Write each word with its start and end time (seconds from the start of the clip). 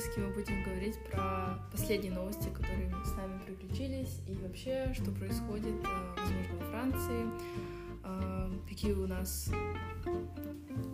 выпуске 0.00 0.20
мы 0.22 0.32
будем 0.32 0.62
говорить 0.62 0.98
про 1.10 1.58
последние 1.70 2.12
новости, 2.12 2.48
которые 2.48 2.90
с 3.04 3.14
нами 3.16 3.38
приключились, 3.44 4.20
и 4.26 4.34
вообще, 4.36 4.94
что 4.94 5.10
происходит, 5.10 5.74
э, 5.74 6.14
возможно, 6.16 6.56
во 6.58 6.64
Франции, 6.70 7.26
э, 8.04 8.50
какие 8.66 8.92
у 8.94 9.06
нас 9.06 9.50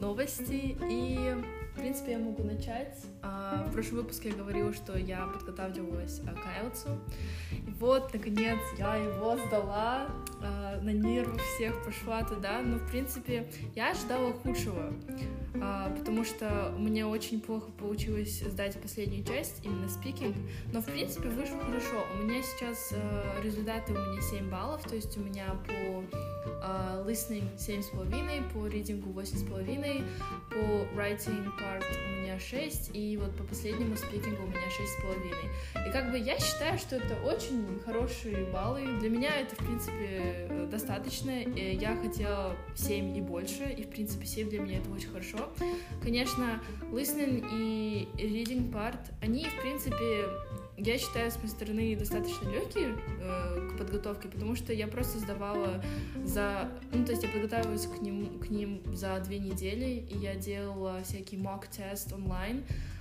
новости. 0.00 0.76
И, 0.90 1.36
в 1.72 1.78
принципе, 1.78 2.12
я 2.12 2.18
могу 2.18 2.42
начать. 2.42 2.98
А, 3.22 3.64
в 3.68 3.72
прошлом 3.72 3.98
выпуске 3.98 4.30
я 4.30 4.34
говорила, 4.34 4.74
что 4.74 4.98
я 4.98 5.26
подготавливалась 5.26 6.18
к 6.18 6.24
IELTS. 6.24 6.98
И 7.52 7.70
вот, 7.78 8.12
наконец, 8.12 8.58
я 8.76 8.96
его 8.96 9.36
сдала. 9.46 10.08
На 10.82 10.90
нервы 10.90 11.38
всех 11.54 11.84
пошла 11.84 12.24
туда. 12.24 12.60
Но, 12.60 12.78
в 12.78 12.90
принципе, 12.90 13.48
я 13.76 13.92
ожидала 13.92 14.32
худшего. 14.32 14.92
А, 15.62 15.90
потому 15.96 16.24
что 16.24 16.74
мне 16.78 17.06
очень 17.06 17.40
плохо 17.40 17.70
получилось 17.78 18.40
сдать 18.40 18.80
последнюю 18.80 19.24
часть, 19.24 19.64
именно 19.64 19.88
спикинг. 19.88 20.36
Но, 20.72 20.80
в 20.80 20.86
принципе, 20.86 21.28
вышло 21.28 21.58
хорошо. 21.58 22.04
У 22.14 22.24
меня 22.24 22.42
сейчас 22.42 22.92
результаты 23.42 23.92
у 23.92 23.96
меня 23.96 24.20
7 24.20 24.50
баллов, 24.50 24.82
то 24.82 24.94
есть 24.94 25.16
у 25.16 25.20
меня 25.20 25.56
по 25.66 25.72
listening 27.08 27.44
7,5, 27.56 28.52
по 28.52 28.66
reading 28.66 29.02
8,5, 29.14 30.04
по 30.50 30.98
writing 30.98 31.46
part 31.58 31.84
у 32.06 32.22
меня 32.22 32.38
6, 32.38 32.90
и 32.94 33.16
вот 33.16 33.36
по 33.36 33.44
последнему 33.44 33.96
спикингу 33.96 34.42
у 34.42 34.46
меня 34.46 34.66
6,5. 35.04 35.88
И 35.88 35.92
как 35.92 36.10
бы 36.10 36.18
я 36.18 36.38
считаю, 36.38 36.78
что 36.78 36.96
это 36.96 37.14
очень 37.24 37.80
хорошие 37.84 38.46
баллы. 38.46 38.86
Для 38.98 39.10
меня 39.10 39.36
это, 39.36 39.54
в 39.54 39.58
принципе, 39.58 40.48
достаточно. 40.70 41.30
Я 41.30 41.96
хотела 41.96 42.56
7 42.74 43.16
и 43.16 43.20
больше, 43.20 43.64
и, 43.64 43.82
в 43.84 43.88
принципе, 43.88 44.26
7 44.26 44.48
для 44.50 44.60
меня 44.60 44.78
это 44.78 44.90
очень 44.90 45.08
хорошо. 45.08 45.45
Конечно, 46.02 46.60
listening 46.92 47.46
и 47.52 48.08
reading 48.16 48.70
part, 48.70 48.98
они, 49.20 49.44
в 49.44 49.60
принципе, 49.60 50.26
я 50.76 50.98
считаю, 50.98 51.30
с 51.30 51.36
моей 51.36 51.48
стороны, 51.48 51.96
достаточно 51.96 52.48
легкие 52.50 52.94
э, 53.20 53.70
к 53.70 53.78
подготовке, 53.78 54.28
потому 54.28 54.56
что 54.56 54.72
я 54.72 54.86
просто 54.86 55.18
сдавала 55.18 55.82
за... 56.24 56.70
Ну, 56.92 57.04
то 57.04 57.12
есть 57.12 57.22
я 57.22 57.28
подготавливалась 57.30 57.86
к 57.86 58.02
ним, 58.02 58.38
к 58.38 58.50
ним 58.50 58.82
за 58.94 59.18
две 59.20 59.38
недели, 59.38 60.06
и 60.10 60.18
я 60.18 60.34
делала 60.34 61.02
всякий 61.02 61.38
мок-тест 61.38 62.12
онлайн, 62.12 62.62
а, 62.68 62.95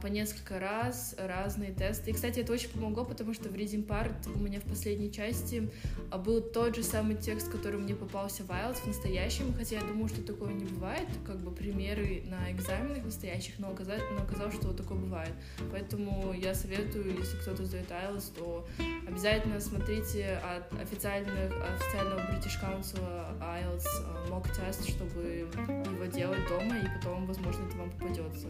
по 0.00 0.06
несколько 0.06 0.58
раз, 0.58 1.14
разные 1.18 1.72
тесты. 1.72 2.10
И, 2.10 2.14
кстати, 2.14 2.40
это 2.40 2.52
очень 2.52 2.70
помогло, 2.70 3.04
потому 3.04 3.34
что 3.34 3.48
в 3.48 3.54
Reading 3.54 3.86
Part 3.86 4.14
у 4.34 4.38
меня 4.38 4.60
в 4.60 4.64
последней 4.64 5.12
части 5.12 5.70
а, 6.10 6.18
был 6.18 6.40
тот 6.40 6.76
же 6.76 6.82
самый 6.82 7.16
текст, 7.16 7.50
который 7.50 7.78
мне 7.78 7.94
попался 7.94 8.44
в 8.44 8.50
IELTS 8.50 8.82
в 8.82 8.86
настоящем, 8.86 9.52
хотя 9.54 9.76
я 9.76 9.82
думаю, 9.82 10.08
что 10.08 10.22
такое 10.22 10.52
не 10.52 10.64
бывает, 10.64 11.08
как 11.26 11.38
бы 11.38 11.50
примеры 11.50 12.22
на 12.26 12.50
экзаменах 12.50 13.04
настоящих, 13.04 13.58
но 13.58 13.70
оказалось, 13.70 14.02
но 14.16 14.22
оказалось 14.22 14.54
что 14.54 14.72
такое 14.72 14.98
бывает. 14.98 15.32
Поэтому 15.70 16.32
я 16.32 16.54
советую, 16.54 17.16
если 17.18 17.36
кто-то 17.38 17.64
сдает 17.64 17.90
IELTS, 17.90 18.32
то 18.38 18.66
обязательно 19.06 19.60
смотрите 19.60 20.40
от 20.44 20.72
официальных, 20.80 21.52
официального 21.76 22.20
British 22.20 22.60
Council 22.62 22.98
IELTS 23.40 24.28
mock 24.30 24.46
тест, 24.56 24.88
чтобы 24.88 25.22
его 25.22 26.04
делать 26.06 26.46
дома, 26.48 26.78
и 26.78 26.86
потом, 26.98 27.26
возможно, 27.26 27.66
это 27.66 27.76
вам 27.76 27.90
попадется. 27.90 28.48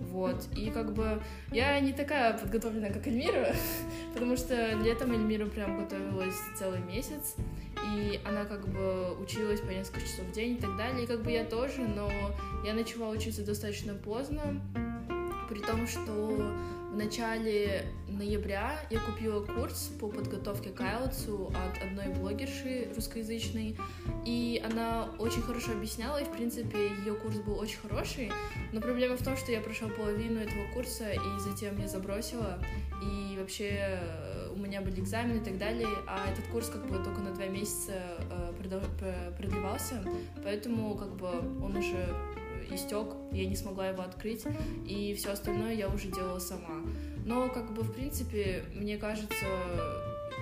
Вот. 0.00 0.48
И 0.56 0.70
как 0.70 0.92
бы 0.92 1.22
я 1.50 1.78
не 1.80 1.92
такая 1.92 2.36
подготовленная, 2.36 2.92
как 2.92 3.06
Эльмира, 3.06 3.54
потому 4.14 4.36
что 4.36 4.74
летом 4.76 5.12
Эльмира 5.12 5.46
прям 5.46 5.78
готовилась 5.78 6.36
целый 6.56 6.80
месяц, 6.80 7.36
и 7.94 8.20
она 8.24 8.44
как 8.44 8.68
бы 8.68 9.16
училась 9.18 9.60
по 9.60 9.70
несколько 9.70 10.00
часов 10.00 10.26
в 10.26 10.32
день 10.32 10.56
и 10.56 10.60
так 10.60 10.76
далее. 10.76 11.04
И 11.04 11.06
как 11.06 11.22
бы 11.22 11.30
я 11.30 11.44
тоже, 11.44 11.82
но 11.82 12.10
я 12.64 12.74
начала 12.74 13.10
учиться 13.10 13.44
достаточно 13.44 13.94
поздно, 13.94 14.60
при 15.48 15.60
том, 15.60 15.86
что 15.86 16.52
в 16.92 16.96
начале 16.96 17.86
ноября 18.06 18.78
я 18.90 19.00
купила 19.00 19.42
курс 19.42 19.90
по 19.98 20.08
подготовке 20.08 20.68
к 20.68 20.78
IELTS 20.78 21.48
от 21.48 21.82
одной 21.82 22.08
блогерши 22.08 22.88
русскоязычной, 22.94 23.78
и 24.26 24.62
она 24.62 25.08
очень 25.18 25.40
хорошо 25.40 25.72
объясняла, 25.72 26.18
и, 26.18 26.24
в 26.24 26.32
принципе, 26.32 26.88
ее 26.88 27.14
курс 27.14 27.36
был 27.36 27.58
очень 27.58 27.78
хороший, 27.78 28.30
но 28.72 28.80
проблема 28.82 29.16
в 29.16 29.24
том, 29.24 29.38
что 29.38 29.52
я 29.52 29.62
прошла 29.62 29.88
половину 29.88 30.38
этого 30.40 30.70
курса, 30.74 31.10
и 31.12 31.40
затем 31.40 31.80
я 31.80 31.88
забросила, 31.88 32.58
и 33.02 33.38
вообще 33.38 33.70
э, 33.70 34.52
у 34.54 34.58
меня 34.58 34.82
были 34.82 35.00
экзамены 35.00 35.38
и 35.38 35.44
так 35.44 35.56
далее, 35.56 35.88
а 36.06 36.30
этот 36.30 36.46
курс 36.48 36.68
как 36.68 36.86
бы 36.86 37.02
только 37.02 37.22
на 37.22 37.32
два 37.32 37.46
месяца 37.46 37.94
э, 38.30 38.52
продлевался, 39.38 40.04
поэтому 40.44 40.94
как 40.96 41.16
бы 41.16 41.28
он 41.64 41.74
уже 41.74 42.06
истек, 42.74 43.08
я 43.32 43.46
не 43.46 43.56
смогла 43.56 43.88
его 43.88 44.02
открыть, 44.02 44.44
и 44.86 45.14
все 45.14 45.32
остальное 45.32 45.74
я 45.74 45.88
уже 45.88 46.08
делала 46.08 46.38
сама. 46.38 46.82
Но, 47.24 47.48
как 47.48 47.72
бы, 47.72 47.82
в 47.82 47.92
принципе, 47.92 48.64
мне 48.74 48.96
кажется, 48.98 49.46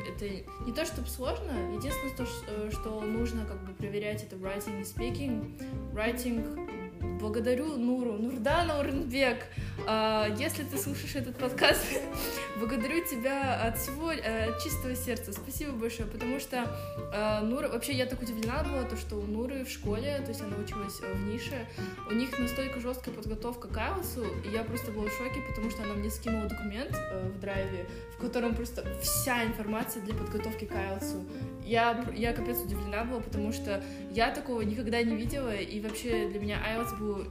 это 0.09 0.27
не 0.65 0.73
то 0.73 0.85
чтобы 0.85 1.09
сложно, 1.09 1.53
единственное, 1.77 2.17
то, 2.17 2.27
что 2.71 3.01
нужно 3.03 3.45
как 3.45 3.63
бы 3.65 3.73
проверять, 3.75 4.23
это 4.23 4.37
writing 4.37 4.81
и 4.81 4.85
speaking. 4.85 5.59
Writing 5.93 6.81
благодарю 7.21 7.77
Нуру, 7.77 8.13
Нурдана 8.15 8.81
Урнбек. 8.81 9.47
А, 9.87 10.27
если 10.39 10.65
ты 10.65 10.79
слушаешь 10.79 11.15
этот 11.17 11.37
подкаст, 11.37 11.85
благодарю 12.61 13.05
тебя 13.05 13.63
от 13.63 13.79
всего 13.79 14.13
э, 14.13 14.51
от 14.51 14.63
чистого 14.63 14.95
сердца. 14.95 15.33
Спасибо 15.33 15.73
большое, 15.73 16.07
потому 16.09 16.39
что 16.39 16.69
э, 17.13 17.41
Нура... 17.41 17.69
Вообще, 17.69 17.95
я 17.95 18.07
так 18.07 18.21
удивлена 18.21 18.63
была, 18.63 18.85
то, 18.85 18.97
что 18.97 19.17
у 19.17 19.23
Нуры 19.23 19.65
в 19.65 19.71
школе, 19.71 20.19
то 20.19 20.29
есть 20.29 20.43
она 20.43 20.57
училась 20.57 21.01
э, 21.03 21.13
в 21.13 21.21
нише, 21.23 21.67
у 22.11 22.15
них 22.15 22.39
настолько 22.39 22.81
жесткая 22.81 23.15
подготовка 23.15 23.69
к 23.69 23.73
IELTS, 23.73 24.47
и 24.47 24.53
я 24.53 24.63
просто 24.63 24.93
была 24.93 25.07
в 25.07 25.13
шоке, 25.13 25.41
потому 25.49 25.71
что 25.71 25.83
она 25.83 25.95
мне 25.95 26.11
скинула 26.11 26.49
документ 26.49 26.93
в 27.35 27.41
драйве, 27.41 27.87
в 28.17 28.21
котором 28.21 28.55
просто 28.55 28.85
вся 29.03 29.45
информация 29.45 30.03
для 30.03 30.15
подготовки 30.15 30.67
к 30.67 30.73
IELTS. 30.73 31.27
Я, 31.65 32.05
я 32.15 32.33
капец 32.33 32.59
удивлена 32.59 33.05
была, 33.05 33.21
потому 33.21 33.53
что 33.53 33.83
я 34.11 34.31
такого 34.33 34.61
никогда 34.63 35.03
не 35.03 35.17
видела, 35.17 35.55
и 35.55 35.81
вообще 35.81 36.29
для 36.29 36.41
меня 36.41 36.59
IELTS 36.59 36.99
был 36.99 37.25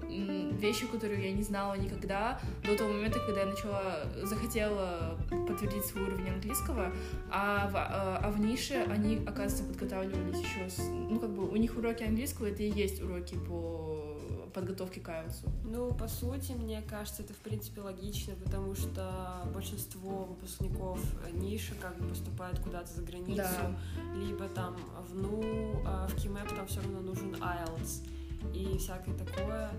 вещи, 0.57 0.88
которые 0.88 1.29
я 1.29 1.31
не 1.34 1.44
знала 1.44 1.75
никогда 1.75 2.39
до 2.66 2.75
того 2.75 2.91
момента, 2.94 3.19
когда 3.19 3.41
я 3.41 3.47
начала, 3.47 4.03
захотела 4.23 5.19
подтвердить 5.30 5.85
свой 5.85 6.03
уровень 6.03 6.30
английского, 6.30 6.91
а 7.31 7.69
в, 7.69 7.75
а, 7.75 8.19
а 8.24 8.31
в 8.31 8.40
нише 8.40 8.85
они, 8.90 9.18
оказывается, 9.18 9.63
подготавливались 9.63 10.40
еще 10.40 10.69
с, 10.69 10.80
ну, 10.80 11.19
как 11.19 11.30
бы 11.31 11.50
у 11.50 11.56
них 11.56 11.78
уроки 11.78 12.03
английского, 12.03 12.47
это 12.47 12.63
и 12.63 12.69
есть 12.69 13.02
уроки 13.02 13.35
по 13.35 14.19
подготовке 14.53 15.00
к 15.00 15.09
IELTS? 15.09 15.47
Ну, 15.63 15.94
по 15.94 16.07
сути, 16.07 16.52
мне 16.53 16.81
кажется, 16.81 17.24
это, 17.24 17.34
в 17.34 17.38
принципе, 17.38 17.81
логично, 17.81 18.34
потому 18.44 18.75
что 18.75 19.44
большинство 19.53 20.25
выпускников 20.25 21.00
ниши 21.34 21.75
как 21.75 21.97
бы 21.97 22.09
поступают 22.09 22.59
куда-то 22.59 22.91
за 22.91 23.03
границу, 23.03 23.36
да. 23.38 23.75
либо 24.16 24.47
там 24.50 24.75
в 25.07 25.16
НУ, 25.16 25.84
а 25.86 26.07
в 26.07 26.16
КИМЭП 26.16 26.56
там 26.56 26.68
все 26.68 26.81
равно 26.81 27.01
нужен 27.01 27.34
IELTS 27.36 28.07
и 28.53 28.78
всякое 28.78 29.16
такое. 29.18 29.72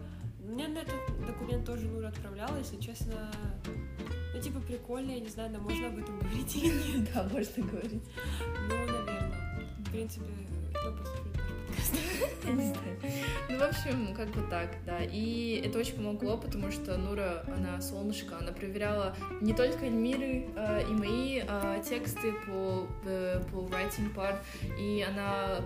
Мне 0.42 0.68
на 0.68 0.78
этот 0.78 1.26
документ 1.26 1.64
тоже 1.64 1.86
Нура 1.86 2.08
отправляла, 2.08 2.58
если 2.58 2.80
честно. 2.80 3.30
Прикольно, 4.70 5.10
я 5.10 5.18
не 5.18 5.28
знаю, 5.28 5.50
да 5.50 5.58
можно 5.58 5.88
об 5.88 5.98
этом 5.98 6.16
говорить 6.20 6.54
или 6.54 6.98
нет. 6.98 7.10
Да, 7.14 7.24
можно 7.24 7.64
говорить. 7.66 8.04
Ну, 8.68 8.76
наверное. 8.76 9.66
В 9.78 9.90
принципе, 9.90 10.26
кто 10.70 10.92
послушает 11.90 12.30
не 12.50 12.72
знаю. 12.72 12.98
Ну, 13.48 13.58
в 13.58 13.62
общем, 13.62 14.14
как 14.14 14.28
бы 14.28 14.42
так, 14.48 14.70
да. 14.86 14.98
И 15.02 15.62
это 15.64 15.78
очень 15.78 15.94
помогло, 15.94 16.36
потому 16.36 16.70
что 16.70 16.96
Нура, 16.96 17.44
она 17.54 17.80
солнышко, 17.80 18.38
она 18.38 18.52
проверяла 18.52 19.14
не 19.40 19.52
только 19.52 19.86
Эльмиры 19.86 20.46
э, 20.54 20.82
и 20.88 20.92
мои 20.92 21.42
э, 21.46 21.82
тексты 21.88 22.32
по, 22.46 22.86
э, 23.04 23.40
по 23.50 23.56
writing 23.56 24.14
part, 24.14 24.38
и 24.78 25.04
она 25.08 25.60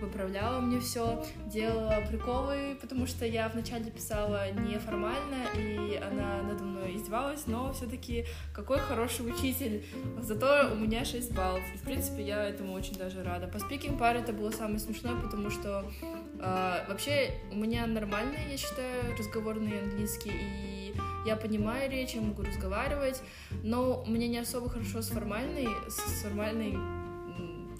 поправляла 0.00 0.60
мне 0.60 0.80
все, 0.80 1.24
делала 1.46 2.02
приколы, 2.08 2.76
потому 2.80 3.06
что 3.06 3.24
я 3.26 3.48
вначале 3.48 3.90
писала 3.90 4.50
неформально, 4.52 5.46
и 5.56 5.96
она 5.96 6.42
надо 6.42 6.64
мной 6.64 6.96
издевалась, 6.96 7.46
но 7.46 7.72
все-таки 7.72 8.26
какой 8.52 8.78
хороший 8.78 9.30
учитель. 9.30 9.84
Зато 10.20 10.70
у 10.72 10.76
меня 10.76 11.04
6 11.04 11.32
баллов. 11.32 11.62
И, 11.74 11.78
в 11.78 11.82
принципе, 11.82 12.22
я 12.22 12.44
этому 12.48 12.72
очень 12.72 12.94
даже 12.94 13.22
рада. 13.22 13.46
По 13.46 13.56
speaking 13.56 13.98
part 13.98 14.20
это 14.20 14.32
было 14.32 14.50
самое 14.50 14.78
смешное, 14.78 15.16
потому 15.20 15.50
что 15.50 15.65
э, 15.68 16.84
вообще 16.88 17.30
у 17.52 17.56
меня 17.56 17.86
нормальный, 17.86 18.50
я 18.50 18.56
считаю, 18.56 19.16
разговорный 19.18 19.80
английский, 19.80 20.32
и 20.32 20.94
я 21.26 21.36
понимаю 21.36 21.90
речь, 21.90 22.14
я 22.14 22.20
могу 22.20 22.42
разговаривать, 22.42 23.22
но 23.62 24.02
у 24.02 24.10
меня 24.10 24.28
не 24.28 24.38
особо 24.38 24.68
хорошо 24.68 25.02
с 25.02 25.08
формальной, 25.08 25.68
с 25.88 26.22
формальной 26.22 26.76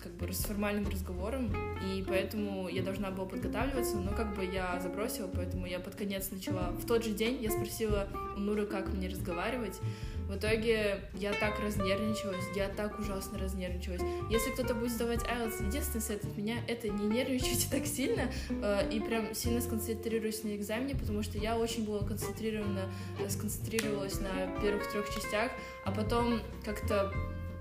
как 0.02 0.12
бы 0.14 0.32
с 0.32 0.44
формальным 0.44 0.88
разговором, 0.88 1.52
и 1.82 2.04
поэтому 2.06 2.68
я 2.68 2.82
должна 2.82 3.10
была 3.10 3.26
подготавливаться, 3.26 3.96
но 3.96 4.12
как 4.12 4.36
бы 4.36 4.44
я 4.44 4.78
забросила, 4.80 5.26
поэтому 5.26 5.66
я 5.66 5.80
под 5.80 5.94
конец 5.96 6.30
начала. 6.30 6.70
В 6.70 6.86
тот 6.86 7.04
же 7.04 7.10
день 7.10 7.42
я 7.42 7.50
спросила 7.50 8.08
у 8.36 8.40
Нуры, 8.40 8.66
как 8.66 8.92
мне 8.92 9.08
разговаривать, 9.08 9.80
В 10.28 10.36
итоге 10.36 11.00
я 11.14 11.32
так 11.32 11.60
разнервничалась, 11.60 12.44
я 12.56 12.68
так 12.68 12.98
ужасно 12.98 13.38
разнервничалась. 13.38 14.00
Если 14.28 14.50
кто-то 14.50 14.74
будет 14.74 14.90
сдавать 14.90 15.22
IELTS, 15.22 15.66
единственный 15.66 16.00
совет 16.00 16.24
от 16.24 16.36
меня— 16.36 16.56
это 16.68 16.88
не 16.88 17.06
нервничайте 17.06 17.68
так 17.70 17.86
сильно 17.86 18.30
э, 18.50 18.90
и 18.90 19.00
прям 19.00 19.34
сильно 19.34 19.60
сконцентрируйтесь 19.60 20.42
на 20.42 20.56
экзамене, 20.56 20.96
потому 20.96 21.22
что 21.22 21.38
я 21.38 21.56
очень 21.56 21.84
была 21.84 22.00
концентрирована, 22.00 22.90
э, 23.20 23.28
сконцентрировалась 23.28 24.20
на 24.20 24.60
первых 24.60 24.90
трех 24.90 25.08
частях, 25.14 25.52
а 25.84 25.92
потом 25.92 26.40
как-то 26.64 27.12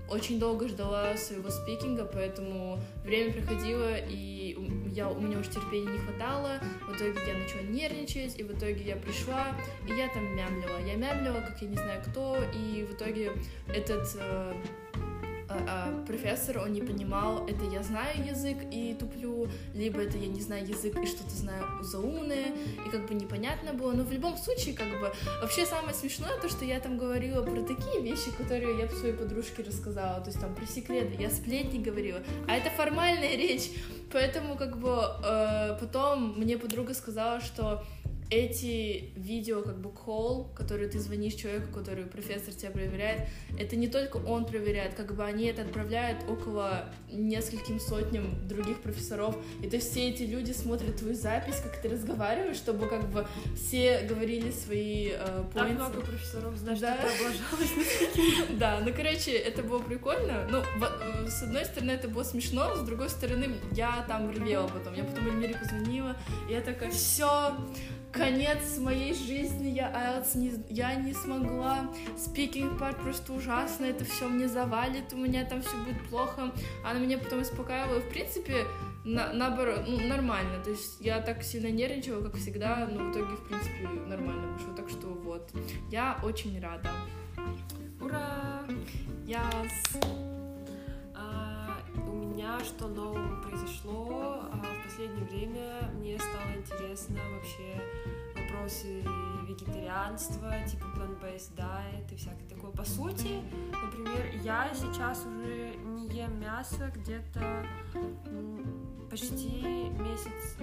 очень 0.08 0.38
долго 0.38 0.68
ждала 0.68 1.16
своего 1.16 1.50
спикинга, 1.50 2.04
поэтому 2.04 2.78
время 3.04 3.32
проходило, 3.32 3.96
и 3.96 4.56
я, 4.92 5.08
у 5.10 5.20
меня 5.20 5.38
уже 5.38 5.50
терпения 5.50 5.92
не 5.92 5.98
хватало, 5.98 6.60
в 6.88 6.96
итоге 6.96 7.18
я 7.26 7.34
начала 7.34 7.62
нервничать, 7.62 8.38
и 8.38 8.42
в 8.42 8.52
итоге 8.52 8.82
я 8.84 8.96
пришла, 8.96 9.48
и 9.86 9.92
я 9.92 10.08
там 10.08 10.24
мямлила. 10.36 10.78
Я 10.86 10.94
мямлила, 10.94 11.40
как 11.40 11.60
я 11.60 11.68
не 11.68 11.76
знаю 11.76 12.02
кто, 12.06 12.38
и 12.54 12.84
в 12.84 12.94
итоге 12.94 13.32
этот 13.68 14.08
э, 14.18 14.54
а, 15.68 16.04
профессор, 16.06 16.58
он 16.58 16.72
не 16.72 16.80
понимал, 16.80 17.46
это 17.46 17.64
я 17.64 17.82
знаю 17.82 18.24
язык 18.26 18.58
и 18.70 18.94
туплю, 18.98 19.48
либо 19.74 20.00
это 20.00 20.18
я 20.18 20.26
не 20.26 20.40
знаю 20.40 20.66
язык 20.66 20.96
и 20.98 21.06
что-то 21.06 21.30
знаю 21.30 21.64
заумное, 21.82 22.54
и 22.86 22.90
как 22.90 23.06
бы 23.08 23.14
непонятно 23.14 23.72
было, 23.72 23.92
но 23.92 24.04
в 24.04 24.12
любом 24.12 24.36
случае, 24.36 24.74
как 24.74 24.88
бы, 25.00 25.12
вообще 25.40 25.66
самое 25.66 25.94
смешное 25.94 26.38
то, 26.40 26.48
что 26.48 26.64
я 26.64 26.80
там 26.80 26.98
говорила 26.98 27.42
про 27.42 27.62
такие 27.62 28.02
вещи, 28.02 28.30
которые 28.36 28.78
я 28.78 28.86
бы 28.86 28.94
своей 28.94 29.14
подружке 29.14 29.62
рассказала, 29.62 30.20
то 30.20 30.28
есть 30.28 30.40
там 30.40 30.54
про 30.54 30.66
секреты, 30.66 31.20
я 31.20 31.30
сплетни 31.30 31.78
говорила, 31.78 32.22
а 32.48 32.56
это 32.56 32.70
формальная 32.70 33.36
речь, 33.36 33.70
поэтому 34.12 34.56
как 34.56 34.78
бы 34.78 34.96
э, 35.24 35.76
потом 35.80 36.38
мне 36.38 36.58
подруга 36.58 36.94
сказала, 36.94 37.40
что 37.40 37.84
эти 38.30 39.10
видео, 39.16 39.62
как 39.62 39.78
бы 39.78 39.90
call, 39.90 40.52
которые 40.54 40.88
ты 40.88 40.98
звонишь 40.98 41.34
человеку, 41.34 41.72
который 41.72 42.06
профессор 42.06 42.54
тебя 42.54 42.70
проверяет, 42.70 43.28
это 43.58 43.76
не 43.76 43.88
только 43.88 44.16
он 44.16 44.44
проверяет, 44.46 44.94
как 44.94 45.14
бы 45.14 45.24
они 45.24 45.46
это 45.46 45.62
отправляют 45.62 46.18
около 46.28 46.88
нескольким 47.10 47.78
сотням 47.78 48.46
других 48.48 48.80
профессоров, 48.80 49.36
и 49.62 49.68
то 49.68 49.76
есть 49.76 49.90
все 49.90 50.08
эти 50.08 50.24
люди 50.24 50.52
смотрят 50.52 50.96
твою 50.96 51.14
запись, 51.14 51.60
как 51.62 51.80
ты 51.80 51.88
разговариваешь, 51.88 52.56
чтобы 52.56 52.88
как 52.88 53.08
бы 53.10 53.26
все 53.54 54.00
говорили 54.02 54.50
свои 54.50 55.10
э, 55.12 55.44
Так 55.54 55.70
много 55.70 56.00
профессоров, 56.00 56.56
знаешь, 56.56 56.80
да. 56.80 56.96
ты 56.96 57.02
облажалась 57.02 58.48
Да, 58.58 58.80
ну, 58.84 58.92
короче, 58.92 59.32
это 59.32 59.62
было 59.62 59.78
прикольно, 59.78 60.48
ну, 60.50 60.62
с 61.28 61.42
одной 61.42 61.64
стороны, 61.64 61.92
это 61.92 62.08
было 62.08 62.24
смешно, 62.24 62.74
с 62.74 62.80
другой 62.80 63.08
стороны, 63.08 63.54
я 63.72 64.04
там 64.08 64.30
ревела 64.30 64.66
потом, 64.66 64.94
я 64.94 65.04
потом 65.04 65.26
Эльмире 65.26 65.56
позвонила, 65.56 66.16
и 66.48 66.52
я 66.52 66.60
такая, 66.60 66.90
все, 66.90 67.56
конец 68.16 68.78
моей 68.78 69.14
жизни, 69.14 69.68
я 69.68 69.90
IELTS 69.90 70.38
не, 70.38 70.52
я 70.70 70.94
не 70.94 71.12
смогла, 71.12 71.90
speaking 72.16 72.78
part 72.78 73.00
просто 73.02 73.32
ужасно, 73.32 73.84
это 73.84 74.04
все 74.04 74.28
мне 74.28 74.48
завалит, 74.48 75.12
у 75.12 75.16
меня 75.16 75.44
там 75.44 75.62
все 75.62 75.76
будет 75.84 76.02
плохо. 76.08 76.52
Она 76.84 76.98
меня 76.98 77.18
потом 77.18 77.42
успокаивала, 77.42 78.00
в 78.00 78.08
принципе, 78.08 78.64
на, 79.04 79.32
наоборот, 79.32 79.84
ну, 79.86 79.98
нормально, 80.08 80.62
то 80.64 80.70
есть 80.70 81.00
я 81.00 81.20
так 81.20 81.42
сильно 81.42 81.70
нервничала, 81.70 82.22
как 82.22 82.36
всегда, 82.36 82.88
но 82.90 83.04
в 83.04 83.10
итоге, 83.12 83.36
в 83.36 83.48
принципе, 83.48 83.88
нормально 84.06 84.52
вышло, 84.52 84.74
так 84.74 84.88
что 84.88 85.08
вот, 85.08 85.50
я 85.90 86.18
очень 86.22 86.60
рада. 86.60 86.90
Ура! 88.00 88.62
Yes! 89.26 89.70
А, 91.14 91.55
у 91.55 91.55
меня 92.36 92.60
что 92.60 92.86
нового 92.88 93.40
произошло? 93.40 94.40
А, 94.52 94.62
в 94.62 94.84
последнее 94.84 95.24
время 95.24 95.90
мне 95.94 96.18
стало 96.18 96.54
интересно 96.54 97.18
вообще 97.34 97.80
вопросы 98.34 99.02
вегетарианства, 99.48 100.52
типа 100.66 100.84
plant-based 100.84 101.56
diet 101.56 102.12
и 102.12 102.16
всякое 102.16 102.46
такое. 102.46 102.72
По 102.72 102.84
сути, 102.84 103.40
например, 103.82 104.42
я 104.42 104.70
сейчас 104.74 105.24
уже 105.24 105.76
не 105.76 106.08
ем 106.08 106.38
мясо 106.38 106.92
где-то 106.94 107.66
почти 109.08 109.88
месяц 109.98 110.56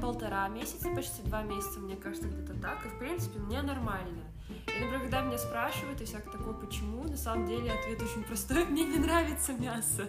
полтора 0.00 0.48
месяца, 0.48 0.88
почти 0.94 1.22
два 1.24 1.42
месяца, 1.42 1.78
мне 1.80 1.96
кажется, 1.96 2.28
где-то 2.28 2.54
так. 2.58 2.86
И, 2.86 2.88
в 2.88 2.98
принципе, 2.98 3.38
мне 3.38 3.60
нормально. 3.60 4.22
И, 4.48 4.80
например, 4.80 5.00
когда 5.00 5.22
меня 5.22 5.38
спрашивают 5.38 6.00
и 6.00 6.04
всякое 6.04 6.32
такое, 6.32 6.54
почему, 6.54 7.04
на 7.04 7.16
самом 7.16 7.46
деле 7.46 7.72
ответ 7.72 8.02
очень 8.02 8.24
простой, 8.24 8.64
мне 8.70 8.84
не 8.84 8.98
нравится 8.98 9.52
мясо. 9.52 10.08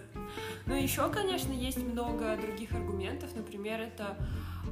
Но 0.65 0.75
еще, 0.75 1.09
конечно, 1.09 1.51
есть 1.51 1.77
много 1.77 2.35
других 2.37 2.71
аргументов. 2.73 3.35
Например, 3.35 3.79
это 3.79 4.17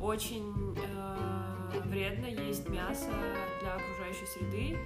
очень 0.01 0.75
э, 0.75 1.81
вредно 1.85 2.25
есть 2.25 2.67
мясо 2.69 3.09
для 3.61 3.75
окружающей 3.75 4.25
среды. 4.25 4.77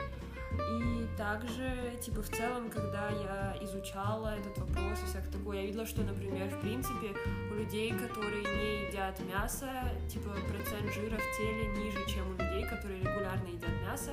И 0.72 1.08
также, 1.18 1.98
типа, 2.02 2.22
в 2.22 2.30
целом, 2.30 2.70
когда 2.70 3.10
я 3.10 3.58
изучала 3.62 4.36
этот 4.38 4.58
вопрос 4.58 5.00
и 5.04 5.06
всякое 5.06 5.32
такое, 5.32 5.58
я 5.62 5.66
видела, 5.66 5.86
что, 5.86 6.02
например, 6.02 6.50
в 6.50 6.62
принципе, 6.62 7.16
у 7.52 7.56
людей, 7.56 7.92
которые 7.92 8.44
не 8.44 8.88
едят 8.88 9.20
мясо, 9.22 9.68
типа, 10.10 10.30
процент 10.50 10.94
жира 10.94 11.18
в 11.18 11.38
теле 11.38 11.68
ниже, 11.78 12.06
чем 12.08 12.28
у 12.30 12.32
людей, 12.34 12.68
которые 12.68 13.00
регулярно 13.00 13.48
едят 13.48 13.72
мясо. 13.86 14.12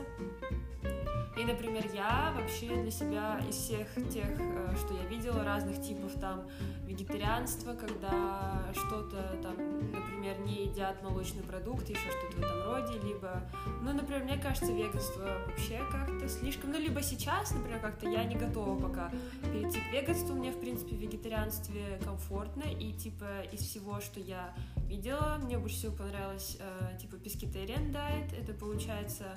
И, 1.37 1.45
например, 1.45 1.85
я 1.93 2.33
вообще 2.37 2.69
для 2.83 2.91
себя 2.91 3.41
из 3.49 3.57
всех 3.57 3.89
тех, 4.09 4.29
э, 4.39 4.75
что 4.77 4.95
я 4.95 5.05
видела, 5.09 5.43
разных 5.43 5.83
типов 5.83 6.13
там 6.21 6.49
вегетарианства, 6.87 7.75
когда 7.75 8.63
что-то 8.73 9.37
там, 9.43 9.57
например, 9.91 10.14
не 10.39 10.67
едят 10.67 11.03
молочный 11.03 11.43
продукт, 11.43 11.89
еще 11.89 12.01
что-то 12.11 12.37
в 12.37 12.39
этом 12.39 12.63
роде, 12.65 12.99
либо, 13.07 13.43
ну, 13.83 13.93
например, 13.93 14.25
мне 14.25 14.39
кажется, 14.39 14.73
веганство 14.73 15.25
вообще 15.47 15.81
как-то 15.91 16.29
слишком, 16.29 16.73
ну, 16.73 16.79
либо 16.79 17.03
сейчас, 17.03 17.51
например, 17.51 17.81
как-то 17.81 18.09
я 18.09 18.25
не 18.25 18.35
готова 18.35 18.81
пока 18.81 19.11
перейти 19.43 19.81
к 19.81 19.93
веганству, 19.93 20.35
мне, 20.35 20.51
в 20.51 20.61
принципе, 20.61 20.97
в 20.97 20.99
вегетарианстве 20.99 22.01
комфортно, 22.05 22.65
и, 22.65 22.93
типа, 22.93 23.43
из 23.53 23.61
всего, 23.61 24.01
что 24.01 24.21
я 24.21 24.55
видела, 24.89 25.39
мне 25.43 25.59
больше 25.59 25.77
всего 25.77 25.97
понравилось, 25.97 26.57
э, 26.61 26.99
типа, 26.99 27.17
pescatarian 27.17 27.93
diet, 27.93 28.35
это, 28.41 28.53
получается, 28.55 29.37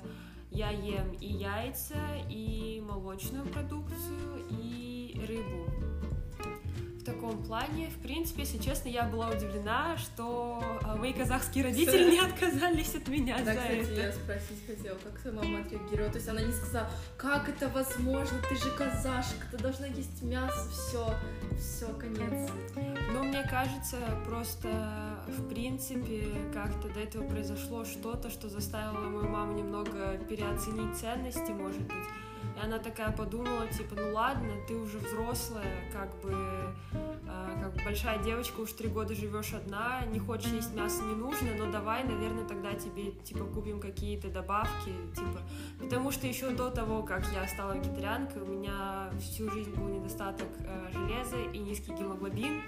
я 0.50 0.70
ем 0.70 1.12
и 1.20 1.26
яйца, 1.26 1.98
и 2.30 2.82
молочную 2.86 3.46
продукцию, 3.46 4.46
и 4.50 5.20
рыбу. 5.26 5.87
В 7.08 7.10
таком 7.12 7.42
плане, 7.42 7.88
в 7.88 8.02
принципе, 8.02 8.42
если 8.42 8.58
честно, 8.58 8.90
я 8.90 9.04
была 9.04 9.30
удивлена, 9.30 9.96
что 9.96 10.62
а, 10.82 10.94
мои 10.96 11.14
казахские 11.14 11.64
родители 11.64 12.10
не 12.10 12.18
отказались 12.26 12.94
от 12.94 13.08
меня 13.08 13.38
Да, 13.38 13.44
за 13.44 13.50
кстати, 13.52 13.92
это. 13.92 14.00
я 14.00 14.12
спросить 14.12 14.66
хотела, 14.66 14.98
как 14.98 15.18
твоя 15.18 15.36
мама 15.36 15.60
отреагировала? 15.60 16.10
То 16.10 16.18
есть 16.18 16.28
она 16.28 16.42
не 16.42 16.52
сказала, 16.52 16.90
как 17.16 17.48
это 17.48 17.70
возможно, 17.70 18.38
ты 18.46 18.56
же 18.56 18.70
казашка, 18.76 19.46
ты 19.50 19.56
должна 19.56 19.86
есть 19.86 20.22
мясо, 20.22 20.68
все, 20.70 21.14
все, 21.58 21.88
конец. 21.94 22.50
Ну, 22.76 23.24
мне 23.24 23.42
кажется, 23.44 23.96
просто 24.26 24.68
в 25.28 25.48
принципе 25.48 26.26
как-то 26.52 26.88
до 26.88 27.00
этого 27.00 27.26
произошло 27.26 27.86
что-то, 27.86 28.28
что 28.28 28.50
заставило 28.50 29.08
мою 29.08 29.28
маму 29.30 29.54
немного 29.54 30.18
переоценить 30.28 30.98
ценности, 30.98 31.52
может 31.52 31.80
быть. 31.80 32.04
И 32.56 32.64
она 32.64 32.78
такая 32.78 33.12
подумала, 33.12 33.66
типа, 33.68 33.94
ну 33.94 34.12
ладно, 34.12 34.52
ты 34.66 34.74
уже 34.74 34.98
взрослая, 34.98 35.90
как 35.92 36.14
бы, 36.20 36.32
э, 36.92 37.60
как 37.62 37.74
бы 37.74 37.84
большая 37.84 38.18
девочка, 38.22 38.60
уж 38.60 38.72
три 38.72 38.88
года 38.88 39.14
живешь 39.14 39.52
одна, 39.52 40.04
не 40.06 40.18
хочешь 40.18 40.50
есть 40.50 40.74
мясо, 40.74 41.02
не 41.04 41.14
нужно, 41.14 41.54
но 41.56 41.70
давай, 41.70 42.04
наверное, 42.04 42.46
тогда 42.46 42.74
тебе, 42.74 43.12
типа, 43.12 43.44
купим 43.44 43.80
какие-то 43.80 44.28
добавки, 44.28 44.92
типа, 45.14 45.40
потому 45.78 46.10
что 46.10 46.26
еще 46.26 46.50
до 46.50 46.70
того, 46.70 47.02
как 47.02 47.22
я 47.32 47.46
стала 47.46 47.72
вегетарианкой, 47.72 48.42
у 48.42 48.46
меня 48.46 49.10
всю 49.20 49.50
жизнь 49.50 49.74
был 49.74 49.88
недостаток 49.88 50.48
э, 50.58 50.90
железа 50.92 51.36
и 51.52 51.58
низкий 51.58 51.92
гемоглобин, 51.92 52.62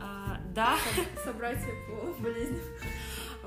а, 0.00 0.38
да, 0.54 0.76
Собратья 1.24 1.72
по 1.88 2.22
болезням. 2.22 2.60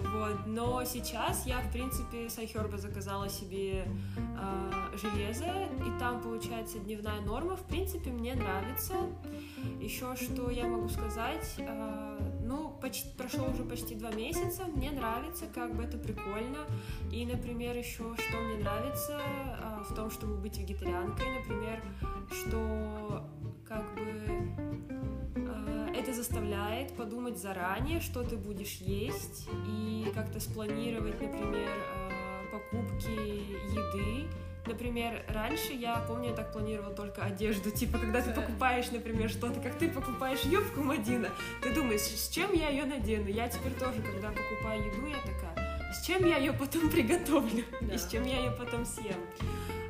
Вот, 0.02 0.46
но 0.46 0.84
сейчас 0.86 1.46
я, 1.46 1.60
в 1.60 1.72
принципе, 1.72 2.30
с 2.30 2.38
iHerb 2.38 2.78
заказала 2.78 3.30
себе 3.30 3.86
э, 4.18 4.98
железо, 4.98 5.46
и 5.46 6.00
там 6.00 6.22
получается 6.22 6.80
дневная 6.80 7.22
норма. 7.22 7.56
В 7.56 7.64
принципе, 7.64 8.12
мне 8.12 8.36
нравится. 8.36 8.94
Еще 9.80 10.16
что 10.16 10.50
я 10.50 10.68
могу 10.68 10.90
сказать, 10.90 11.56
э, 11.58 12.20
ну, 12.44 12.70
почти, 12.82 13.10
прошло 13.18 13.48
уже 13.50 13.64
почти 13.64 13.96
два 13.96 14.12
месяца, 14.12 14.66
мне 14.66 14.92
нравится, 14.92 15.46
как 15.54 15.76
бы 15.76 15.84
это 15.84 15.98
прикольно. 15.98 16.66
И, 17.12 17.26
например, 17.26 17.76
еще 17.76 18.16
что 18.16 18.38
мне 18.38 18.64
нравится 18.64 19.20
э, 19.20 19.84
в 19.90 19.96
том, 19.96 20.12
чтобы 20.12 20.36
быть 20.36 20.58
вегетарианкой, 20.58 21.40
например, 21.40 21.82
что 22.32 23.28
заставляет 26.18 26.94
подумать 26.94 27.38
заранее, 27.38 28.02
что 28.02 28.24
ты 28.24 28.36
будешь 28.36 28.78
есть, 28.82 29.48
и 29.68 30.12
как-то 30.16 30.40
спланировать, 30.40 31.22
например, 31.22 31.70
э, 31.70 32.44
покупки 32.52 33.12
еды. 33.12 34.28
Например, 34.66 35.24
раньше 35.30 35.74
я 35.74 35.98
помню, 36.08 36.32
я 36.32 36.36
так 36.36 36.52
планировала 36.52 36.94
только 36.94 37.24
одежду. 37.24 37.72
Типа, 37.72 38.00
когда 38.00 38.22
ты 38.22 38.32
покупаешь, 38.32 38.92
например, 38.92 39.30
что-то, 39.30 39.62
как 39.62 39.78
ты 39.78 39.90
покупаешь 39.90 40.42
юбку 40.42 40.82
Мадина, 40.82 41.30
ты 41.62 41.74
думаешь, 41.74 42.02
с 42.02 42.30
чем 42.30 42.52
я 42.54 42.70
ее 42.70 42.86
надену? 42.86 43.28
Я 43.28 43.48
теперь 43.48 43.74
тоже, 43.74 44.02
когда 44.02 44.30
покупаю 44.30 44.86
еду, 44.86 45.06
я 45.06 45.18
такая, 45.18 45.94
с 45.94 46.06
чем 46.06 46.26
я 46.26 46.38
ее 46.38 46.52
потом 46.52 46.90
приготовлю? 46.90 47.64
Да. 47.80 47.94
И 47.94 47.98
с 47.98 48.08
чем 48.08 48.26
я 48.26 48.40
ее 48.40 48.52
потом 48.52 48.86
съем? 48.86 49.22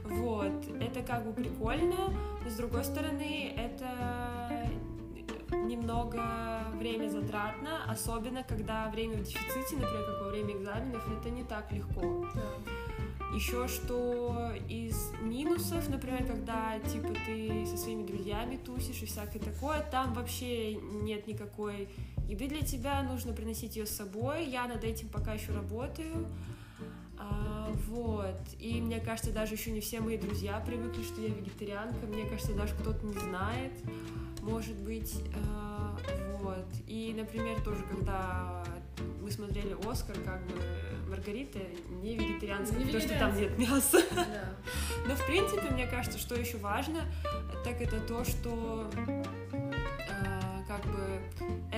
вот, 0.10 0.65
это 0.79 1.01
как 1.01 1.25
бы 1.25 1.34
прикольно, 1.34 2.13
но 2.43 2.50
с 2.50 2.55
другой 2.55 2.84
стороны, 2.84 3.53
это 3.55 3.88
немного 5.68 6.64
время 6.76 7.10
затратно, 7.10 7.84
особенно 7.88 8.44
когда 8.44 8.90
время 8.90 9.18
в 9.18 9.24
дефиците, 9.24 9.76
например, 9.76 10.06
как 10.06 10.22
во 10.22 10.30
время 10.30 10.56
экзаменов, 10.56 11.20
это 11.20 11.30
не 11.30 11.44
так 11.44 11.72
легко. 11.72 12.26
Еще 13.36 13.68
что 13.68 14.54
из 14.70 15.12
минусов, 15.22 15.90
например, 15.90 16.26
когда 16.26 16.80
типа 16.80 17.14
ты 17.26 17.66
со 17.68 17.78
своими 17.78 18.06
друзьями 18.08 18.56
тусишь 18.56 19.02
и 19.04 19.06
всякое 19.06 19.40
такое, 19.40 19.82
там 19.92 20.14
вообще 20.14 20.76
нет 20.76 21.28
никакой 21.28 21.90
еды 22.28 22.48
для 22.48 22.62
тебя, 22.62 23.04
нужно 23.04 23.34
приносить 23.34 23.76
ее 23.76 23.86
с 23.86 23.96
собой. 23.96 24.46
Я 24.46 24.68
над 24.68 24.84
этим 24.84 25.10
пока 25.10 25.34
еще 25.34 25.52
работаю. 25.54 26.28
А, 27.20 27.72
вот. 27.88 28.40
И 28.60 28.82
мне 28.82 29.00
кажется, 29.00 29.32
даже 29.32 29.56
еще 29.56 29.72
не 29.72 29.80
все 29.80 30.00
мои 30.00 30.18
друзья 30.18 30.62
привыкли, 30.66 31.04
что 31.04 31.22
я 31.22 31.30
вегетарианка. 31.30 32.06
Мне 32.06 32.26
кажется, 32.26 32.54
даже 32.54 32.74
кто-то 32.76 33.06
не 33.06 33.18
знает. 33.18 33.74
Может 34.42 34.76
быть, 34.78 35.22
а, 35.36 35.98
вот. 36.42 36.68
И, 36.88 37.14
например, 37.18 37.60
тоже, 37.62 37.84
когда 37.84 38.64
мы 39.22 39.32
смотрели 39.32 39.76
Оскар, 39.86 40.16
как 40.24 40.46
бы 40.48 40.54
Маргарита 41.10 41.60
не 42.02 42.18
вегетарианская, 42.18 42.80
не 42.80 42.86
потому 42.86 43.04
что 43.04 43.20
там 43.20 43.36
нет 43.36 43.58
мяса. 43.58 44.02
Да. 44.16 44.56
Но 45.08 45.16
в 45.16 45.26
принципе, 45.26 45.70
мне 45.72 45.88
кажется, 45.88 46.18
что 46.18 46.36
еще 46.36 46.58
важно, 46.58 47.02
так 47.64 47.82
это 47.82 48.00
то, 48.00 48.24
что 48.24 48.90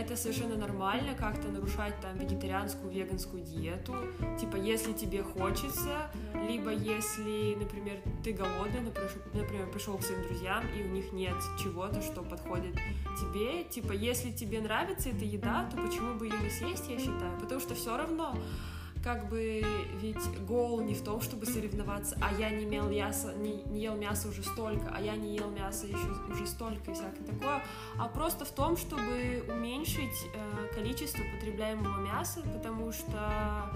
это 0.09 0.17
совершенно 0.17 0.55
нормально 0.55 1.13
как-то 1.13 1.49
нарушать 1.49 1.93
там 2.01 2.17
вегетарианскую, 2.17 2.91
веганскую 2.91 3.43
диету. 3.43 3.95
Типа, 4.39 4.55
если 4.55 4.91
тебе 4.93 5.21
хочется, 5.21 6.09
либо 6.33 6.71
если, 6.71 7.55
например, 7.55 7.97
ты 8.23 8.33
голодный, 8.33 8.81
например, 8.81 9.69
пришел 9.71 9.97
к 9.99 10.03
своим 10.03 10.23
друзьям, 10.23 10.63
и 10.75 10.81
у 10.81 10.87
них 10.87 11.13
нет 11.13 11.35
чего-то, 11.61 12.01
что 12.01 12.23
подходит 12.23 12.75
тебе. 13.19 13.63
Типа, 13.65 13.91
если 13.91 14.31
тебе 14.31 14.61
нравится 14.61 15.09
эта 15.09 15.25
еда, 15.25 15.69
то 15.69 15.77
почему 15.77 16.15
бы 16.15 16.25
ее 16.25 16.39
не 16.39 16.49
съесть, 16.49 16.89
я 16.89 16.97
считаю. 16.97 17.39
Потому 17.39 17.59
что 17.61 17.75
все 17.75 17.95
равно 17.95 18.35
как 19.13 19.27
бы 19.27 19.65
ведь 20.01 20.45
гол 20.45 20.81
не 20.81 20.93
в 20.93 21.03
том, 21.03 21.19
чтобы 21.19 21.47
соревноваться, 21.47 22.15
а 22.21 22.31
я 22.39 22.51
не 22.51 22.65
ел 22.65 22.87
мясо, 22.87 23.33
не, 23.35 23.63
не 23.63 23.81
ел 23.81 23.95
мясо 23.95 24.27
уже 24.27 24.43
столько, 24.43 24.93
а 24.95 25.01
я 25.01 25.15
не 25.15 25.35
ел 25.35 25.49
мясо 25.49 25.87
еще 25.87 26.11
уже 26.31 26.45
столько 26.45 26.91
и 26.91 26.93
всякое 26.93 27.23
такое, 27.25 27.63
а 27.97 28.07
просто 28.07 28.45
в 28.45 28.51
том, 28.51 28.77
чтобы 28.77 29.43
уменьшить 29.49 30.27
э, 30.35 30.75
количество 30.75 31.23
потребляемого 31.35 32.05
мяса, 32.05 32.41
потому 32.41 32.91
что 32.91 33.71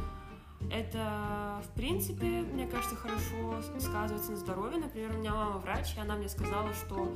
это, 0.72 1.64
в 1.64 1.76
принципе, 1.76 2.26
мне 2.26 2.68
кажется, 2.68 2.96
хорошо 2.96 3.60
сказывается 3.80 4.32
на 4.32 4.38
здоровье. 4.38 4.80
Например, 4.80 5.12
у 5.16 5.18
меня 5.18 5.34
мама 5.34 5.58
врач, 5.58 5.96
и 5.98 6.00
она 6.00 6.16
мне 6.16 6.30
сказала, 6.30 6.74
что 6.74 7.16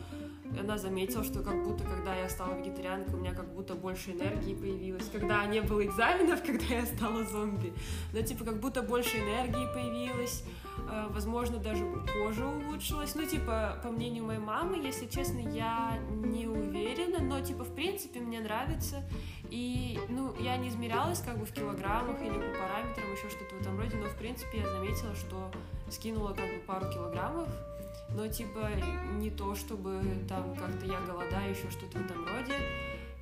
она 0.60 0.78
заметила, 0.78 1.24
что 1.24 1.42
как 1.42 1.64
будто, 1.64 1.84
когда 1.84 2.16
я 2.16 2.30
стала 2.30 2.58
вегетарианкой, 2.58 3.14
у 3.14 3.18
меня 3.18 3.34
как 3.34 3.48
будто 3.54 3.76
больше 3.76 4.12
энергии 4.12 4.54
появилось. 4.54 5.10
Когда 5.12 5.46
не 5.46 5.62
было 5.62 5.86
экзаменов, 5.86 6.42
когда 6.46 6.66
я 6.66 6.86
стала 6.86 7.24
зомби. 7.26 7.74
Да, 8.14 8.22
типа, 8.22 8.46
как 8.46 8.60
будто 8.60 8.82
больше 8.82 9.18
энергии 9.18 9.74
появилось. 9.74 10.44
Э, 10.90 11.08
возможно, 11.10 11.58
даже 11.58 11.86
кожа 12.14 12.46
улучшилась. 12.46 13.16
Ну, 13.16 13.26
типа, 13.26 13.80
по 13.84 13.90
мнению 13.90 14.26
моей 14.26 14.40
мамы, 14.40 14.78
если 14.78 15.08
честно, 15.08 15.40
я 15.40 15.98
не 16.10 16.48
уверена, 16.48 17.20
но, 17.20 17.42
типа, 17.42 17.64
в 17.64 17.74
принципе, 17.74 18.20
мне 18.20 18.40
нравится. 18.40 19.04
И, 19.50 20.00
ну, 20.10 20.36
я 20.40 20.58
не 20.58 20.70
измерялась 20.70 21.20
как 21.20 21.38
бы 21.38 21.46
в 21.46 21.54
килограммах 21.54 22.22
или 22.22 22.34
по 22.34 22.60
параметрам, 22.60 23.12
еще 23.14 23.30
что-то 23.30 23.56
в 23.56 23.62
этом 23.62 23.78
роде, 23.78 23.96
но, 23.96 24.08
в 24.08 24.18
принципе, 24.18 24.60
я 24.60 24.70
заметила, 24.70 25.16
что 25.16 25.52
скинула 25.90 26.34
как 26.34 26.46
бы 26.46 26.60
пару 26.66 26.92
килограммов, 26.92 27.48
но, 28.10 28.28
типа, 28.28 28.70
не 29.18 29.30
то, 29.30 29.56
чтобы 29.56 30.02
там 30.28 30.56
как-то 30.56 30.86
я 30.86 31.00
голодаю, 31.02 31.52
еще 31.52 31.70
что-то 31.70 32.00
в 32.00 32.06
этом 32.06 32.26
роде. 32.26 32.56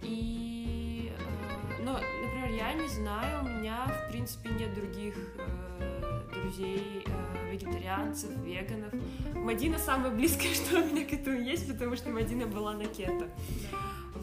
И, 0.01 1.11
э, 1.17 1.83
но, 1.83 1.93
например, 1.93 2.51
я 2.51 2.73
не 2.73 2.87
знаю, 2.87 3.43
у 3.43 3.47
меня, 3.47 3.85
в 3.85 4.11
принципе, 4.11 4.49
нет 4.49 4.73
других 4.73 5.15
э, 5.37 6.21
друзей, 6.33 7.03
э, 7.05 7.51
вегетарианцев, 7.51 8.29
веганов. 8.43 8.93
Мадина 9.33 9.79
самое 9.79 10.13
близкое, 10.13 10.53
что 10.53 10.81
у 10.81 10.85
меня 10.85 11.05
к 11.05 11.13
этому 11.13 11.39
есть, 11.39 11.71
потому 11.71 11.95
что 11.95 12.09
Мадина 12.09 12.45
была 12.45 12.73
на 12.73 12.85
кето. 12.85 13.29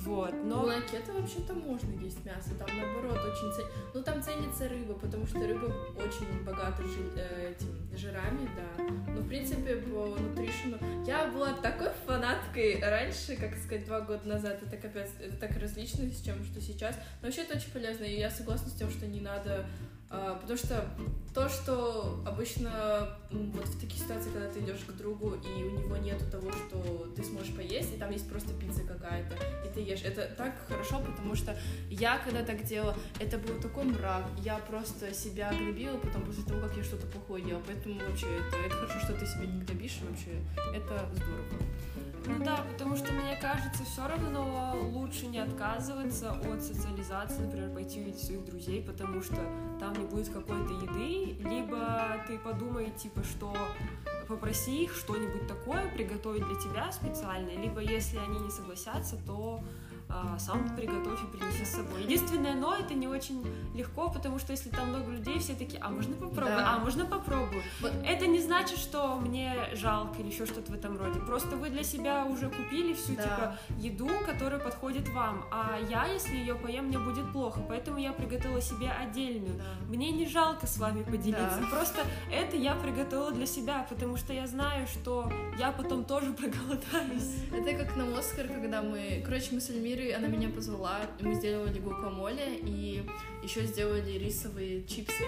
Вот, 0.04 0.32
но... 0.32 0.62
Ну, 0.62 0.66
на 0.66 0.80
кето 0.80 1.12
вообще-то 1.12 1.54
можно 1.54 1.92
есть 2.00 2.24
мясо, 2.24 2.50
там 2.58 2.68
наоборот 2.76 3.18
очень 3.18 3.52
цен... 3.52 3.66
Ну, 3.94 4.02
там 4.02 4.20
ценится 4.20 4.68
рыба, 4.68 4.94
потому 4.94 5.26
что 5.26 5.38
рыба 5.46 5.72
очень 5.96 6.44
богата 6.44 6.82
жи... 6.82 7.08
э, 7.16 7.52
этим 7.52 7.96
жирами, 7.96 8.48
да. 8.56 8.84
Но, 9.12 9.20
в 9.20 9.28
принципе, 9.28 9.76
по 9.76 10.06
нутришену... 10.06 10.78
Я 11.06 11.28
была 11.28 11.52
такой 11.52 11.90
фанаткой 12.04 12.80
раньше, 12.80 13.36
как 13.36 13.56
сказать, 13.56 13.84
два 13.84 14.00
года 14.00 14.26
назад. 14.26 14.60
Это 14.62 14.76
капец, 14.76 15.10
это 15.20 15.36
так 15.36 15.56
различно 15.58 16.04
с 16.10 16.20
чем, 16.20 16.42
что 16.44 16.60
сейчас. 16.60 16.96
Но 17.20 17.28
вообще 17.28 17.42
это 17.42 17.56
очень 17.56 17.70
полезно, 17.70 18.04
и 18.04 18.18
я 18.18 18.30
согласна 18.30 18.70
с 18.70 18.74
тем, 18.74 18.90
что 18.90 19.06
не 19.06 19.20
надо 19.20 19.66
потому 20.12 20.58
что 20.58 20.86
то, 21.34 21.48
что 21.48 22.22
обычно 22.26 23.16
вот 23.30 23.66
в 23.66 23.80
таких 23.80 23.98
ситуациях, 23.98 24.34
когда 24.34 24.50
ты 24.50 24.60
идешь 24.60 24.84
к 24.86 24.92
другу, 24.92 25.34
и 25.36 25.64
у 25.64 25.80
него 25.80 25.96
нету 25.96 26.30
того, 26.30 26.52
что 26.52 27.10
ты 27.16 27.24
сможешь 27.24 27.54
поесть, 27.54 27.94
и 27.94 27.98
там 27.98 28.10
есть 28.10 28.28
просто 28.28 28.52
пицца 28.52 28.82
какая-то, 28.82 29.34
и 29.66 29.72
ты 29.72 29.80
ешь. 29.80 30.02
Это 30.04 30.28
так 30.36 30.54
хорошо, 30.68 31.00
потому 31.00 31.34
что 31.34 31.56
я, 31.88 32.18
когда 32.18 32.44
так 32.44 32.62
делала, 32.64 32.94
это 33.18 33.38
был 33.38 33.58
такой 33.60 33.84
мрак. 33.84 34.24
Я 34.38 34.58
просто 34.58 35.14
себя 35.14 35.50
гнобила 35.50 35.96
потом 35.96 36.22
после 36.22 36.44
того, 36.44 36.60
как 36.60 36.76
я 36.76 36.84
что-то 36.84 37.06
плохое 37.06 37.48
ела. 37.48 37.62
Поэтому 37.66 37.98
вообще 38.00 38.26
это, 38.26 38.56
это 38.58 38.76
хорошо, 38.76 39.00
что 39.00 39.14
ты 39.14 39.26
себя 39.26 39.46
не 39.46 39.62
гнобишь, 39.62 39.98
вообще 40.02 40.42
это 40.74 41.08
здорово. 41.14 41.44
Ну 42.26 42.44
да, 42.44 42.64
потому 42.70 42.96
что 42.96 43.12
мне 43.12 43.36
кажется, 43.40 43.84
все 43.84 44.06
равно 44.06 44.76
лучше 44.92 45.26
не 45.26 45.38
отказываться 45.38 46.32
от 46.32 46.62
социализации, 46.62 47.42
например, 47.42 47.70
пойти 47.70 48.00
увидеть 48.00 48.22
своих 48.22 48.44
друзей, 48.44 48.82
потому 48.82 49.22
что 49.22 49.36
там 49.80 49.92
не 49.94 50.04
будет 50.04 50.28
какой-то 50.28 50.72
еды, 50.72 51.36
либо 51.42 52.24
ты 52.28 52.38
подумай, 52.38 52.90
типа, 52.90 53.22
что 53.24 53.54
попроси 54.28 54.84
их 54.84 54.94
что-нибудь 54.94 55.46
такое 55.46 55.88
приготовить 55.94 56.46
для 56.46 56.60
тебя 56.60 56.92
специально, 56.92 57.50
либо 57.50 57.80
если 57.80 58.18
они 58.18 58.38
не 58.38 58.50
согласятся, 58.50 59.16
то 59.26 59.62
а, 60.12 60.38
сам 60.38 60.76
приготовь 60.76 61.22
и 61.22 61.26
принеси 61.36 61.64
с 61.64 61.76
собой. 61.76 62.02
Единственное, 62.02 62.54
но 62.54 62.74
это 62.74 62.92
не 62.94 63.08
очень 63.08 63.44
легко, 63.74 64.10
потому 64.10 64.38
что 64.38 64.52
если 64.52 64.68
там 64.68 64.90
много 64.90 65.10
людей, 65.10 65.38
все 65.38 65.54
такие, 65.54 65.80
а 65.82 65.88
можно 65.88 66.14
попробую, 66.14 66.56
да. 66.56 66.74
а 66.74 66.78
можно 66.78 67.06
попробую. 67.06 67.62
Вот. 67.80 67.92
Это 68.04 68.26
не 68.26 68.40
значит, 68.40 68.78
что 68.78 69.16
мне 69.16 69.54
жалко 69.72 70.20
или 70.20 70.28
еще 70.28 70.44
что-то 70.44 70.70
в 70.72 70.74
этом 70.74 70.98
роде. 70.98 71.18
Просто 71.20 71.56
вы 71.56 71.70
для 71.70 71.82
себя 71.82 72.26
уже 72.26 72.50
купили 72.50 72.92
всю 72.92 73.14
да. 73.16 73.22
типа 73.22 73.58
еду, 73.78 74.10
которая 74.26 74.60
подходит 74.60 75.08
вам, 75.08 75.44
а 75.50 75.78
я, 75.88 76.04
если 76.06 76.36
ее 76.36 76.54
поем, 76.54 76.86
мне 76.86 76.98
будет 76.98 77.32
плохо, 77.32 77.60
поэтому 77.66 77.98
я 77.98 78.12
приготовила 78.12 78.60
себе 78.60 78.90
отдельную. 78.90 79.56
Да. 79.56 79.64
Мне 79.88 80.10
не 80.10 80.26
жалко 80.26 80.66
с 80.66 80.76
вами 80.76 81.02
поделиться, 81.02 81.58
да. 81.60 81.66
просто 81.70 82.00
это 82.30 82.56
я 82.56 82.74
приготовила 82.74 83.32
для 83.32 83.46
себя, 83.46 83.86
потому 83.88 84.16
что 84.16 84.32
я 84.32 84.46
знаю, 84.46 84.86
что 84.86 85.32
я 85.58 85.72
потом 85.72 86.04
тоже 86.04 86.32
проголодаюсь. 86.32 87.36
Это 87.52 87.84
как 87.84 87.96
на 87.96 88.18
Оскар, 88.18 88.48
когда 88.48 88.82
мы, 88.82 89.22
короче, 89.24 89.48
мы 89.52 89.60
с 89.60 89.70
Эльмирой 89.70 90.01
игры 90.02 90.12
она 90.14 90.28
меня 90.28 90.48
позвала, 90.48 91.00
мы 91.20 91.34
сделали 91.34 91.78
гукамоле 91.78 92.56
и 92.56 93.04
еще 93.42 93.64
сделали 93.64 94.12
рисовые 94.12 94.84
чипсы. 94.84 95.24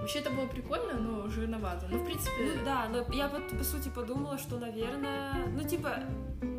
Вообще 0.00 0.20
это 0.20 0.30
было 0.30 0.46
прикольно, 0.46 0.94
но 0.94 1.28
жирновато. 1.28 1.86
Ну, 1.90 1.98
в 1.98 2.06
принципе... 2.06 2.54
Ну, 2.56 2.64
да, 2.64 2.88
но 2.88 3.04
я 3.14 3.28
по, 3.28 3.40
по 3.40 3.64
сути 3.64 3.88
подумала, 3.88 4.38
что, 4.38 4.58
наверное, 4.58 5.46
ну, 5.48 5.62
типа, 5.66 6.04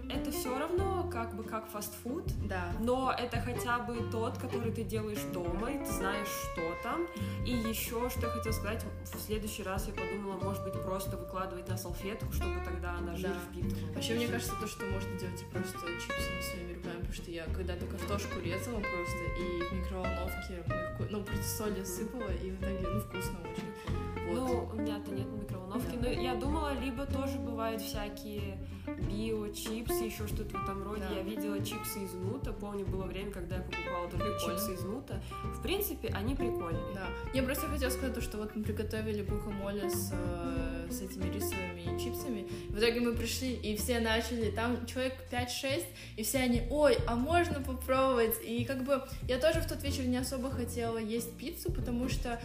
это 0.09 0.31
все 0.31 0.57
равно 0.57 1.07
как 1.11 1.35
бы 1.35 1.43
как 1.43 1.67
фастфуд, 1.67 2.25
да. 2.47 2.71
но 2.79 3.13
это 3.17 3.39
хотя 3.39 3.79
бы 3.79 4.01
тот, 4.11 4.37
который 4.37 4.71
ты 4.71 4.83
делаешь 4.83 5.21
дома, 5.33 5.71
и 5.71 5.77
ты 5.77 5.91
знаешь, 5.91 6.27
что 6.27 6.61
там. 6.83 7.07
И 7.45 7.51
еще, 7.51 8.09
что 8.09 8.27
я 8.27 8.31
хотела 8.31 8.53
сказать, 8.53 8.85
в 9.03 9.19
следующий 9.19 9.63
раз 9.63 9.87
я 9.87 9.93
подумала, 9.93 10.39
может 10.41 10.63
быть, 10.63 10.73
просто 10.73 11.17
выкладывать 11.17 11.67
на 11.67 11.77
салфетку, 11.77 12.31
чтобы 12.33 12.59
тогда 12.65 12.93
она 12.93 13.15
жир 13.15 13.31
да. 13.31 13.39
впитывала. 13.39 13.93
Вообще, 13.93 14.15
мне 14.15 14.27
кажется, 14.27 14.53
то, 14.59 14.67
что 14.67 14.85
можно 14.85 15.17
делать 15.17 15.45
просто 15.51 15.77
чипсы 15.77 16.51
своими 16.51 16.73
руками, 16.73 16.95
потому 16.97 17.13
что 17.13 17.31
я 17.31 17.45
когда-то 17.45 17.85
картошку 17.85 18.39
резала 18.39 18.79
просто, 18.79 19.23
и 19.39 19.63
в 19.63 19.73
микроволновке, 19.73 20.63
ну, 21.09 21.23
просто 21.23 21.43
соли 21.43 21.83
сыпала, 21.83 22.31
и 22.31 22.51
в 22.51 22.59
итоге, 22.59 22.87
ну, 22.87 22.99
вкусно 22.99 23.39
очень. 23.41 24.08
Вот. 24.29 24.47
Ну, 24.47 24.69
у 24.73 24.81
меня-то 24.81 25.11
нет 25.11 25.27
микроволновки, 25.27 25.95
да. 25.95 26.01
но 26.01 26.09
я 26.09 26.35
думала, 26.35 26.73
либо 26.79 27.05
тоже 27.05 27.37
бывают 27.39 27.81
всякие 27.81 28.57
био-чипсы, 28.87 30.05
еще 30.05 30.27
что-то 30.27 30.57
в 30.57 30.63
этом 30.63 30.83
роде. 30.83 31.03
Да. 31.07 31.15
Я 31.15 31.21
видела 31.23 31.63
чипсы 31.63 32.03
из 32.03 32.13
нута, 32.13 32.53
помню, 32.53 32.85
было 32.85 33.03
время, 33.03 33.31
когда 33.31 33.57
я 33.57 33.61
покупала 33.61 34.09
только 34.09 34.25
Прикольно. 34.25 34.57
чипсы 34.57 34.73
из 34.73 34.83
нута. 34.83 35.21
В 35.43 35.61
принципе, 35.61 36.09
они 36.09 36.35
прикольные. 36.35 36.93
Да. 36.93 37.07
Я 37.33 37.43
просто 37.43 37.67
хотела 37.67 37.89
сказать 37.89 38.15
то, 38.15 38.21
что 38.21 38.37
вот 38.37 38.55
мы 38.55 38.63
приготовили 38.63 39.23
гукамоле 39.23 39.89
с, 39.89 40.11
э, 40.13 40.87
с 40.89 41.01
этими 41.01 41.31
рисовыми 41.31 41.99
чипсами. 41.99 42.47
В 42.69 42.77
итоге 42.77 43.01
мы 43.01 43.13
пришли, 43.13 43.53
и 43.53 43.75
все 43.75 43.99
начали, 43.99 44.51
там 44.51 44.85
человек 44.85 45.13
5-6, 45.31 45.83
и 46.17 46.23
все 46.23 46.39
они, 46.39 46.63
ой, 46.69 46.97
а 47.07 47.15
можно 47.15 47.61
попробовать? 47.61 48.35
И 48.43 48.65
как 48.65 48.83
бы 48.83 49.03
я 49.27 49.37
тоже 49.37 49.61
в 49.61 49.67
тот 49.67 49.83
вечер 49.83 50.05
не 50.05 50.17
особо 50.17 50.49
хотела 50.49 50.97
есть 50.97 51.37
пиццу, 51.37 51.71
потому 51.71 52.09
что 52.09 52.39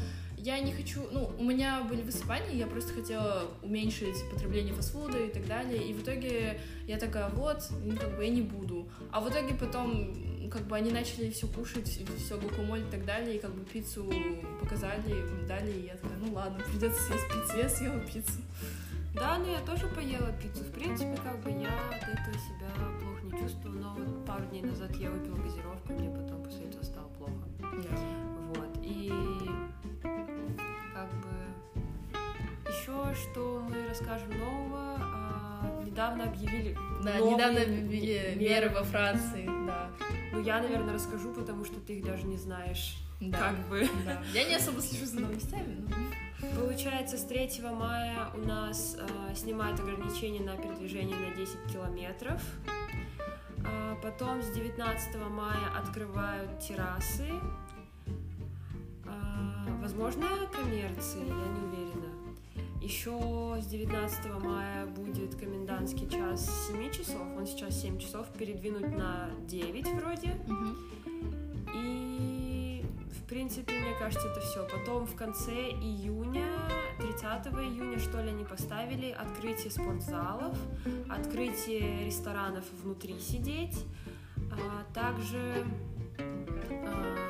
я 0.45 0.61
не 0.61 0.73
хочу, 0.73 1.01
ну, 1.11 1.31
у 1.39 1.43
меня 1.43 1.83
были 1.89 2.03
высыпания, 2.03 2.53
я 2.53 2.67
просто 2.67 2.93
хотела 2.93 3.45
уменьшить 3.63 4.29
потребление 4.31 4.75
фастфуда 4.75 5.19
и 5.19 5.31
так 5.31 5.47
далее, 5.47 5.83
и 5.83 5.95
в 5.95 6.03
итоге 6.03 6.61
я 6.87 6.99
такая, 6.99 7.31
вот, 7.31 7.67
ну, 7.83 7.97
как 7.97 8.15
бы 8.15 8.25
я 8.25 8.31
не 8.31 8.43
буду. 8.43 8.87
А 9.11 9.21
в 9.21 9.31
итоге 9.31 9.55
потом, 9.55 10.51
как 10.51 10.67
бы 10.67 10.77
они 10.77 10.91
начали 10.91 11.31
все 11.31 11.47
кушать, 11.47 11.89
все 11.89 12.39
гукомоль 12.39 12.81
и 12.81 12.91
так 12.91 13.07
далее, 13.07 13.37
и 13.37 13.39
как 13.39 13.55
бы 13.55 13.65
пиццу 13.65 14.13
показали, 14.61 15.25
дали, 15.49 15.73
и 15.73 15.87
я 15.87 15.95
такая, 15.95 16.19
ну 16.19 16.35
ладно, 16.35 16.63
придется 16.63 17.03
съесть 17.03 17.27
пиццу, 17.29 17.57
я 17.57 17.69
съела 17.69 18.01
пиццу. 18.01 18.41
Да, 19.15 19.39
ну 19.39 19.51
я 19.51 19.61
тоже 19.61 19.87
поела 19.87 20.31
пиццу. 20.33 20.65
В 20.65 20.73
принципе, 20.73 21.17
как 21.25 21.41
бы 21.43 21.51
я 21.51 21.73
от 21.89 22.03
этого 22.03 22.37
себя 22.37 22.69
плохо 23.01 23.21
не 23.25 23.31
чувствую, 23.41 23.81
но 23.81 23.95
вот 23.95 24.27
пару 24.27 24.45
дней 24.47 24.63
назад 24.63 24.95
я 24.97 25.11
выпила 25.11 25.37
газировку, 25.37 25.93
мне 25.95 26.11
потом 26.11 26.43
после 26.43 26.67
этого 26.67 26.83
стало 26.83 27.09
плохо. 27.17 27.33
Yeah. 27.61 28.35
Вот. 28.55 28.79
И 28.83 29.11
еще 32.85 33.15
что 33.15 33.67
мы 33.67 33.89
расскажем 33.89 34.31
нового. 34.39 34.97
А, 35.01 35.83
недавно 35.85 36.25
объявили. 36.25 36.77
Да, 37.03 37.19
недавно 37.19 37.63
объявили 37.63 38.35
меры 38.37 38.71
во 38.71 38.83
Франции, 38.85 39.47
да. 39.67 39.91
Ну 40.33 40.43
я, 40.43 40.61
наверное, 40.61 40.95
расскажу, 40.95 41.33
потому 41.33 41.65
что 41.65 41.81
ты 41.81 41.95
их 41.95 42.05
даже 42.05 42.25
не 42.25 42.37
знаешь. 42.37 42.99
Да. 43.21 43.39
Как 43.39 43.69
бы. 43.69 43.89
Да. 44.05 44.23
Я 44.35 44.45
не 44.45 44.55
особо 44.57 44.83
слежу 44.83 45.07
за 45.07 45.21
новостями, 45.21 45.87
но... 45.89 46.51
Получается, 46.61 47.17
с 47.17 47.25
3 47.25 47.63
мая 47.73 48.29
у 48.35 48.39
нас 48.39 48.99
э, 48.99 49.35
снимают 49.35 49.81
ограничения 49.81 50.41
на 50.41 50.59
передвижение 50.59 51.17
на 51.17 51.35
10 51.35 51.57
километров. 51.73 52.43
А 53.65 53.95
потом 54.03 54.43
с 54.43 54.51
19 54.51 55.17
мая 55.31 55.71
открывают 55.75 56.59
террасы. 56.59 57.31
А, 59.07 59.67
возможно, 59.81 60.27
коммерции, 60.53 61.21
я 61.21 61.35
не 61.35 61.67
уверена. 61.67 62.04
Еще 62.85 63.59
с 63.63 63.67
19 63.69 64.27
мая 64.43 64.85
будет 64.85 65.35
комендантский 65.37 66.07
час 66.07 66.45
с 66.45 66.67
7 66.69 66.91
часов. 66.93 67.23
Он 67.35 67.47
сейчас 67.47 67.81
7 67.81 67.99
часов, 67.99 68.27
передвинуть 68.39 68.95
на 68.95 69.31
9 69.49 69.89
вроде. 69.95 70.35
Мгм. 70.47 70.77
И, 71.75 72.85
в 73.09 73.27
принципе, 73.27 73.73
мне 73.73 73.95
кажется, 73.99 74.29
это 74.29 74.41
все. 74.41 74.69
Потом 74.71 75.07
в 75.07 75.15
конце 75.17 75.71
июня, 75.71 76.47
30 76.99 77.47
июня, 77.55 77.99
что 77.99 78.21
ли, 78.21 78.29
они 78.29 78.45
поставили 78.45 79.13
открытие 79.13 79.71
спортзалов, 79.71 80.59
открытие 81.09 82.05
ресторанов 82.05 82.65
внутри 82.83 83.19
сидеть, 83.19 83.83
а 84.53 84.85
также 84.93 85.65
а, 86.19 87.24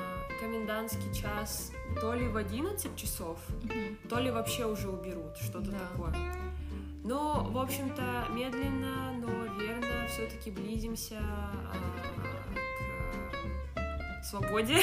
комендантский 0.44 1.12
час 1.14 1.72
то 2.00 2.12
ли 2.12 2.28
в 2.28 2.36
11 2.36 2.96
часов, 2.96 3.38
Мгм. 3.62 3.96
то 4.10 4.18
ли 4.18 4.30
вообще 4.30 4.66
уже 4.66 4.88
уберут, 4.90 5.36
что-то 5.38 5.70
Да. 5.70 5.78
такое. 5.78 6.14
Но, 7.02 7.44
в 7.50 7.58
общем-то, 7.58 8.26
медленно, 8.30 9.12
но 9.12 9.28
верно, 9.58 10.06
все-таки 10.08 10.50
близимся 10.50 11.18
а, 11.20 11.74
к 14.20 14.24
свободе. 14.24 14.76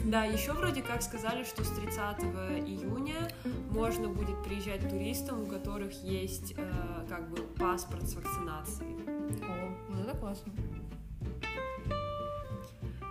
Да, 0.00 0.24
еще 0.24 0.52
вроде 0.52 0.82
как 0.82 1.02
сказали, 1.02 1.44
что 1.44 1.64
с 1.64 1.68
30 1.70 2.20
июня 2.66 3.28
можно 3.70 4.08
будет 4.08 4.42
приезжать 4.44 4.88
туристам, 4.88 5.42
у 5.42 5.46
которых 5.46 5.92
есть 6.04 6.54
э, 6.56 6.72
как 7.08 7.28
бы 7.30 7.36
паспорт 7.58 8.08
с 8.08 8.14
вакцинацией. 8.14 8.96
О, 9.44 9.76
вот 9.88 10.06
это 10.08 10.16
классно. 10.16 10.52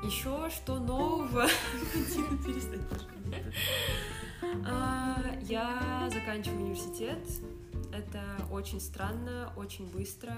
Еще 0.04 0.50
что 0.50 0.80
нового? 0.80 1.48
А, 4.66 5.24
Я 5.44 6.10
заканчиваю 6.12 6.62
университет. 6.62 7.20
Это 7.94 8.22
очень 8.52 8.82
странно, 8.82 9.54
очень 9.56 9.86
быстро. 9.92 10.34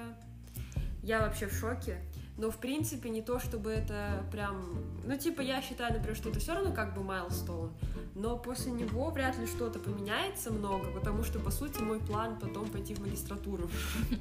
Я 1.01 1.21
вообще 1.21 1.47
в 1.47 1.53
шоке. 1.53 2.01
Но, 2.37 2.49
в 2.49 2.57
принципе, 2.57 3.09
не 3.09 3.21
то, 3.21 3.39
чтобы 3.39 3.71
это 3.71 4.25
прям... 4.31 4.75
Ну, 5.05 5.17
типа, 5.17 5.41
я 5.41 5.61
считаю, 5.61 5.93
например, 5.93 6.15
что 6.15 6.29
это 6.29 6.39
все 6.39 6.53
равно 6.53 6.73
как 6.73 6.95
бы 6.95 7.03
майлстоун. 7.03 7.71
Но 8.15 8.37
после 8.37 8.71
него 8.71 9.11
вряд 9.11 9.37
ли 9.37 9.45
что-то 9.45 9.79
поменяется 9.79 10.51
много, 10.51 10.89
потому 10.91 11.23
что, 11.23 11.39
по 11.39 11.51
сути, 11.51 11.79
мой 11.79 11.99
план 11.99 12.39
потом 12.39 12.67
пойти 12.69 12.95
в 12.95 12.99
магистратуру. 12.99 13.69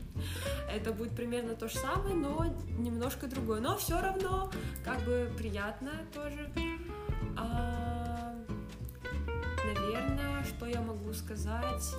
Это 0.70 0.92
будет 0.92 1.16
примерно 1.16 1.55
то 1.55 1.68
же 1.68 1.77
самое, 1.77 2.14
но 2.14 2.46
немножко 2.79 3.27
другое. 3.27 3.61
Но 3.61 3.77
все 3.79 4.01
равно, 4.01 4.51
как 4.85 5.01
бы, 5.05 5.31
приятно 5.38 5.92
тоже. 6.12 6.51
А, 7.37 8.35
Наверное, 9.64 10.44
что 10.44 10.66
я 10.66 10.81
могу 10.81 11.12
сказать? 11.12 11.94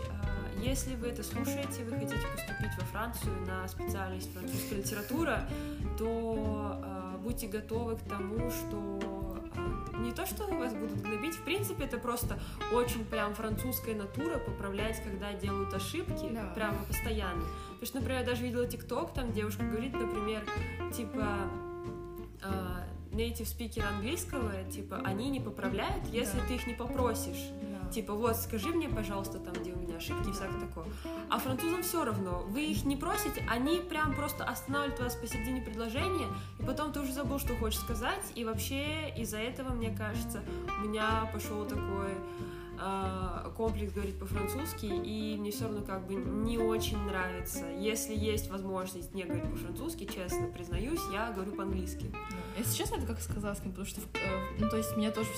Если 0.61 0.95
вы 0.95 1.07
это 1.07 1.23
слушаете, 1.23 1.83
вы 1.83 1.97
хотите 1.97 2.15
поступить 2.35 2.77
во 2.77 2.85
Францию 2.85 3.33
на 3.45 3.67
специальность 3.67 4.31
французская 4.33 4.75
литература, 4.77 5.47
то 5.97 6.79
а, 6.83 7.17
будьте 7.17 7.47
готовы 7.47 7.97
к 7.97 8.01
тому, 8.01 8.49
что 8.49 9.37
а, 9.55 9.97
не 9.99 10.11
то, 10.11 10.25
что 10.25 10.45
вас 10.47 10.73
будут 10.73 11.01
гнобить, 11.01 11.35
в 11.35 11.43
принципе, 11.43 11.83
это 11.85 11.97
просто 11.97 12.39
очень 12.73 13.03
прям 13.05 13.33
французская 13.35 13.95
натура 13.95 14.37
поправлять, 14.37 15.01
когда 15.03 15.33
делают 15.33 15.73
ошибки, 15.73 16.29
Да. 16.31 16.51
прямо 16.55 16.77
постоянно. 16.85 17.43
Потому 17.71 17.85
что, 17.85 17.97
например, 17.99 18.21
я 18.21 18.25
даже 18.25 18.43
видела 18.43 18.65
ТикТок, 18.65 19.13
там 19.13 19.33
девушка 19.33 19.63
говорит, 19.63 19.93
например, 19.93 20.45
типа 20.95 21.49
а, 22.41 22.83
native 23.13 23.45
спикер 23.45 23.86
английского, 23.86 24.52
типа, 24.71 25.02
они 25.04 25.30
не 25.30 25.39
поправляют, 25.39 26.06
если 26.12 26.39
Да. 26.39 26.45
ты 26.47 26.56
их 26.56 26.67
не 26.67 26.73
попросишь. 26.73 27.49
Да. 27.62 27.89
Типа, 27.91 28.13
вот, 28.13 28.36
скажи 28.38 28.69
мне, 28.69 28.89
пожалуйста, 28.89 29.39
там, 29.39 29.54
где 29.54 29.73
у 29.73 29.78
меня 29.78 29.97
ошибки 29.97 30.30
и 30.30 30.32
всякое 30.32 30.60
такое. 30.62 30.86
А 31.30 31.38
французам 31.38 31.84
все 31.84 32.04
равно. 32.04 32.43
Вы 32.47 32.65
их 32.65 32.86
не 32.86 32.95
просите, 32.95 33.45
они 33.49 33.80
прям 33.80 34.13
просто 34.15 34.43
останавливают 34.45 34.99
вас 34.99 35.15
посередине 35.15 35.62
предложения, 35.62 36.28
и 36.60 36.63
потом 36.63 36.91
ты 36.91 37.02
уже 37.02 37.13
забыл, 37.13 37.38
что 37.39 37.56
хочешь 37.56 37.80
сказать. 37.80 38.32
И 38.36 38.43
вообще 38.45 39.13
из-за 39.17 39.38
этого, 39.38 39.73
мне 39.73 39.95
кажется, 39.95 40.41
у 40.82 40.88
меня 40.88 41.30
пошел 41.32 41.65
такой 41.65 42.13
комплекс 43.55 43.93
говорить 43.93 44.17
по-французски, 44.19 44.86
и 44.86 45.38
мне 45.38 45.51
все 45.51 45.65
равно 45.65 45.81
как 45.81 46.07
бы 46.07 46.15
не 46.15 46.57
очень 46.57 46.97
нравится. 47.03 47.65
Если 47.77 48.15
есть 48.15 48.49
возможность 48.49 49.13
не 49.13 49.23
говорить 49.23 49.49
по-французски, 49.49 50.05
честно 50.05 50.47
признаюсь, 50.47 50.99
я 51.12 51.31
говорю 51.31 51.51
по-английски. 51.53 52.12
Если 52.57 52.75
честно, 52.75 52.95
это 52.95 53.05
как 53.07 53.19
с 53.19 53.27
казахским, 53.27 53.71
потому 53.71 53.88
что, 53.88 54.01
э, 54.01 54.57
ну, 54.59 54.69
то 54.69 54.77
есть 54.77 54.95
меня 54.95 55.12
тоже 55.12 55.29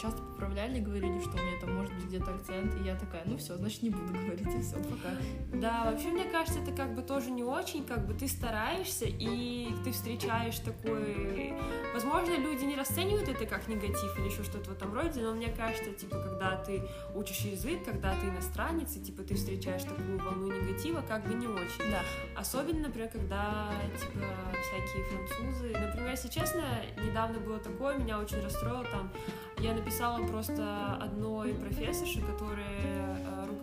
часто 0.00 0.22
поправляли, 0.22 0.80
говорили, 0.80 1.20
что 1.20 1.30
у 1.30 1.34
меня 1.34 1.60
там 1.60 1.74
может 1.74 1.94
быть 1.94 2.04
где-то 2.06 2.34
акцент, 2.34 2.74
и 2.80 2.84
я 2.84 2.96
такая, 2.96 3.22
ну 3.26 3.36
все, 3.36 3.56
значит 3.56 3.82
не 3.82 3.90
буду 3.90 4.12
говорить, 4.12 4.54
и 4.54 4.60
все, 4.60 4.76
пока. 4.76 5.10
Да, 5.52 5.90
вообще, 5.90 6.08
мне 6.08 6.24
кажется, 6.24 6.60
это 6.60 6.72
как 6.72 6.94
бы 6.94 7.02
тоже 7.02 7.30
не 7.30 7.44
очень, 7.44 7.84
как 7.84 8.06
бы 8.06 8.14
ты 8.14 8.28
стараешься, 8.28 9.06
и 9.06 9.70
ты 9.84 9.92
встречаешь 9.92 10.58
такой... 10.58 11.54
Возможно, 11.92 12.36
люди 12.36 12.64
не 12.64 12.76
расценивают 12.76 13.28
это 13.28 13.46
как 13.46 13.68
негатив 13.68 14.18
или 14.18 14.26
еще 14.26 14.42
что-то 14.42 14.70
в 14.70 14.72
этом 14.72 14.92
роде, 14.92 15.20
но 15.20 15.34
мне 15.34 15.48
кажется, 15.48 15.92
типа, 15.92 16.18
когда 16.18 16.56
ты 16.56 16.82
учишь 17.14 17.40
язык, 17.40 17.84
когда 17.84 18.14
ты 18.14 18.26
иностранец, 18.26 18.96
и, 18.96 19.00
типа, 19.00 19.22
ты 19.22 19.34
встречаешь 19.34 19.82
такую 19.82 20.18
волну 20.18 20.52
негатива, 20.52 21.02
как 21.02 21.26
бы 21.26 21.34
не 21.34 21.46
очень. 21.46 21.90
Да. 21.90 22.02
Особенно, 22.36 22.88
например, 22.88 23.08
когда, 23.08 23.70
типа, 23.98 24.26
всякие 24.62 25.04
французы... 25.04 25.68
Например, 25.78 26.10
если 26.10 26.28
честно, 26.28 26.64
недавно 27.04 27.38
было 27.40 27.58
такое, 27.58 27.98
меня 27.98 28.18
очень 28.18 28.40
расстроило 28.40 28.84
там. 28.84 29.12
Я 29.58 29.74
написала 29.74 30.26
просто 30.26 30.98
одной 31.00 31.54
профессорше, 31.54 32.20
которая 32.20 33.13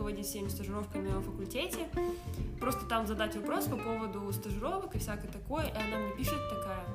э, 0.01 0.11
руководит 0.11 0.25
всеми 0.25 0.47
стажировками 0.49 1.09
на 1.09 1.21
факультете, 1.21 1.87
просто 2.59 2.85
там 2.85 3.05
задать 3.05 3.35
вопрос 3.35 3.65
по 3.65 3.77
поводу 3.77 4.31
стажировок 4.33 4.95
и 4.95 4.99
всякое 4.99 5.29
такое, 5.29 5.65
и 5.65 5.71
она 5.71 5.97
мне 5.97 6.15
пишет 6.15 6.39
такая, 6.49 6.85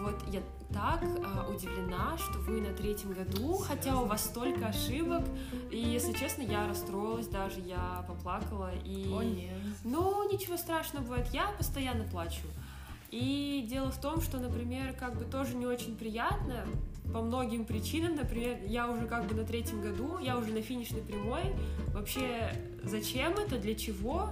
вот 0.00 0.22
я 0.32 0.42
так 0.72 1.02
а, 1.24 1.48
удивлена, 1.48 2.16
что 2.18 2.38
вы 2.38 2.60
на 2.60 2.72
третьем 2.72 3.12
году, 3.12 3.58
хотя 3.58 4.00
у 4.00 4.06
вас 4.06 4.24
столько 4.24 4.66
ошибок, 4.66 5.24
и 5.70 5.78
если 5.78 6.12
честно, 6.12 6.42
я 6.42 6.66
расстроилась 6.66 7.28
даже, 7.28 7.60
я 7.60 8.04
поплакала, 8.08 8.72
и... 8.84 9.12
О, 9.12 9.22
нет. 9.22 9.52
Ну, 9.84 10.30
ничего 10.30 10.56
страшного 10.56 11.04
бывает, 11.04 11.28
я 11.32 11.48
постоянно 11.58 12.04
плачу. 12.04 12.46
И 13.10 13.66
дело 13.70 13.90
в 13.90 14.00
том, 14.00 14.20
что, 14.20 14.38
например, 14.38 14.92
как 14.94 15.16
бы 15.16 15.24
тоже 15.24 15.54
не 15.54 15.66
очень 15.66 15.96
приятно 15.96 16.66
по 17.12 17.20
многим 17.20 17.64
причинам. 17.64 18.16
Например, 18.16 18.56
я 18.66 18.90
уже 18.90 19.06
как 19.06 19.26
бы 19.26 19.34
на 19.34 19.44
третьем 19.44 19.80
году, 19.80 20.18
я 20.18 20.36
уже 20.36 20.52
на 20.52 20.62
финишной 20.62 21.02
прямой. 21.02 21.42
Вообще, 21.88 22.52
зачем 22.82 23.34
это, 23.34 23.58
для 23.58 23.74
чего? 23.74 24.30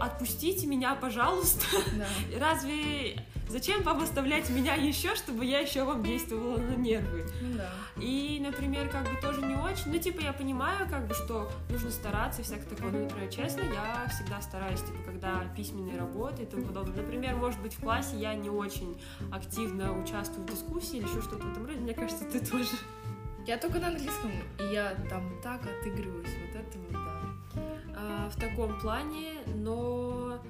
Отпустите 0.00 0.66
меня, 0.66 0.94
пожалуйста. 0.94 1.64
Да. 1.96 2.06
Разве 2.38 3.24
зачем 3.48 3.82
вам 3.82 4.02
оставлять 4.02 4.48
меня 4.50 4.74
еще, 4.74 5.14
чтобы 5.14 5.44
я 5.44 5.60
еще 5.60 5.84
вам 5.84 6.02
действовала 6.02 6.56
на 6.56 6.74
нервы? 6.74 7.26
Ну 7.40 7.56
да. 7.56 7.70
И, 8.00 8.40
например, 8.42 8.88
как 8.88 9.04
бы 9.04 9.20
тоже 9.20 9.42
не 9.42 9.54
очень. 9.54 9.92
Ну, 9.92 9.98
типа, 9.98 10.20
я 10.20 10.32
понимаю, 10.32 10.88
как 10.88 11.06
бы, 11.06 11.14
что 11.14 11.50
нужно 11.70 11.90
стараться 11.90 12.40
и 12.40 12.44
всякое 12.44 12.66
такое. 12.66 12.90
Ну, 12.90 13.04
например, 13.04 13.30
честно, 13.30 13.60
я 13.60 14.08
всегда 14.08 14.40
стараюсь, 14.40 14.80
типа, 14.80 14.98
когда 15.04 15.44
письменные 15.56 15.98
работы 15.98 16.42
и 16.42 16.46
тому 16.46 16.64
подобное. 16.64 17.02
Например, 17.02 17.36
может 17.36 17.60
быть, 17.60 17.74
в 17.74 17.80
классе 17.80 18.16
я 18.16 18.34
не 18.34 18.50
очень 18.50 19.00
активно 19.30 19.92
участвую 20.02 20.46
в 20.46 20.50
дискуссии 20.50 20.98
или 20.98 21.04
еще 21.04 21.20
что-то 21.20 21.44
в 21.44 21.52
этом 21.52 21.66
роде. 21.66 21.80
Мне 21.80 21.94
кажется, 21.94 22.24
ты 22.24 22.40
тоже. 22.40 22.70
Я 23.46 23.58
только 23.58 23.80
на 23.80 23.88
английском, 23.88 24.30
и 24.60 24.72
я 24.72 24.94
там 25.10 25.40
так 25.42 25.60
отыгрываюсь, 25.62 26.28
вот 26.46 26.60
это 26.60 26.78
вот, 26.78 26.92
в 28.32 28.40
таком 28.40 28.78
плане, 28.80 29.34
но 29.54 30.40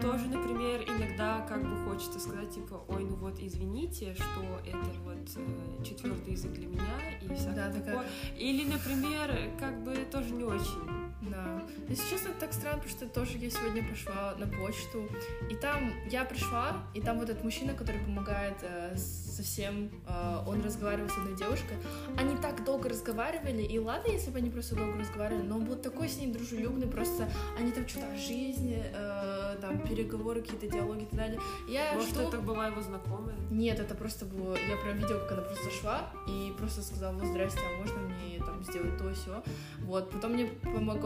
тоже, 0.00 0.26
например, 0.28 0.82
иногда 0.82 1.44
как 1.48 1.62
бы 1.62 1.88
хочется 1.88 2.20
сказать, 2.20 2.50
типа, 2.50 2.84
ой, 2.88 3.04
ну 3.04 3.16
вот 3.16 3.38
извините, 3.40 4.14
что 4.14 4.60
это 4.64 4.78
вот 5.04 5.28
э, 5.36 5.84
четвертый 5.84 6.34
язык 6.34 6.52
для 6.52 6.66
меня 6.68 7.18
и 7.20 7.34
всякое 7.34 7.54
да, 7.54 7.72
такое. 7.72 7.94
Такая... 7.94 8.08
Или, 8.38 8.70
например, 8.70 9.36
как 9.58 9.82
бы 9.82 9.96
тоже 10.10 10.30
не 10.30 10.44
очень 10.44 11.05
да. 11.22 11.62
Если 11.88 12.10
честно, 12.10 12.28
это 12.28 12.40
так 12.40 12.52
странно, 12.52 12.78
потому 12.78 12.90
что 12.90 13.06
тоже 13.08 13.38
я 13.38 13.50
сегодня 13.50 13.88
пошла 13.88 14.34
на 14.36 14.46
почту, 14.46 15.08
и 15.50 15.54
там 15.54 15.92
я 16.10 16.24
пришла, 16.24 16.84
и 16.94 17.00
там 17.00 17.18
вот 17.18 17.30
этот 17.30 17.42
мужчина, 17.42 17.74
который 17.74 18.00
помогает 18.00 18.56
э, 18.62 18.96
со 18.96 19.42
всем, 19.42 19.90
э, 20.06 20.42
он 20.46 20.62
разговаривал 20.62 21.08
с 21.08 21.16
одной 21.16 21.36
девушкой. 21.36 21.76
Они 22.16 22.36
так 22.36 22.64
долго 22.64 22.88
разговаривали, 22.88 23.62
и 23.62 23.78
ладно, 23.78 24.10
если 24.10 24.30
бы 24.30 24.38
они 24.38 24.50
просто 24.50 24.76
долго 24.76 24.98
разговаривали, 24.98 25.42
но 25.42 25.56
он 25.56 25.64
был 25.64 25.76
такой 25.76 26.08
с 26.08 26.18
ней 26.18 26.32
дружелюбный, 26.32 26.86
просто 26.86 27.28
они 27.58 27.72
там 27.72 27.88
что-то 27.88 28.12
о 28.12 28.16
жизни, 28.16 28.82
э, 28.84 29.56
там 29.60 29.80
переговоры, 29.86 30.42
какие-то 30.42 30.68
диалоги 30.68 31.02
и 31.02 31.06
так 31.06 31.14
далее. 31.14 31.40
Я 31.68 31.94
Может, 31.94 32.10
что... 32.10 32.22
это 32.22 32.38
была 32.38 32.66
его 32.66 32.82
знакомая? 32.82 33.36
Нет, 33.50 33.80
это 33.80 33.94
просто 33.94 34.26
было... 34.26 34.54
Я 34.54 34.76
прям 34.76 34.98
видела, 34.98 35.20
как 35.20 35.32
она 35.32 35.42
просто 35.42 35.70
шла, 35.70 36.10
и 36.28 36.52
просто 36.58 36.82
сказала, 36.82 37.14
вот, 37.14 37.26
здрасте, 37.26 37.60
а 37.60 37.80
можно 37.80 37.98
мне 38.00 38.38
там 38.38 38.62
сделать 38.64 38.96
то, 38.98 39.12
все. 39.14 39.42
Вот, 39.80 40.10
потом 40.10 40.32
мне 40.32 40.48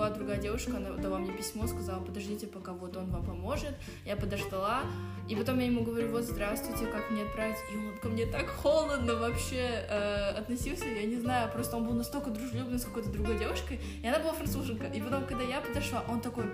помогла 0.01 0.11
другая 0.11 0.39
девушка, 0.39 0.77
она 0.79 0.91
дала 0.91 1.19
мне 1.19 1.31
письмо, 1.33 1.67
сказала, 1.67 2.03
подождите, 2.03 2.47
пока 2.47 2.73
вот 2.73 2.97
он 2.97 3.11
вам 3.11 3.25
поможет. 3.25 3.75
Я 4.07 4.17
подождала, 4.17 4.83
и 5.29 5.37
потом 5.37 5.59
я 5.59 5.67
ему 5.67 5.83
говорю, 5.83 6.11
вот, 6.11 6.25
здравствуйте, 6.25 6.87
как 6.87 7.11
мне 7.11 7.23
отправить? 7.23 7.59
И 7.73 7.77
он 7.77 7.99
ко 7.99 8.09
мне 8.09 8.25
так 8.25 8.49
холодно 8.49 9.17
вообще 9.17 9.85
э, 9.89 10.31
относился, 10.39 10.87
я 10.87 11.05
не 11.05 11.17
знаю, 11.17 11.51
просто 11.53 11.77
он 11.77 11.85
был 11.85 11.93
настолько 11.93 12.31
дружелюбный 12.31 12.79
с 12.79 12.85
какой-то 12.85 13.11
другой 13.11 13.39
девушкой, 13.39 13.79
и 14.03 14.07
она 14.07 14.19
была 14.19 14.33
француженка. 14.33 14.87
И 14.87 15.03
потом, 15.03 15.27
когда 15.27 15.45
я 15.45 15.61
подошла, 15.61 16.03
он 16.09 16.21
такой, 16.23 16.45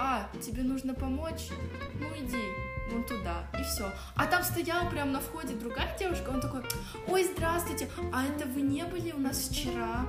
а, 0.00 0.28
тебе 0.44 0.62
нужно 0.62 0.92
помочь? 0.94 1.50
Ну 2.00 2.06
иди, 2.18 2.42
вон 2.90 3.04
туда, 3.04 3.48
и 3.58 3.62
все. 3.62 3.92
А 4.16 4.26
там 4.26 4.42
стояла 4.42 4.90
прямо 4.90 5.12
на 5.12 5.20
входе 5.20 5.54
другая 5.54 5.96
девушка, 5.98 6.30
он 6.30 6.40
такой, 6.40 6.62
ой, 7.06 7.24
здравствуйте, 7.32 7.88
а 8.12 8.24
это 8.24 8.48
вы 8.48 8.62
не 8.62 8.84
были 8.84 9.12
у 9.12 9.20
нас 9.20 9.48
вчера? 9.48 10.04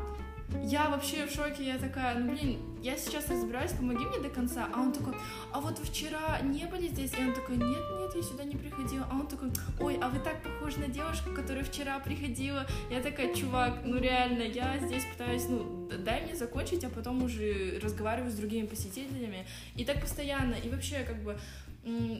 Я 0.63 0.89
вообще 0.89 1.25
в 1.25 1.31
шоке, 1.31 1.65
я 1.65 1.77
такая, 1.77 2.17
ну 2.17 2.31
блин, 2.31 2.57
я 2.81 2.97
сейчас 2.97 3.29
разбираюсь, 3.29 3.71
помоги 3.71 4.05
мне 4.05 4.19
до 4.19 4.29
конца. 4.29 4.69
А 4.73 4.79
он 4.79 4.93
такой, 4.93 5.13
а 5.51 5.59
вот 5.59 5.77
вчера 5.79 6.39
не 6.41 6.65
были 6.65 6.87
здесь? 6.87 7.11
И 7.19 7.21
он 7.21 7.33
такой, 7.33 7.57
нет, 7.57 7.83
нет, 7.99 8.15
я 8.15 8.21
сюда 8.21 8.45
не 8.45 8.55
приходила. 8.55 9.05
А 9.11 9.15
он 9.15 9.27
такой, 9.27 9.49
ой, 9.79 9.97
а 10.01 10.07
вы 10.07 10.19
так 10.19 10.41
похожи 10.41 10.79
на 10.79 10.87
девушку, 10.87 11.31
которая 11.35 11.65
вчера 11.65 11.99
приходила. 11.99 12.65
Я 12.89 13.01
такая, 13.01 13.33
чувак, 13.35 13.81
ну 13.83 13.97
реально, 13.99 14.43
я 14.43 14.77
здесь 14.79 15.03
пытаюсь, 15.05 15.47
ну, 15.49 15.89
дай 16.05 16.23
мне 16.23 16.35
закончить, 16.35 16.83
а 16.85 16.89
потом 16.89 17.23
уже 17.23 17.79
разговариваю 17.83 18.31
с 18.31 18.35
другими 18.35 18.67
посетителями. 18.67 19.45
И 19.75 19.83
так 19.83 19.99
постоянно. 19.99 20.55
И 20.55 20.69
вообще, 20.69 21.03
как 21.03 21.21
бы, 21.23 21.37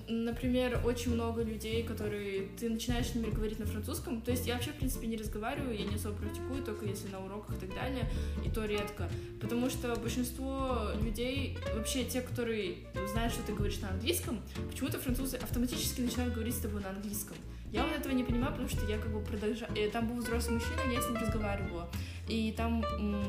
например, 0.07 0.81
очень 0.85 1.13
много 1.13 1.43
людей, 1.43 1.83
которые 1.83 2.47
ты 2.59 2.69
начинаешь 2.69 3.07
с 3.07 3.15
ними 3.15 3.29
говорить 3.29 3.59
на 3.59 3.65
французском. 3.65 4.21
То 4.21 4.31
есть 4.31 4.47
я 4.47 4.55
вообще, 4.55 4.71
в 4.71 4.75
принципе, 4.75 5.07
не 5.07 5.17
разговариваю, 5.17 5.77
я 5.77 5.85
не 5.85 5.95
особо 5.95 6.15
практикую, 6.17 6.63
только 6.63 6.85
если 6.85 7.09
на 7.09 7.23
уроках 7.23 7.57
и 7.57 7.59
так 7.59 7.75
далее, 7.75 8.09
и 8.45 8.49
то 8.49 8.65
редко. 8.65 9.09
Потому 9.41 9.69
что 9.69 9.95
большинство 9.95 10.91
людей, 11.01 11.57
вообще 11.75 12.03
те, 12.05 12.21
которые 12.21 12.75
знают, 13.11 13.33
что 13.33 13.43
ты 13.43 13.53
говоришь 13.53 13.79
на 13.79 13.89
английском, 13.89 14.41
почему-то 14.69 14.99
французы 14.99 15.37
автоматически 15.37 16.01
начинают 16.01 16.33
говорить 16.33 16.55
с 16.55 16.59
тобой 16.59 16.81
на 16.81 16.89
английском. 16.89 17.37
Я 17.71 17.83
вот 17.83 17.93
этого 17.97 18.13
не 18.13 18.23
понимаю, 18.23 18.53
потому 18.53 18.69
что 18.69 18.89
я 18.89 18.97
как 18.97 19.11
бы 19.11 19.19
продолжаю... 19.19 19.69
Э, 19.75 19.89
там 19.89 20.07
был 20.07 20.15
взрослый 20.17 20.55
мужчина, 20.55 20.79
я 20.89 21.01
с 21.01 21.09
ним 21.09 21.17
разговаривала. 21.17 21.89
И 22.29 22.53
там 22.55 22.81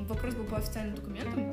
вопрос 0.07 0.35
был 0.35 0.45
по 0.45 0.59
официальным 0.59 0.95
документам. 0.95 1.53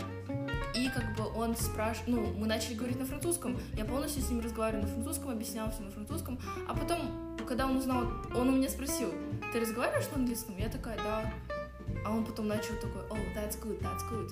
И 0.76 0.90
как 0.90 1.16
бы 1.16 1.26
он 1.36 1.56
спрашивает, 1.56 2.08
ну, 2.08 2.34
мы 2.38 2.48
начали 2.48 2.76
говорить 2.76 3.00
на 3.00 3.06
французском, 3.06 3.58
я 3.78 3.86
полностью 3.86 4.22
с 4.22 4.30
ним 4.30 4.42
разговариваю 4.42 4.84
на 4.84 4.90
французском, 4.90 5.30
объясняла 5.30 5.72
все 5.72 5.82
на 5.82 5.92
французском, 5.92 6.40
а 6.68 6.76
потом, 6.76 7.00
когда 7.48 7.66
он 7.66 7.78
узнал, 7.78 8.04
он 8.36 8.50
у 8.50 8.52
меня 8.52 8.70
спросил, 8.70 9.14
ты 9.54 9.60
разговариваешь 9.62 10.10
на 10.12 10.18
английском? 10.18 10.58
Я 10.58 10.70
такая, 10.70 10.98
да. 10.98 11.34
А 12.06 12.12
он 12.12 12.26
потом 12.26 12.48
начал 12.48 12.76
такой, 12.76 13.02
oh, 13.10 13.36
that's 13.36 13.60
good, 13.62 13.82
that's 13.82 14.04
good. 14.12 14.32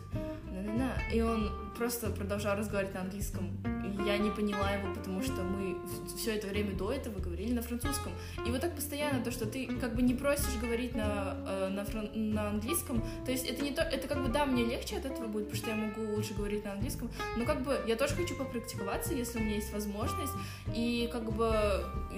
На-на-на. 0.52 0.94
И 1.12 1.22
он 1.22 1.52
просто 1.78 2.10
продолжал 2.10 2.56
разговаривать 2.56 2.94
на 2.94 3.02
английском. 3.02 3.50
И 3.84 4.04
я 4.04 4.18
не 4.18 4.30
поняла 4.30 4.72
его, 4.72 4.94
потому 4.94 5.22
что 5.22 5.44
мы 5.44 5.78
все 6.18 6.36
это 6.36 6.48
время 6.48 6.76
до 6.76 6.92
этого 6.92 7.20
говорили 7.20 7.54
на 7.54 7.62
французском. 7.62 8.13
И 8.46 8.52
вот 8.52 8.62
так 8.62 8.76
постоянно, 8.76 9.24
то, 9.24 9.32
что 9.32 9.46
ты 9.46 9.68
как 9.80 9.96
бы 9.96 10.02
не 10.02 10.13
просишь 10.13 10.56
говорить 10.62 10.96
на, 10.96 11.36
э, 11.48 11.70
на, 11.70 11.84
фран... 11.84 12.10
на 12.13 12.50
английском, 12.50 13.04
то 13.26 13.32
есть 13.32 13.46
это 13.46 13.63
не 13.63 13.72
то, 13.72 13.82
это 13.82 14.08
как 14.08 14.24
бы, 14.24 14.30
да, 14.30 14.46
мне 14.46 14.63
легче 14.66 14.98
от 14.98 15.06
этого 15.06 15.28
будет, 15.28 15.50
потому 15.50 15.63
что 15.63 15.70
я 15.70 15.76
могу 15.76 16.16
лучше 16.16 16.34
говорить 16.34 16.63
на 16.66 16.74
английском, 16.74 17.12
но 17.38 17.46
как 17.46 17.63
бы 17.63 17.80
я 17.88 17.96
тоже 17.96 18.16
хочу 18.16 18.36
попрактиковаться, 18.36 19.13
если 19.13 19.39
у 19.39 19.42
меня 19.42 19.56
есть 19.56 19.74
возможность, 19.74 20.34
и 20.76 21.10
как 21.12 21.32
бы 21.34 21.52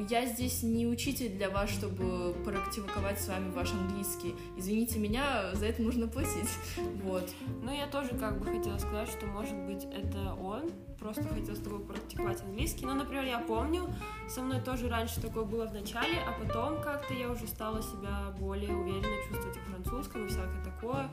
я 0.09 0.25
здесь 0.25 0.63
не 0.63 0.87
учитель 0.87 1.29
для 1.29 1.49
вас, 1.49 1.69
чтобы 1.69 2.33
практиковать 2.43 3.19
с 3.19 3.27
вами 3.27 3.51
ваш 3.51 3.71
английский. 3.71 4.35
Извините 4.57 4.99
меня, 4.99 5.24
за 5.53 5.65
это 5.67 5.81
нужно 5.81 6.07
платить. 6.07 6.49
Вот. 7.03 7.29
Ну, 7.61 7.71
я 7.71 7.87
тоже 7.87 8.09
как 8.09 8.39
бы 8.39 8.45
хотела 8.45 8.77
сказать, 8.77 9.09
что, 9.09 9.25
может 9.27 9.55
быть, 9.55 9.85
это 9.85 10.33
он 10.33 10.71
просто 11.05 11.27
хотел 11.27 11.55
с 11.55 11.59
тобой 11.59 11.79
практиковать 11.81 12.41
английский. 12.41 12.85
Ну, 12.85 12.95
например, 12.95 13.25
я 13.25 13.39
помню, 13.39 13.87
со 14.27 14.41
мной 14.41 14.59
тоже 14.59 14.89
раньше 14.89 15.21
такое 15.21 15.43
было 15.43 15.67
в 15.67 15.73
начале, 15.73 16.17
а 16.27 16.31
потом 16.31 16.81
как-то 16.81 17.13
я 17.13 17.29
уже 17.29 17.47
стала 17.47 17.81
себя 17.81 18.33
более 18.39 18.75
уверенно 18.75 19.15
чувствовать 19.29 19.57
в 19.57 19.69
французском 19.69 20.25
и 20.25 20.27
всякое 20.27 20.63
такое. 20.63 21.09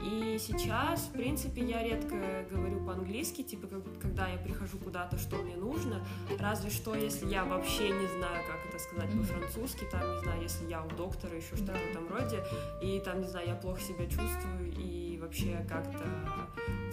И 0.00 0.36
сейчас, 0.40 1.02
в 1.02 1.12
принципе, 1.12 1.62
я 1.62 1.84
редко 1.84 2.44
говорю 2.50 2.84
по-английски, 2.84 3.42
типа, 3.42 3.68
как, 3.68 4.00
когда 4.00 4.26
я 4.26 4.38
прихожу 4.38 4.78
куда-то, 4.78 5.16
что 5.16 5.36
мне 5.36 5.54
нужно, 5.54 6.04
разве 6.40 6.70
что, 6.70 6.96
если 6.96 7.26
я 7.28 7.44
вообще 7.44 7.90
не 7.90 8.06
знаю, 8.18 8.44
как 8.48 8.66
это 8.68 8.82
сказать 8.82 9.10
по-французски, 9.12 9.84
там, 9.92 10.00
не 10.16 10.20
знаю, 10.22 10.42
если 10.42 10.68
я 10.68 10.82
у 10.82 10.88
доктора, 10.88 11.36
еще 11.36 11.54
что-то 11.54 11.74
в 11.74 11.90
этом 11.90 12.08
роде, 12.08 12.44
и 12.82 13.00
там, 13.00 13.20
не 13.20 13.28
знаю, 13.28 13.48
я 13.48 13.54
плохо 13.54 13.80
себя 13.80 14.06
чувствую, 14.06 14.72
и 14.76 15.18
вообще 15.18 15.64
как-то, 15.68 16.04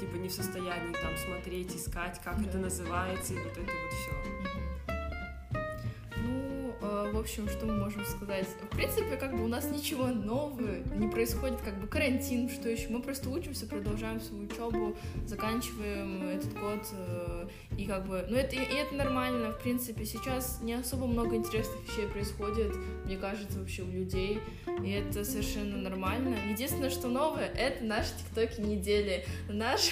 типа, 0.03 0.15
не 0.17 0.27
в 0.27 0.33
состоянии 0.33 0.93
там 1.01 1.15
смотреть, 1.17 1.75
искать, 1.75 2.19
как 2.23 2.41
да. 2.41 2.49
это 2.49 2.57
называется, 2.57 3.33
и 3.33 3.37
вот 3.37 3.53
это 3.53 3.61
вот 3.61 3.93
все 3.93 4.32
в 7.11 7.17
общем, 7.17 7.47
что 7.49 7.65
мы 7.65 7.75
можем 7.75 8.05
сказать? 8.05 8.47
В 8.71 8.75
принципе, 8.75 9.17
как 9.17 9.35
бы 9.35 9.43
у 9.43 9.47
нас 9.47 9.69
ничего 9.69 10.07
нового 10.07 10.77
не 10.95 11.07
происходит, 11.07 11.61
как 11.61 11.79
бы 11.79 11.87
карантин, 11.87 12.49
что 12.49 12.69
еще. 12.69 12.89
Мы 12.89 13.01
просто 13.01 13.29
учимся, 13.29 13.65
продолжаем 13.65 14.21
свою 14.21 14.43
учебу, 14.43 14.95
заканчиваем 15.25 16.23
этот 16.23 16.53
год, 16.53 16.87
э, 16.91 17.47
и 17.77 17.85
как 17.85 18.07
бы, 18.07 18.25
ну 18.29 18.37
это, 18.37 18.55
и 18.55 18.59
это 18.59 18.95
нормально, 18.95 19.51
в 19.51 19.61
принципе. 19.61 20.05
Сейчас 20.05 20.61
не 20.61 20.73
особо 20.73 21.07
много 21.07 21.35
интересных 21.35 21.87
вещей 21.87 22.07
происходит, 22.07 22.75
мне 23.05 23.17
кажется, 23.17 23.59
вообще 23.59 23.83
у 23.83 23.91
людей, 23.91 24.39
и 24.83 24.91
это 24.91 25.23
совершенно 25.23 25.77
нормально. 25.77 26.37
Единственное, 26.49 26.89
что 26.89 27.07
новое, 27.07 27.47
это 27.47 27.83
наши 27.83 28.09
тиктоки 28.17 28.61
недели. 28.61 29.25
Наш, 29.49 29.91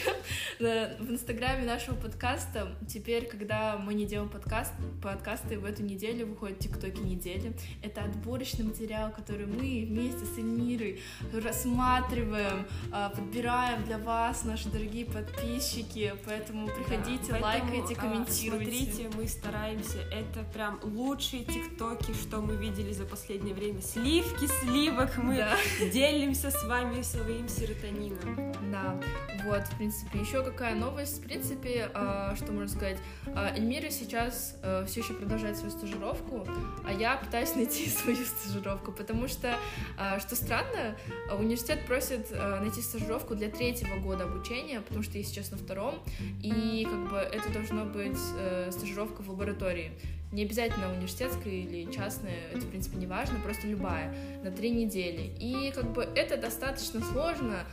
в 0.59 1.11
инстаграме 1.11 1.65
нашего 1.65 1.95
подкаста 1.95 2.75
теперь, 2.87 3.25
когда 3.25 3.77
мы 3.77 3.93
не 3.93 4.05
делаем 4.05 4.29
подкаст, 4.29 4.73
подкасты, 5.01 5.59
в 5.59 5.65
эту 5.65 5.83
неделю 5.83 6.27
выходят 6.27 6.59
тиктоки 6.59 7.00
недели. 7.01 7.53
Это 7.81 8.03
отборочный 8.03 8.65
материал, 8.65 9.11
который 9.11 9.45
мы 9.45 9.85
вместе 9.87 10.25
с 10.25 10.37
Эльмирой 10.37 10.99
рассматриваем, 11.33 12.65
а, 12.91 13.09
подбираем 13.09 13.83
для 13.83 13.97
вас, 13.97 14.43
наши 14.43 14.69
дорогие 14.69 15.05
подписчики. 15.05 16.13
Поэтому 16.25 16.67
приходите, 16.67 17.33
да, 17.33 17.39
лайкайте, 17.39 17.95
а, 17.95 18.01
комментируйте. 18.01 18.71
Смотрите, 18.71 19.09
мы 19.15 19.27
стараемся. 19.27 19.97
Это 20.11 20.43
прям 20.53 20.79
лучшие 20.83 21.43
тиктоки, 21.43 22.13
что 22.13 22.41
мы 22.41 22.55
видели 22.55 22.91
за 22.91 23.05
последнее 23.05 23.53
время. 23.53 23.81
Сливки 23.81 24.47
сливок 24.61 25.17
мы 25.17 25.37
да. 25.37 25.57
делимся 25.91 26.51
с 26.51 26.63
вами 26.63 27.01
своим 27.01 27.47
серотонином. 27.47 28.53
Да, 28.71 28.99
вот, 29.45 29.63
в 29.63 29.77
принципе, 29.77 30.19
еще 30.19 30.43
какая 30.43 30.75
новость, 30.75 31.19
в 31.19 31.23
принципе, 31.23 31.89
э, 31.93 32.35
что 32.35 32.51
можно 32.51 32.69
сказать, 32.69 32.97
Эльмира 33.35 33.89
сейчас 33.89 34.55
э, 34.61 34.85
все 34.87 35.01
еще 35.01 35.13
продолжает 35.13 35.57
свою 35.57 35.71
стажировку, 35.71 36.45
а 36.85 36.91
я 36.91 37.17
пытаюсь 37.17 37.55
найти 37.55 37.89
свою 37.89 38.25
стажировку, 38.25 38.91
потому 38.91 39.27
что, 39.27 39.57
э, 39.97 40.19
что 40.19 40.35
странно, 40.35 40.97
университет 41.37 41.85
просит 41.85 42.31
э, 42.31 42.59
найти 42.59 42.81
стажировку 42.81 43.35
для 43.35 43.49
третьего 43.49 43.97
года 43.99 44.23
обучения, 44.25 44.81
потому 44.81 45.03
что 45.03 45.17
я 45.17 45.23
сейчас 45.23 45.51
на 45.51 45.57
втором, 45.57 45.95
и 46.41 46.87
как 46.89 47.09
бы 47.09 47.17
это 47.17 47.51
должно 47.51 47.85
быть 47.85 48.19
э, 48.37 48.71
стажировка 48.71 49.21
в 49.21 49.29
лаборатории 49.29 49.91
не 50.31 50.43
обязательно 50.43 50.91
университетская 50.93 51.53
или 51.53 51.91
частная, 51.91 52.47
это, 52.53 52.61
в 52.61 52.69
принципе, 52.69 52.97
не 52.97 53.05
важно, 53.05 53.37
просто 53.39 53.67
любая, 53.67 54.15
на 54.43 54.51
три 54.51 54.71
недели. 54.71 55.33
И 55.39 55.71
как 55.75 55.91
бы 55.91 56.03
это 56.03 56.37
достаточно 56.37 57.01
сложно, 57.01 57.65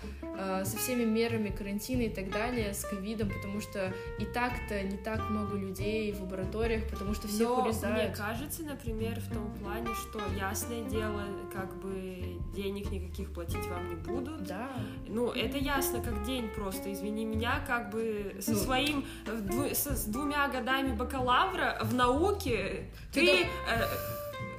со 0.64 0.76
всеми 0.76 1.04
мерами 1.04 1.48
карантина 1.50 2.02
и 2.02 2.08
так 2.08 2.30
далее, 2.30 2.72
с 2.72 2.84
ковидом, 2.84 3.28
потому 3.30 3.60
что 3.60 3.92
и 4.18 4.24
так-то 4.24 4.82
не 4.82 4.96
так 4.96 5.28
много 5.30 5.56
людей 5.56 6.12
в 6.12 6.22
лабораториях, 6.22 6.88
потому 6.88 7.14
что 7.14 7.26
все 7.28 7.44
Но 7.48 7.62
урезают. 7.64 7.96
мне 8.08 8.16
кажется, 8.16 8.62
например, 8.62 9.18
в 9.20 9.32
том 9.34 9.50
плане, 9.60 9.88
что 9.94 10.20
ясное 10.38 10.82
дело, 10.84 11.22
как 11.52 11.74
бы 11.80 12.38
денег 12.54 12.90
никаких 12.90 13.32
платить 13.32 13.66
вам 13.66 13.88
не 13.88 13.96
будут. 13.96 14.44
Да. 14.44 14.68
Ну, 15.06 15.30
это 15.32 15.58
ясно 15.58 16.00
как 16.02 16.24
день 16.24 16.48
просто, 16.48 16.92
извини 16.92 17.24
меня, 17.24 17.64
как 17.66 17.90
бы 17.90 18.36
со 18.40 18.52
Ну. 18.52 18.56
своим, 18.58 19.04
э, 19.26 19.36
дву- 19.40 19.74
со- 19.74 19.96
с 19.96 20.04
двумя 20.04 20.46
годами 20.48 20.94
бакалавра 20.94 21.78
в 21.82 21.94
науке 21.94 22.84
Ты 23.12 23.20
ты, 23.26 23.42
э, 23.42 23.48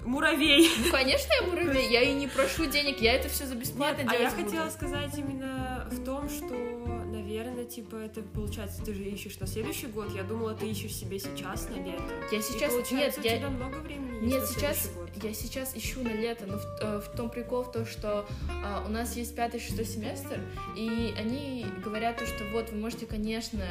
муравей. 0.06 0.70
Ну, 0.86 0.92
конечно, 0.92 1.32
я 1.42 1.48
муравей, 1.48 1.90
я 1.90 2.02
и 2.02 2.14
не 2.14 2.28
прошу 2.28 2.66
денег, 2.66 3.02
я 3.02 3.14
это 3.14 3.30
все 3.30 3.46
за 3.46 3.56
бесплатно 3.56 4.04
Нет, 4.04 4.12
а 4.12 4.16
я 4.16 4.30
буду. 4.30 4.44
хотела 4.44 4.70
сказать 4.70 5.18
именно 5.18 5.88
в 5.92 6.04
том, 6.04 6.30
что, 6.30 6.99
наверное, 7.10 7.66
типа, 7.66 7.96
это 7.96 8.22
получается, 8.22 8.84
ты 8.84 8.94
же 8.94 9.04
ищешь 9.04 9.40
на 9.40 9.48
следующий 9.48 9.88
год. 9.88 10.14
Я 10.16 10.24
думала, 10.24 10.54
ты 10.54 10.70
ищешь 10.70 10.96
себе 10.96 11.20
сейчас 11.20 11.68
на 11.70 11.76
лето. 11.76 12.04
Я 12.32 12.40
И 12.40 12.42
сейчас... 12.42 12.74
получается, 12.74 13.20
Нет, 13.22 13.28
у 13.28 13.34
я... 13.34 13.38
тебя 13.38 13.50
много 13.50 13.76
времени 13.78 14.10
есть 14.20 14.34
Нет, 14.34 14.42
на 14.42 14.48
сейчас 14.48 14.92
год. 14.96 15.24
я 15.24 15.34
сейчас 15.34 15.76
ищу 15.76 16.04
на 16.04 16.14
лето, 16.14 16.46
но 16.46 16.58
в, 16.58 16.66
э, 16.82 17.00
в 17.00 17.16
том 17.16 17.30
прикол 17.30 17.64
в 17.64 17.72
том, 17.72 17.86
что 17.86 18.26
а, 18.64 18.84
у 18.86 18.92
нас 18.92 19.16
есть 19.16 19.36
пятый, 19.36 19.60
шестой 19.60 19.86
семестр, 19.86 20.42
и 20.76 21.14
они 21.18 21.66
говорят 21.84 22.18
то, 22.18 22.26
что 22.26 22.44
вот 22.52 22.70
вы 22.72 22.78
можете, 22.78 23.06
конечно, 23.06 23.64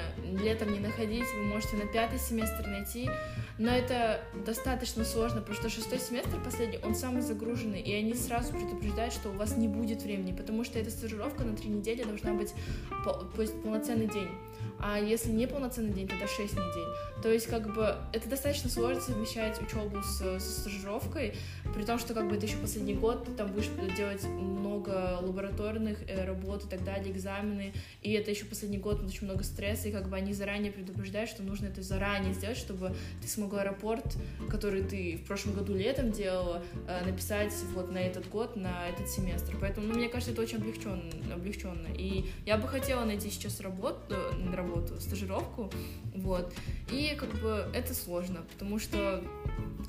летом 0.42 0.72
не 0.72 0.80
находить, 0.80 1.24
вы 1.36 1.44
можете 1.44 1.76
на 1.76 1.86
пятый 1.86 2.18
семестр 2.18 2.66
найти, 2.66 3.08
но 3.58 3.70
это 3.70 4.20
достаточно 4.46 5.04
сложно, 5.04 5.40
потому 5.40 5.56
что 5.56 5.68
шестой 5.68 5.98
семестр 5.98 6.40
последний, 6.44 6.78
он 6.84 6.94
самый 6.94 7.22
загруженный, 7.22 7.80
и 7.80 7.92
они 7.94 8.14
сразу 8.14 8.52
предупреждают, 8.52 9.12
что 9.12 9.30
у 9.30 9.32
вас 9.32 9.56
не 9.56 9.68
будет 9.68 10.02
времени, 10.02 10.32
потому 10.32 10.64
что 10.64 10.78
эта 10.78 10.90
стажировка 10.90 11.44
на 11.44 11.56
три 11.56 11.68
недели 11.68 12.04
должна 12.04 12.32
быть 12.34 12.54
то 13.34 13.42
полноценный 13.62 14.06
день. 14.06 14.28
А 14.80 14.98
если 14.98 15.30
не 15.30 15.46
полноценный 15.46 15.92
день, 15.92 16.06
тогда 16.06 16.26
6 16.26 16.52
недель. 16.52 16.88
То 17.22 17.32
есть, 17.32 17.46
как 17.46 17.74
бы, 17.74 17.96
это 18.12 18.28
достаточно 18.28 18.70
сложно 18.70 19.00
совмещать 19.00 19.60
учебу 19.60 20.02
с, 20.02 20.18
со 20.18 20.60
стажировкой, 20.60 21.34
при 21.74 21.82
том, 21.82 21.98
что, 21.98 22.14
как 22.14 22.28
бы, 22.28 22.36
это 22.36 22.46
еще 22.46 22.56
последний 22.58 22.94
год, 22.94 23.24
ты 23.24 23.32
там 23.32 23.48
будешь 23.52 23.68
делать 23.96 24.24
много 24.24 25.18
лабораторных 25.20 25.98
э, 26.08 26.24
работ 26.24 26.64
и 26.64 26.68
так 26.68 26.84
далее, 26.84 27.12
экзамены, 27.12 27.72
и 28.02 28.12
это 28.12 28.30
еще 28.30 28.44
последний 28.44 28.78
год, 28.78 29.02
очень 29.02 29.24
много 29.24 29.42
стресса, 29.42 29.88
и, 29.88 29.92
как 29.92 30.08
бы, 30.08 30.16
они 30.16 30.32
заранее 30.32 30.70
предупреждают, 30.70 31.28
что 31.28 31.42
нужно 31.42 31.66
это 31.66 31.82
заранее 31.82 32.34
сделать, 32.34 32.56
чтобы 32.56 32.94
ты 33.20 33.26
смогла 33.26 33.64
рапорт, 33.64 34.16
который 34.48 34.82
ты 34.82 35.16
в 35.16 35.26
прошлом 35.26 35.54
году 35.54 35.74
летом 35.74 36.12
делала, 36.12 36.62
э, 36.86 37.04
написать 37.04 37.52
вот 37.74 37.90
на 37.90 37.98
этот 37.98 38.28
год, 38.28 38.54
на 38.54 38.88
этот 38.88 39.08
семестр. 39.08 39.56
Поэтому, 39.60 39.88
ну, 39.88 39.94
мне 39.94 40.08
кажется, 40.08 40.32
это 40.32 40.42
очень 40.42 40.58
облегченно, 40.58 41.02
облегченно. 41.34 41.88
И 41.96 42.26
я 42.46 42.58
бы 42.58 42.68
хотела 42.68 43.04
найти 43.04 43.28
сейчас 43.28 43.60
работу, 43.60 44.14
э, 44.52 44.56
работу, 44.56 45.00
стажировку, 45.00 45.70
вот. 46.14 46.52
И 46.90 47.14
как 47.18 47.30
бы 47.40 47.66
это 47.74 47.94
сложно, 47.94 48.42
потому 48.52 48.78
что 48.78 49.22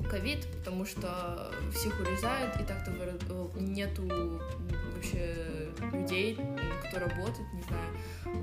ковид, 0.10 0.48
потому 0.58 0.86
что 0.86 1.52
всех 1.74 2.00
урезают, 2.00 2.56
и 2.60 2.64
так-то 2.64 2.92
э, 2.92 3.60
нету 3.60 4.04
вообще 4.96 5.36
людей, 5.94 6.38
кто 6.88 7.00
работает, 7.00 7.54
не 7.54 7.62
знаю. 7.64 7.90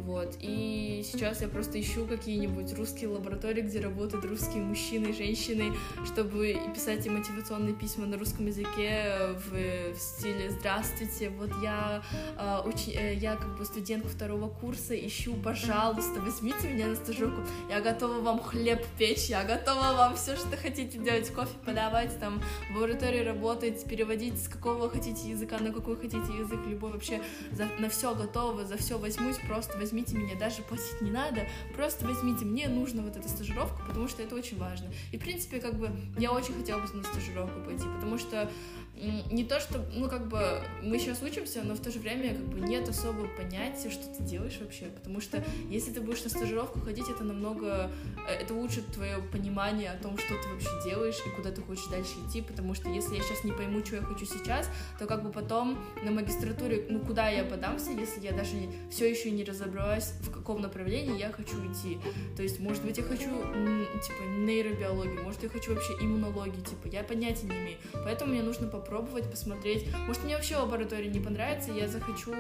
Вот. 0.05 0.37
И 0.41 1.03
сейчас 1.05 1.43
я 1.43 1.49
просто 1.49 1.81
ищу 1.81 2.07
какие-нибудь 2.07 2.73
русские 2.75 3.11
лаборатории, 3.11 3.61
где 3.63 3.81
работают 3.81 4.25
русские 4.25 4.63
мужчины 4.63 5.09
и 5.09 5.13
женщины, 5.13 5.75
чтобы 6.05 6.57
писать 6.75 7.05
им 7.07 7.19
мотивационные 7.19 7.75
письма 7.75 8.07
на 8.07 8.19
русском 8.19 8.47
языке 8.47 9.35
в, 9.47 9.95
в 9.95 9.99
стиле 9.99 10.51
«Здравствуйте, 10.51 11.31
вот 11.31 11.51
я, 11.63 12.03
а, 12.37 12.65
учи- 12.67 12.97
э, 12.97 13.15
я 13.15 13.37
как 13.37 13.57
бы 13.59 13.65
студентка 13.65 14.09
второго 14.09 14.49
курса, 14.49 14.95
ищу, 14.97 15.35
пожалуйста, 15.35 16.06
возьмите 16.15 16.69
меня 16.69 16.87
на 16.89 16.97
стажировку, 16.97 17.43
я 17.69 17.81
готова 17.81 18.21
вам 18.21 18.41
хлеб 18.41 18.85
печь, 18.99 19.27
я 19.27 19.45
готова 19.45 19.93
вам 19.93 20.17
все, 20.17 20.37
что 20.37 20.57
хотите 20.57 20.99
делать, 20.99 21.31
кофе 21.33 21.55
подавать, 21.65 22.19
там, 22.21 22.41
в 22.71 22.77
лаборатории 22.77 23.21
работать, 23.21 23.85
переводить 23.89 24.43
с 24.43 24.49
какого 24.49 24.85
вы 24.85 24.91
хотите 24.91 25.29
языка 25.29 25.59
на 25.59 25.73
какой 25.73 25.97
хотите 25.97 26.19
язык, 26.39 26.61
любой 26.67 26.93
вообще, 26.93 27.21
за- 27.53 27.69
на 27.79 27.89
все 27.89 28.15
готова, 28.15 28.65
за 28.65 28.77
все 28.77 28.99
возьмусь, 28.99 29.37
просто 29.47 29.77
возьмите 29.79 30.17
меня, 30.17 30.35
даже 30.37 30.63
платить 30.63 31.01
не 31.01 31.11
надо, 31.11 31.43
просто 31.75 32.07
возьмите, 32.07 32.45
мне 32.45 32.69
нужна 32.69 33.03
вот 33.03 33.17
эта 33.17 33.29
стажировка, 33.29 33.83
потому 33.87 34.09
что 34.09 34.23
это 34.23 34.35
очень 34.35 34.59
важно. 34.59 34.87
И, 35.13 35.19
в 35.19 35.21
принципе, 35.21 35.61
как 35.61 35.75
бы, 35.75 35.91
я 36.19 36.33
очень 36.33 36.55
хотела 36.55 36.81
бы 36.81 36.93
на 36.95 37.05
стажировку 37.05 37.61
пойти, 37.61 37.85
потому 37.97 38.19
что 38.19 38.51
не 38.97 39.45
то, 39.45 39.61
что, 39.61 39.85
ну, 39.95 40.09
как 40.09 40.29
бы, 40.29 40.41
мы 40.83 40.99
сейчас 40.99 41.23
учимся, 41.23 41.63
но 41.63 41.75
в 41.75 41.81
то 41.81 41.91
же 41.91 41.99
время, 41.99 42.35
как 42.35 42.45
бы, 42.45 42.61
нет 42.61 42.89
особого 42.89 43.29
понятия, 43.29 43.91
что 43.91 44.07
ты 44.07 44.23
делаешь 44.23 44.59
вообще, 44.61 44.87
потому 44.87 45.21
что 45.21 45.45
если 45.69 45.93
ты 45.93 46.01
будешь 46.01 46.25
на 46.25 46.31
стажировку 46.31 46.81
ходить, 46.81 47.09
это 47.09 47.23
намного, 47.23 47.91
э, 48.29 48.33
это 48.43 48.55
улучшит 48.55 48.87
твое 48.87 49.19
понимание 49.19 49.91
о 49.91 50.03
том, 50.03 50.17
что 50.17 50.35
ты 50.43 50.49
вообще 50.49 50.71
делаешь 50.89 51.19
и 51.27 51.37
куда 51.37 51.51
ты 51.51 51.61
хочешь 51.63 51.87
дальше 51.87 52.15
идти, 52.27 52.41
потому 52.41 52.75
что 52.75 52.89
если 52.89 53.17
я 53.17 53.23
сейчас 53.23 53.45
не 53.45 53.53
пойму, 53.53 53.85
что 53.85 53.97
я 53.97 54.03
хочу 54.03 54.25
сейчас, 54.25 54.69
то 54.99 55.07
как 55.07 55.23
бы 55.23 55.31
потом 55.31 55.79
на 56.03 56.11
магистратуре, 56.11 56.87
ну, 56.89 57.01
куда 57.01 57.29
я 57.29 57.45
подамся, 57.45 57.91
если 57.91 58.21
я 58.23 58.33
даже 58.33 58.57
все 58.91 59.11
еще 59.11 59.31
не 59.31 59.45
разобралась, 59.45 60.15
в 60.23 60.31
каком 60.31 60.63
направлении 60.63 61.19
я 61.19 61.31
хочу 61.31 61.57
идти. 61.71 61.99
То 62.37 62.43
есть, 62.43 62.61
может 62.61 62.83
быть, 62.83 62.97
я 62.97 63.05
хочу, 63.05 63.29
типа, 63.29 64.23
нейробиологию, 64.39 65.23
может, 65.23 65.43
я 65.43 65.49
хочу 65.49 65.75
вообще 65.75 65.93
иммунологию, 66.01 66.63
типа, 66.63 66.89
я 66.89 67.03
понятия 67.03 67.47
не 67.47 67.57
имею. 67.57 67.79
Поэтому 67.93 68.33
мне 68.33 68.43
нужно 68.43 68.69
попробовать, 68.87 69.29
посмотреть. 69.31 69.87
Может, 70.07 70.25
мне 70.25 70.37
вообще 70.37 70.57
лаборатория 70.57 71.09
не 71.09 71.21
понравится, 71.21 71.73
я 71.73 71.89
захочу 71.89 72.33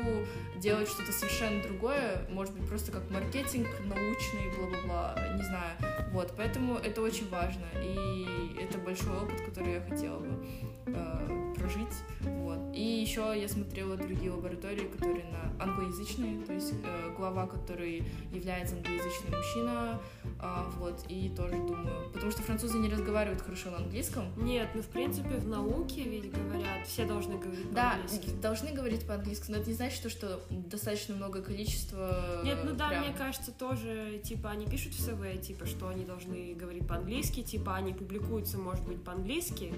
делать 0.59 0.89
что-то 0.89 1.13
совершенно 1.13 1.63
другое, 1.63 2.27
может 2.31 2.55
быть, 2.55 2.69
просто 2.69 2.93
как 2.93 3.11
маркетинг 3.11 3.67
научный, 3.85 4.51
бла-бла-бла, 4.57 5.17
не 5.37 5.43
знаю. 5.43 5.77
Вот, 6.13 6.33
поэтому 6.37 6.77
это 6.77 7.03
очень 7.03 7.29
важно, 7.29 7.65
и 7.83 8.27
это 8.61 8.79
большой 8.79 9.17
опыт, 9.17 9.41
который 9.43 9.75
я 9.75 9.81
хотела 9.81 10.19
бы 10.19 10.47
э, 10.87 11.55
прожить, 11.57 11.95
вот. 12.21 12.59
И 12.75 12.83
еще 12.83 13.35
я 13.37 13.49
смотрела 13.49 13.97
другие 13.97 14.31
лаборатории, 14.31 14.87
которые 14.87 15.25
на 15.25 15.65
англоязычные, 15.65 16.45
то 16.45 16.53
есть 16.53 16.73
э, 16.85 17.15
глава, 17.17 17.47
который 17.47 18.05
является 18.33 18.77
англоязычный 18.77 19.37
мужчина, 19.37 20.01
а, 20.39 20.71
вот, 20.79 21.05
и 21.09 21.31
тоже 21.31 21.55
думаю, 21.55 22.11
потому 22.13 22.31
что 22.31 22.43
французы 22.43 22.79
не 22.79 22.89
разговаривают 22.89 23.43
хорошо 23.43 23.71
на 23.71 23.79
английском, 23.79 24.25
Нет, 24.37 24.69
ну 24.75 24.83
в 24.83 24.87
принципе 24.87 25.37
в 25.37 25.49
науке 25.49 26.03
ведь 26.03 26.31
говорят, 26.45 26.87
все 26.87 27.05
должны 27.05 27.39
говорить 27.39 27.73
да, 27.73 27.91
по-английски. 27.91 28.31
должны 28.41 28.73
говорить 28.73 29.07
по-английски, 29.07 29.51
но 29.51 29.59
это 29.59 29.69
не 29.69 29.75
значит, 29.75 29.99
что, 29.99 30.09
что 30.11 30.41
достаточно 30.51 31.15
много 31.15 31.43
количества. 31.43 32.41
Нет, 32.45 32.59
ну 32.65 32.75
да, 32.75 32.89
прям- 32.89 33.05
мне 33.05 33.15
кажется, 33.17 33.53
тоже, 33.53 34.21
типа, 34.25 34.51
они 34.51 34.67
пишут 34.67 34.95
в 34.95 35.01
СВ, 35.01 35.41
типа, 35.43 35.67
что 35.67 35.89
они 35.89 36.05
должны 36.05 36.55
говорить 36.55 36.87
по-английски, 36.87 37.43
типа, 37.43 37.77
они 37.77 37.93
публикуются, 37.93 38.59
может 38.59 38.85
быть, 38.85 39.03
по-английски, 39.03 39.75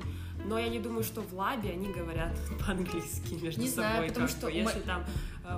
но 0.47 0.59
я 0.59 0.68
не 0.68 0.79
думаю, 0.81 1.03
что 1.05 1.21
в 1.23 1.33
лабе 1.35 1.71
они 1.71 1.92
говорят 1.92 2.37
по-английски 2.66 3.35
между 3.35 3.61
Не 3.61 3.68
знаю, 3.68 3.94
собой, 3.97 4.09
потому 4.09 4.27
как 4.27 4.37
что 4.37 4.47
бы. 4.47 4.53
у 4.53 4.55
если 4.57 4.81
там 4.81 5.05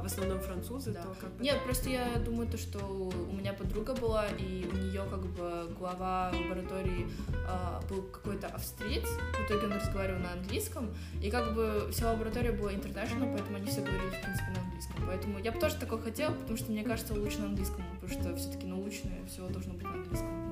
в 0.00 0.06
основном 0.06 0.38
французы, 0.40 0.92
Да. 0.92 1.02
то 1.02 1.14
как 1.20 1.30
бы... 1.32 1.42
Нет, 1.42 1.58
просто 1.64 1.90
я 1.90 2.16
думаю 2.24 2.48
то, 2.48 2.56
что 2.56 2.78
у 2.78 3.32
меня 3.32 3.52
подруга 3.52 3.94
была, 3.94 4.26
и 4.38 4.66
у 4.72 4.76
нее 4.76 5.04
как 5.10 5.20
бы 5.26 5.74
глава 5.78 6.30
лаборатории 6.32 7.08
а, 7.48 7.80
был 7.88 8.02
какой-то 8.02 8.46
австриец, 8.46 9.04
в 9.08 9.46
итоге 9.46 9.66
он 9.66 9.72
разговаривал 9.72 10.20
на 10.20 10.32
английском, 10.32 10.88
и 11.22 11.30
как 11.30 11.54
бы 11.54 11.88
вся 11.92 12.12
лаборатория 12.12 12.52
была 12.52 12.72
international, 12.72 13.32
поэтому 13.34 13.56
они 13.56 13.66
все 13.66 13.80
говорили, 13.80 14.10
в 14.10 14.22
принципе, 14.22 14.50
на 14.54 14.60
английском. 14.60 14.96
Поэтому 15.06 15.38
я 15.40 15.52
бы 15.52 15.58
тоже 15.58 15.76
такое 15.76 15.98
хотела, 16.00 16.32
потому 16.32 16.56
что 16.56 16.70
мне 16.70 16.84
кажется 16.84 17.14
лучше 17.14 17.38
на 17.40 17.46
английском, 17.46 17.82
потому 18.00 18.20
что 18.20 18.36
все-таки 18.36 18.66
научное, 18.66 19.18
все 19.26 19.48
должно 19.48 19.74
быть 19.74 19.82
на 19.84 19.94
английском. 19.94 20.49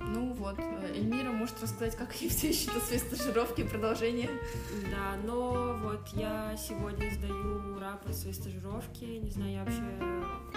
Ну 0.00 0.32
вот, 0.34 0.58
э, 0.58 0.94
Эльмира 0.94 1.30
может 1.32 1.62
рассказать, 1.62 1.96
как 1.96 2.14
ей 2.20 2.28
все 2.28 2.50
ищут 2.50 2.72
свои 2.82 2.98
стажировки, 2.98 3.62
продолжение. 3.62 4.28
Да, 4.90 5.16
но 5.24 5.78
вот 5.82 6.08
я 6.14 6.54
сегодня 6.56 7.10
сдаю 7.10 7.78
рапорт 7.78 8.14
своей 8.14 8.34
стажировки, 8.34 9.04
не 9.04 9.30
знаю, 9.30 9.52
я 9.52 9.64
вообще 9.64 9.82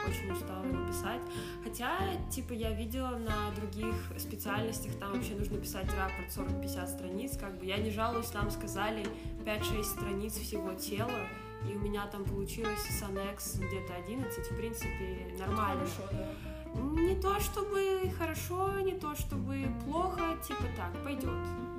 очень 0.06 0.32
устала 0.32 0.64
его 0.66 0.86
писать. 0.88 1.22
Хотя, 1.64 1.98
типа, 2.30 2.54
я 2.54 2.72
видела 2.74 3.18
на 3.18 3.52
других 3.56 3.96
специальностях, 4.18 4.94
там 5.00 5.14
вообще 5.14 5.36
нужно 5.36 5.58
писать 5.58 5.88
рапорт 5.96 6.30
40-50 6.30 6.88
страниц, 6.88 7.38
как 7.38 7.58
бы 7.58 7.66
я 7.66 7.78
не 7.78 7.92
жалуюсь, 7.92 8.34
нам 8.34 8.50
сказали 8.52 9.06
5-6 9.46 9.84
страниц 9.84 10.34
всего 10.34 10.74
тела, 10.74 11.28
и 11.70 11.76
у 11.76 11.80
меня 11.80 12.06
там 12.08 12.26
получилось 12.26 12.82
с 12.82 13.04
аннекс 13.04 13.56
где-то 13.56 13.96
11, 13.96 14.52
в 14.52 14.58
принципе, 14.58 15.34
нормально. 15.40 15.86
да. 16.12 16.28
Не 16.76 17.16
то 17.16 17.40
чтобы 17.40 18.12
хорошо, 18.18 18.80
не 18.82 18.94
то 18.94 19.16
чтобы 19.16 19.68
плохо, 19.84 20.38
типа 20.48 20.64
так, 20.76 21.04
пойдет, 21.04 21.30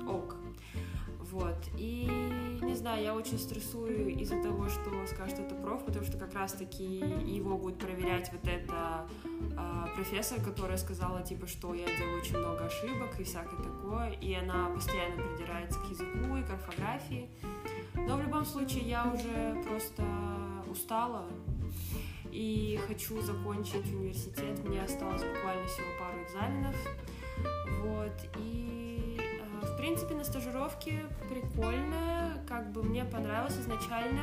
ок. 0.07 0.35
Вот, 1.31 1.57
и 1.77 2.07
не 2.61 2.73
знаю, 2.73 3.03
я 3.03 3.13
очень 3.13 3.37
стрессую 3.37 4.15
из-за 4.21 4.41
того, 4.41 4.69
что 4.69 5.05
скажет 5.07 5.39
это 5.39 5.55
проф, 5.55 5.83
потому 5.85 6.05
что 6.05 6.17
как 6.17 6.33
раз-таки 6.33 6.85
его 6.85 7.57
будет 7.57 7.77
проверять 7.79 8.31
вот 8.31 8.47
эта 8.47 9.07
а, 9.57 9.87
профессор, 9.93 10.39
которая 10.41 10.77
сказала, 10.77 11.21
типа, 11.21 11.45
что 11.45 11.73
я 11.73 11.85
делаю 11.97 12.21
очень 12.21 12.37
много 12.37 12.65
ошибок 12.65 13.19
и 13.19 13.23
всякое 13.23 13.57
такое, 13.57 14.11
и 14.11 14.33
она 14.33 14.69
постоянно 14.69 15.21
придирается 15.21 15.79
к 15.79 15.89
языку 15.89 16.37
и 16.37 16.43
к 16.43 16.49
орфографии. 16.49 17.29
Но 17.95 18.15
в 18.15 18.21
любом 18.21 18.45
случае 18.45 18.83
я 18.83 19.05
уже 19.05 19.61
просто 19.67 20.03
устала 20.71 21.25
и 22.37 22.79
хочу 22.87 23.19
закончить 23.21 23.91
университет. 23.91 24.63
Мне 24.63 24.83
осталось 24.83 25.23
буквально 25.23 25.65
всего 25.67 25.87
пару 25.99 26.23
экзаменов. 26.23 26.75
Вот, 27.81 28.13
и 28.37 28.86
в 29.67 29.77
принципе 29.77 30.15
на 30.15 30.23
стажировке 30.23 31.03
прикольно, 31.29 32.43
как 32.47 32.71
бы 32.71 32.83
мне 32.83 33.03
понравилось 33.05 33.57
изначально. 33.59 34.21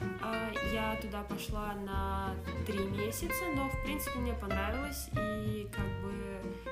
Э, 0.00 0.52
я 0.72 0.96
туда 1.00 1.22
пошла 1.22 1.74
на 1.74 2.34
три 2.66 2.78
месяца, 2.78 3.44
но 3.56 3.68
в 3.68 3.84
принципе 3.84 4.18
мне 4.18 4.34
понравилось, 4.34 5.08
и 5.14 5.68
как 5.72 5.86
бы 6.02 6.12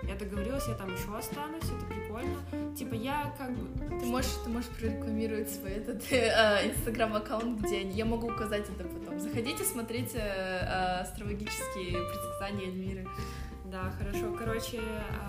я 0.09 0.17
договорилась, 0.17 0.67
я 0.67 0.75
там 0.75 0.93
еще 0.93 1.17
останусь, 1.17 1.65
это 1.65 1.87
прикольно. 1.87 2.75
Типа 2.77 2.95
я 2.95 3.35
как 3.39 3.51
бы... 3.53 4.01
Ты 4.01 4.07
можешь, 4.07 4.33
ты 4.45 4.51
можешь 4.51 4.71
прорекламировать 4.71 5.51
свой 5.51 5.73
этот 5.73 6.03
э, 6.11 6.71
инстаграм-аккаунт, 6.71 7.61
где 7.61 7.83
я 7.83 8.05
могу 8.05 8.29
указать 8.29 8.65
это 8.69 8.89
потом. 8.89 9.21
Заходите, 9.21 9.65
смотрите 9.65 10.19
э, 10.19 11.01
астрологические 11.03 11.93
предсказания 11.93 12.67
Эльмиры. 12.67 13.07
Да, 13.71 13.89
хорошо. 13.97 14.35
Короче, 14.37 14.81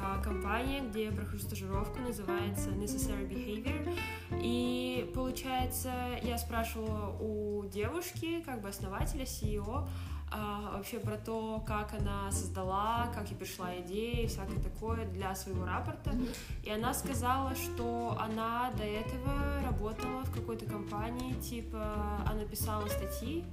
а, 0.03 0.19
компания, 0.23 0.81
где 0.81 1.05
я 1.05 1.11
прохожу 1.11 1.43
стажировку, 1.43 1.99
называется 1.99 2.71
Necessary 2.71 3.29
Behavior. 3.29 3.95
И 4.41 5.11
получается, 5.13 5.91
я 6.23 6.39
спрашивала 6.39 7.15
у 7.19 7.65
девушки, 7.65 8.41
как 8.41 8.61
бы 8.61 8.69
основателя, 8.69 9.25
CEO, 9.25 9.87
а, 10.31 10.71
вообще 10.75 10.97
про 10.97 11.17
то, 11.17 11.63
как 11.67 11.93
она 11.93 12.31
создала, 12.31 13.11
как 13.13 13.29
ей 13.29 13.37
пришла 13.37 13.77
идея 13.81 14.23
и 14.23 14.27
всякое 14.27 14.59
такое 14.59 15.05
для 15.05 15.35
своего 15.35 15.63
рапорта. 15.63 16.11
И 16.63 16.71
она 16.71 16.95
сказала, 16.95 17.53
что 17.53 18.17
она 18.19 18.71
до 18.75 18.83
этого 18.83 19.61
работала 19.63 20.23
в 20.23 20.33
какой-то 20.33 20.65
компании, 20.65 21.33
типа 21.33 22.25
она 22.25 22.43
писала 22.45 22.87
статьи 22.87 23.43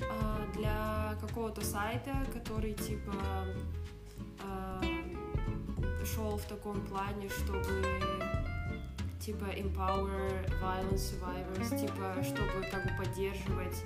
а, 0.00 0.46
для 0.56 1.16
какого-то 1.20 1.64
сайта, 1.64 2.12
который 2.32 2.74
типа 2.74 3.12
шел 6.04 6.36
в 6.36 6.44
таком 6.44 6.80
плане, 6.86 7.28
чтобы 7.28 7.64
типа 9.20 9.44
empower 9.44 10.50
violence 10.60 11.12
survivors, 11.12 11.80
типа 11.80 12.22
чтобы 12.22 12.66
как 12.70 12.84
бы 12.84 13.04
поддерживать 13.04 13.84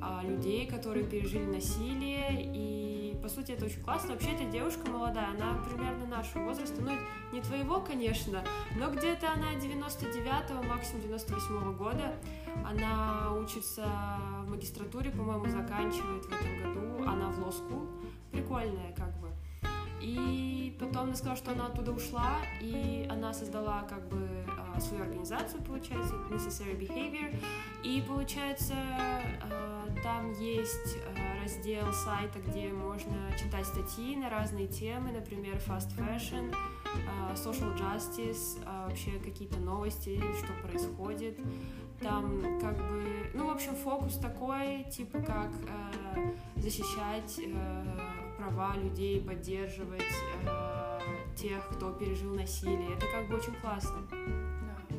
а, 0.00 0.22
людей, 0.24 0.66
которые 0.66 1.06
пережили 1.06 1.44
насилие 1.44 2.50
и 2.52 3.16
по 3.22 3.28
сути 3.28 3.52
это 3.52 3.66
очень 3.66 3.80
классно. 3.82 4.14
Вообще 4.14 4.32
эта 4.32 4.44
девушка 4.46 4.90
молодая, 4.90 5.30
она 5.30 5.62
примерно 5.64 6.06
нашего 6.06 6.44
возраста, 6.46 6.82
ну 6.82 6.90
не 7.32 7.40
твоего, 7.40 7.80
конечно, 7.80 8.42
но 8.76 8.90
где-то 8.90 9.32
она 9.32 9.54
99-го, 9.54 10.62
максимум 10.64 11.02
98-го 11.04 11.72
года. 11.72 12.14
Она 12.66 13.32
учится 13.34 13.86
в 14.44 14.50
магистратуре, 14.50 15.10
по-моему, 15.10 15.46
заканчивает 15.48 16.24
в 16.24 16.32
этом 16.32 16.74
году. 16.74 17.08
Она 17.08 17.28
в 17.30 17.38
school. 17.48 17.88
Прикольная, 18.32 18.92
как 18.96 19.16
бы. 19.20 19.21
И 20.02 20.76
потом 20.80 21.04
она 21.04 21.14
сказала, 21.14 21.36
что 21.36 21.52
она 21.52 21.66
оттуда 21.66 21.92
ушла, 21.92 22.38
и 22.60 23.06
она 23.08 23.32
создала 23.32 23.82
как 23.82 24.08
бы 24.08 24.28
а, 24.48 24.80
свою 24.80 25.04
организацию, 25.04 25.62
получается, 25.62 26.14
Necessary 26.30 26.76
Behavior. 26.76 27.34
И 27.84 28.02
получается, 28.06 28.74
а, 28.74 29.86
там 30.02 30.32
есть 30.40 30.98
а, 31.06 31.42
раздел 31.42 31.92
сайта, 31.92 32.40
где 32.40 32.72
можно 32.72 33.14
читать 33.38 33.66
статьи 33.66 34.16
на 34.16 34.28
разные 34.28 34.66
темы, 34.66 35.12
например, 35.12 35.56
fast 35.66 35.96
fashion, 35.96 36.54
social 37.34 37.74
justice, 37.78 38.62
вообще 38.86 39.12
какие-то 39.12 39.58
новости, 39.58 40.20
что 40.38 40.68
происходит. 40.68 41.38
Там 42.00 42.60
как 42.60 42.76
бы, 42.76 43.30
ну, 43.32 43.46
в 43.46 43.50
общем, 43.50 43.74
фокус 43.76 44.18
такой, 44.18 44.84
типа 44.90 45.20
как 45.20 45.50
защищать 46.56 47.40
права 48.42 48.76
людей, 48.76 49.20
поддерживать 49.20 50.02
э, 50.44 50.98
тех, 51.36 51.66
кто 51.68 51.92
пережил 51.92 52.34
насилие. 52.34 52.94
Это 52.96 53.06
как 53.06 53.28
бы 53.28 53.36
очень 53.36 53.54
классно. 53.60 53.98
Да. 54.10 54.96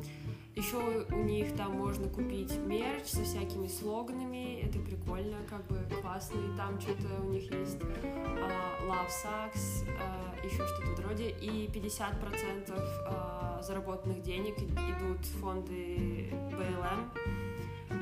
Еще 0.54 0.76
у 0.76 1.24
них 1.24 1.54
там 1.56 1.72
можно 1.72 2.08
купить 2.08 2.56
мерч 2.56 3.06
со 3.06 3.24
всякими 3.24 3.66
слоганами, 3.66 4.60
это 4.62 4.78
прикольно, 4.78 5.38
как 5.50 5.66
бы 5.66 5.76
классно, 6.00 6.38
и 6.38 6.56
там 6.56 6.80
что-то 6.80 7.08
у 7.22 7.30
них 7.30 7.50
есть 7.52 7.80
uh, 7.80 8.88
Love 8.88 9.08
Sucks, 9.08 9.84
uh, 9.84 10.46
еще 10.46 10.64
что-то 10.66 11.02
вроде, 11.02 11.30
и 11.30 11.66
50% 11.66 12.70
uh, 12.70 13.62
заработанных 13.62 14.22
денег 14.22 14.56
идут 14.58 15.26
в 15.26 15.40
фонды 15.40 16.30
БЛМ, 16.52 17.10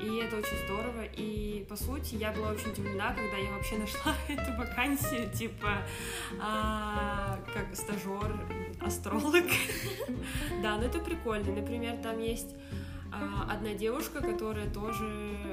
и 0.02 0.16
это 0.16 0.36
очень 0.36 0.58
здорово. 0.66 1.04
И, 1.16 1.64
по 1.68 1.76
сути, 1.76 2.16
я 2.16 2.32
была 2.32 2.50
очень 2.50 2.70
удивлена, 2.70 3.14
когда 3.14 3.36
я 3.36 3.52
вообще 3.52 3.78
нашла 3.78 4.14
эту 4.28 4.52
вакансию, 4.58 5.30
типа, 5.30 5.78
а, 6.40 7.38
как 7.54 7.74
стажер, 7.74 8.36
астролог. 8.80 9.44
Да, 10.62 10.76
ну 10.76 10.84
это 10.84 10.98
прикольно. 10.98 11.52
Например, 11.52 11.96
там 12.02 12.20
есть 12.20 12.54
а, 13.12 13.48
одна 13.50 13.74
девушка, 13.74 14.20
которая 14.20 14.68
тоже, 14.70 15.51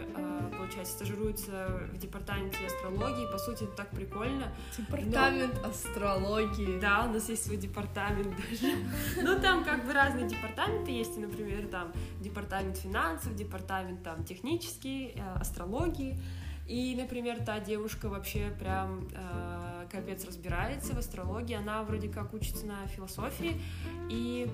получается, 0.69 0.93
стажируется 0.93 1.81
в 1.91 1.97
департаменте 1.97 2.57
астрологии. 2.65 3.25
По 3.31 3.37
сути, 3.39 3.63
это 3.63 3.73
так 3.73 3.89
прикольно. 3.89 4.53
Департамент 4.77 5.61
Но... 5.61 5.69
астрологии. 5.69 6.79
Да, 6.79 7.05
у 7.05 7.13
нас 7.13 7.27
есть 7.29 7.45
свой 7.45 7.57
департамент 7.57 8.29
даже. 8.29 8.75
Ну, 9.21 9.39
там 9.41 9.63
как 9.63 9.85
бы 9.85 9.93
разные 9.93 10.27
департаменты 10.27 10.91
есть, 10.91 11.17
например, 11.17 11.67
там 11.67 11.91
департамент 12.21 12.77
финансов, 12.77 13.35
департамент 13.35 14.03
там 14.03 14.23
технический, 14.23 15.13
э, 15.15 15.39
астрологии. 15.39 16.19
И, 16.67 16.95
например, 16.95 17.43
та 17.43 17.59
девушка 17.59 18.09
вообще 18.09 18.55
прям 18.59 19.07
э, 19.11 19.87
капец 19.91 20.23
разбирается 20.23 20.93
в 20.93 20.99
астрологии. 20.99 21.55
Она 21.55 21.81
вроде 21.81 22.09
как 22.09 22.33
учится 22.33 22.67
на 22.67 22.85
философии. 22.87 23.59
И 24.07 24.47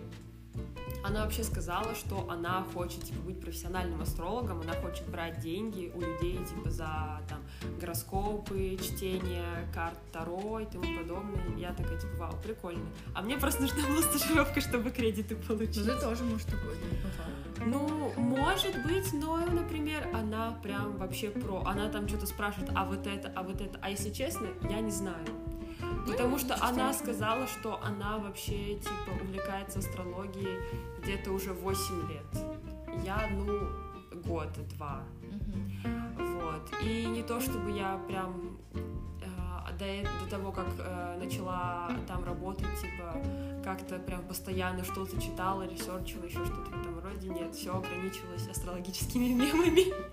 она 1.05 1.23
вообще 1.23 1.43
сказала, 1.43 1.93
что 1.93 2.27
она 2.29 2.65
хочет 2.73 3.03
типа, 3.03 3.19
быть 3.21 3.39
профессиональным 3.39 4.01
астрологом, 4.01 4.61
она 4.61 4.73
хочет 4.73 5.07
брать 5.07 5.39
деньги 5.39 5.91
у 5.93 6.01
людей 6.01 6.39
типа 6.45 6.71
за 6.71 7.21
там 7.29 7.39
гороскопы, 7.79 8.77
чтение 8.81 9.69
карт 9.73 9.97
Таро 10.11 10.59
и 10.59 10.65
тому 10.65 10.97
подобное. 10.97 11.57
Я 11.57 11.73
такая 11.73 11.99
типа, 11.99 12.15
вау, 12.17 12.33
прикольно. 12.43 12.85
А 13.13 13.21
мне 13.21 13.37
просто 13.37 13.61
нужна 13.61 13.87
была 13.87 14.01
стажировка, 14.01 14.61
чтобы 14.61 14.89
кредиты 14.89 15.35
получить. 15.35 15.85
Ну 15.85 15.93
ты 15.93 16.01
тоже 16.01 16.23
можешь 16.23 16.45
такое 16.45 16.75
Ну, 17.65 18.13
может 18.17 18.83
быть, 18.83 19.13
но, 19.13 19.37
например, 19.37 20.07
она 20.13 20.57
прям 20.63 20.97
вообще 20.97 21.29
про. 21.29 21.63
Она 21.65 21.89
там 21.89 22.07
что-то 22.07 22.25
спрашивает, 22.25 22.71
а 22.75 22.85
вот 22.85 23.05
это, 23.05 23.31
а 23.35 23.43
вот 23.43 23.61
это. 23.61 23.77
А 23.81 23.91
если 23.91 24.09
честно, 24.09 24.47
я 24.69 24.81
не 24.81 24.91
знаю. 24.91 25.25
Потому 26.05 26.37
что 26.37 26.55
она 26.61 26.93
сказала, 26.93 27.47
что 27.47 27.81
она 27.83 28.17
вообще, 28.17 28.75
типа, 28.75 29.11
увлекается 29.21 29.79
астрологией 29.79 30.59
где-то 31.01 31.31
уже 31.31 31.53
8 31.53 32.09
лет. 32.09 32.25
Я, 33.03 33.29
ну, 33.31 33.69
год-два. 34.23 35.03
Вот. 36.17 36.71
И 36.83 37.05
не 37.05 37.23
то, 37.23 37.39
чтобы 37.39 37.71
я 37.71 37.99
прям 38.07 38.57
э, 38.73 39.71
до, 39.77 40.09
до 40.23 40.29
того, 40.29 40.51
как 40.51 40.67
э, 40.79 41.17
начала 41.19 41.89
там 42.07 42.23
работать, 42.23 42.67
типа, 42.81 43.15
как-то 43.63 43.97
прям 43.99 44.21
постоянно 44.23 44.83
что-то 44.83 45.19
читала, 45.21 45.67
ресерчила, 45.67 46.25
еще 46.25 46.45
что-то 46.45 46.71
в 46.71 46.81
этом 46.81 46.99
роде. 46.99 47.29
Нет, 47.29 47.55
все 47.55 47.75
ограничивалось 47.75 48.47
астрологическими 48.47 49.33
мемами. 49.33 49.93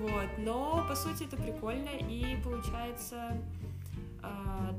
Вот. 0.00 0.38
Но, 0.38 0.84
по 0.88 0.94
сути, 0.94 1.24
это 1.24 1.36
прикольно, 1.36 1.88
и 1.88 2.36
получается 2.44 3.36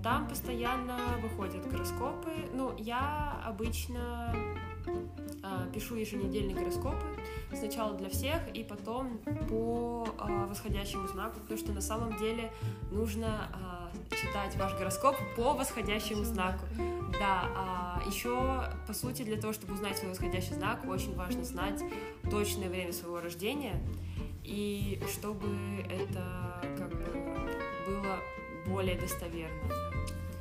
там 0.04 0.28
постоянно 0.28 0.98
выходят 1.22 1.68
гороскопы. 1.70 2.32
Ну, 2.54 2.76
я 2.78 3.42
обычно 3.46 4.34
а, 5.44 5.68
пишу 5.74 5.96
еженедельные 5.96 6.56
гороскопы. 6.56 7.06
Сначала 7.54 7.94
для 7.96 8.10
всех, 8.10 8.42
и 8.54 8.64
потом 8.64 9.20
по 9.50 10.08
а, 10.18 10.48
восходящему 10.48 11.08
знаку, 11.08 11.40
потому 11.40 11.60
что 11.60 11.72
на 11.72 11.82
самом 11.82 12.18
деле 12.18 12.52
нужно 12.92 13.50
читать 14.12 14.56
ваш 14.58 14.74
гороскоп 14.78 15.16
по 15.36 15.54
восходящему 15.54 16.24
знаку. 16.24 16.66
Да, 17.20 17.44
а 17.56 18.02
еще, 18.08 18.64
по 18.88 18.94
сути, 18.94 19.24
для 19.24 19.40
того, 19.40 19.54
чтобы 19.54 19.74
узнать 19.74 19.98
свой 19.98 20.12
восходящий 20.12 20.54
знак, 20.54 20.86
очень 20.88 21.16
важно 21.16 21.44
знать 21.44 21.82
точное 22.30 22.70
время 22.70 22.94
своего 22.94 23.20
рождения, 23.20 23.82
и 24.44 25.02
чтобы 25.12 25.48
это 25.90 26.62
как 26.78 26.90
бы 26.90 27.06
было 27.88 28.20
более 28.67 28.95
достоверно. 28.95 29.88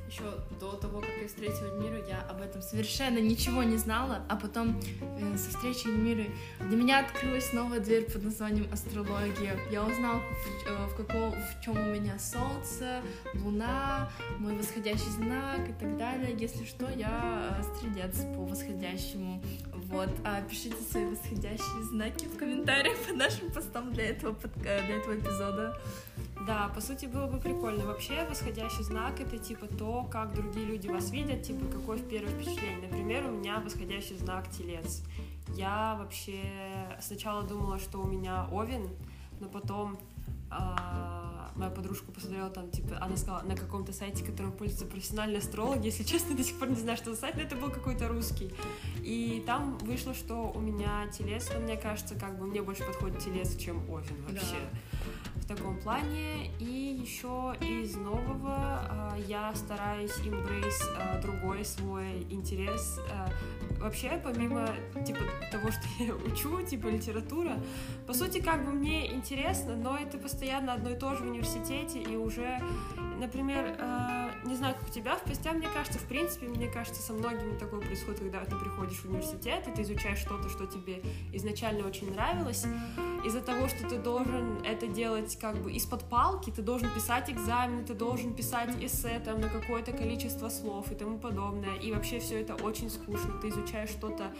Еще 0.09 0.23
до 0.61 0.73
того, 0.73 1.01
как 1.01 1.11
я 1.21 1.27
встретила 1.27 1.67
Эльмиру, 1.75 1.97
я 2.09 2.21
об 2.31 2.41
этом 2.41 2.63
совершенно 2.63 3.19
ничего 3.19 3.65
не 3.65 3.77
знала, 3.77 4.23
а 4.29 4.37
потом 4.37 4.81
э, 5.01 5.37
со 5.37 5.51
встречей 5.51 5.91
Эльмиры 5.91 6.29
для 6.61 6.77
меня 6.77 7.01
открылась 7.01 7.53
новая 7.53 7.81
дверь 7.81 8.05
под 8.05 8.23
названием 8.23 8.69
астрология. 8.73 9.59
Я 9.71 9.85
узнала, 9.85 10.21
в, 10.21 10.67
э, 10.69 10.87
в, 10.87 10.97
каком, 10.97 11.33
в 11.33 11.61
чем 11.61 11.77
у 11.77 11.93
меня 11.93 12.19
солнце, 12.21 13.03
луна, 13.35 14.09
мой 14.39 14.57
восходящий 14.57 15.11
знак 15.11 15.69
и 15.69 15.73
так 15.73 15.99
далее. 15.99 16.37
Если 16.39 16.65
что, 16.65 16.89
я 16.89 17.59
э, 17.59 17.63
стрелец 17.77 18.17
по 18.37 18.45
восходящему. 18.45 19.43
Вот, 19.75 20.11
а 20.25 20.41
пишите 20.43 20.77
свои 20.91 21.07
восходящие 21.07 21.83
знаки 21.91 22.27
в 22.27 22.39
комментариях 22.39 22.97
под 22.99 23.17
нашим 23.17 23.51
постом 23.51 23.93
для 23.93 24.11
этого, 24.11 24.37
для 24.57 24.97
этого 24.97 25.15
эпизода. 25.19 25.81
Да, 26.47 26.71
по 26.73 26.81
сути, 26.81 27.07
было 27.07 27.27
бы 27.27 27.39
прикольно. 27.39 27.87
Вообще, 27.87 28.25
восходящий 28.25 28.85
знак— 28.85 29.21
это, 29.21 29.37
типа, 29.37 29.67
то, 29.67 30.05
как 30.05 30.33
другие 30.33 30.65
люди 30.65 30.87
вас 30.87 31.11
видят, 31.11 31.43
типа, 31.43 31.67
какое 31.67 31.99
первое 31.99 32.33
впечатление. 32.33 32.87
Например, 32.89 33.27
у 33.27 33.33
меня 33.33 33.59
восходящий 33.59 34.17
знак— 34.17 34.49
телец. 34.57 35.03
Я 35.57 35.97
вообще 35.99 36.41
сначала 37.01 37.43
думала, 37.43 37.81
что 37.81 37.99
у 38.01 38.07
меня 38.07 38.47
овен, 38.53 38.89
но 39.41 39.49
потом 39.49 39.99
а, 40.49 41.51
моя 41.57 41.71
подружка 41.73 42.13
посмотрела 42.13 42.51
там, 42.51 42.71
типа, 42.71 42.99
она 43.01 43.17
сказала, 43.17 43.43
на 43.43 43.57
каком-то 43.57 43.93
сайте, 43.93 44.25
которым 44.25 44.53
пользуются 44.53 44.87
профессиональные 44.87 45.39
астрологи, 45.39 45.87
если 45.87 46.05
честно, 46.05 46.37
до 46.37 46.45
сих 46.45 46.57
пор 46.61 46.69
не 46.69 46.77
знаю, 46.77 46.97
что 46.97 47.13
за 47.13 47.21
сайт, 47.23 47.35
но 47.35 47.43
это 47.43 47.57
был 47.57 47.71
какой-то 47.71 48.07
русский. 48.07 48.53
И 49.03 49.43
там 49.47 49.79
вышло, 49.79 50.15
что 50.15 50.53
у 50.55 50.61
меня 50.61 51.09
телец, 51.09 51.51
но 51.53 51.59
мне 51.59 51.77
кажется, 51.77 52.15
как 52.15 52.39
бы 52.39 52.47
мне 52.47 52.63
больше 52.63 52.85
подходит 52.85 53.19
телец, 53.19 53.57
чем 53.57 53.79
овен 53.91 54.23
вообще. 54.29 54.61
Да 54.73 54.81
в 55.41 55.47
таком 55.47 55.79
плане. 55.79 56.51
И 56.59 56.87
еще 57.01 57.55
из 57.61 57.95
нового 57.97 59.13
э, 59.17 59.23
я 59.29 59.55
стараюсь 59.55 60.17
embrace 60.21 60.83
э, 60.99 61.23
другой 61.23 61.65
свой 61.65 62.27
интерес. 62.31 62.99
Э, 63.11 63.29
вообще, 63.81 64.21
помимо 64.23 64.69
типа 65.05 65.21
того, 65.53 65.71
что 65.71 65.83
я 65.99 66.15
учу, 66.33 66.63
типа 66.63 66.89
литература, 66.89 67.57
по 68.07 68.13
сути, 68.13 68.41
как 68.41 68.65
бы 68.65 68.73
мне 68.73 69.15
интересно, 69.15 69.77
но 69.77 69.97
это 69.97 70.19
постоянно 70.19 70.73
одно 70.75 70.91
и 70.91 70.97
то 70.97 71.15
же 71.15 71.25
в 71.25 71.29
университете, 71.29 72.01
и 72.01 72.17
уже, 72.17 72.61
например, 73.19 73.77
не 74.45 74.55
знаю, 74.55 74.75
как 74.75 74.89
у 74.89 74.93
тебя, 74.93 75.17
в 75.17 75.23
постя, 75.23 75.53
мне 75.53 75.69
кажется, 75.69 75.99
в 75.99 76.05
принципе, 76.05 76.47
мне 76.47 76.69
кажется, 76.69 77.03
со 77.03 77.13
многими 77.13 77.59
такое 77.59 77.81
происходит, 77.81 78.21
когда 78.21 78.45
ты 78.45 78.57
приходишь 78.57 78.99
в 78.99 79.07
университет, 79.07 79.67
и 79.69 79.73
ты 79.73 79.83
изучаешь 79.83 80.19
что-то, 80.19 80.49
что 80.49 80.67
тебе 80.67 81.03
изначально 81.33 81.87
очень 81.87 82.13
нравилось, 82.13 82.65
из-за 83.25 83.41
того, 83.41 83.69
что 83.69 83.89
ты 83.89 83.99
должен 83.99 84.63
это 84.65 84.87
делать 84.87 85.26
как 85.35 85.57
бы 85.57 85.73
из-под 85.73 86.05
палки, 86.05 86.51
ты 86.51 86.63
должен 86.63 86.89
писать 86.91 87.29
экзамены, 87.31 87.85
ты 87.85 87.95
должен 87.95 88.35
писать 88.35 88.71
эссе 88.81 89.21
там 89.25 89.41
на 89.41 89.49
какое-то 89.49 89.93
количество 89.93 90.49
слов 90.49 90.93
и 90.93 90.95
тому 90.95 91.19
подобное. 91.19 91.75
И 91.77 91.93
вообще 91.93 92.21
все 92.21 92.41
это 92.41 92.55
очень 92.55 92.91
скучно. 92.91 93.33
Ты 93.43 93.49
изучаешь 93.49 93.91
что-то 93.91 94.31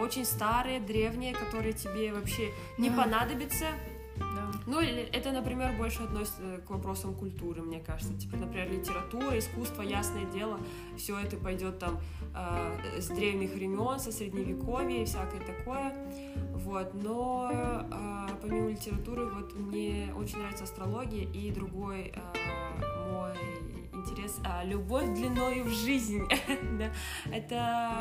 очень 0.00 0.24
старое, 0.24 0.80
древнее, 0.80 1.34
которое 1.34 1.72
тебе 1.72 2.12
вообще 2.12 2.50
не 2.78 2.90
понадобится 2.90 3.66
да. 4.16 4.50
Ну, 4.66 4.80
это, 4.80 5.32
например, 5.32 5.72
больше 5.76 6.02
относится 6.02 6.60
к 6.66 6.70
вопросам 6.70 7.14
культуры, 7.14 7.62
мне 7.62 7.80
кажется. 7.80 8.14
Типа, 8.14 8.36
например, 8.36 8.70
литература, 8.70 9.38
искусство, 9.38 9.82
ясное 9.82 10.24
дело, 10.26 10.58
все 10.96 11.18
это 11.18 11.36
пойдет 11.36 11.78
там 11.78 12.00
э, 12.34 13.00
с 13.00 13.08
древних 13.08 13.54
времен, 13.54 13.98
со 13.98 14.12
средневековья 14.12 15.02
и 15.02 15.04
всякое 15.04 15.40
такое. 15.40 15.94
Вот, 16.54 16.94
но 16.94 17.50
э, 17.52 18.28
помимо 18.40 18.70
литературы, 18.70 19.26
вот 19.26 19.54
мне 19.54 20.12
очень 20.16 20.38
нравится 20.38 20.64
астрология 20.64 21.26
и 21.32 21.50
другой 21.50 22.12
э, 22.14 22.20
мой 23.12 23.34
интерес, 24.02 24.38
а, 24.44 24.64
любовь 24.64 25.06
длиною 25.14 25.64
в 25.64 25.68
жизнь, 25.68 26.22
да, 26.78 26.92
это, 27.32 27.56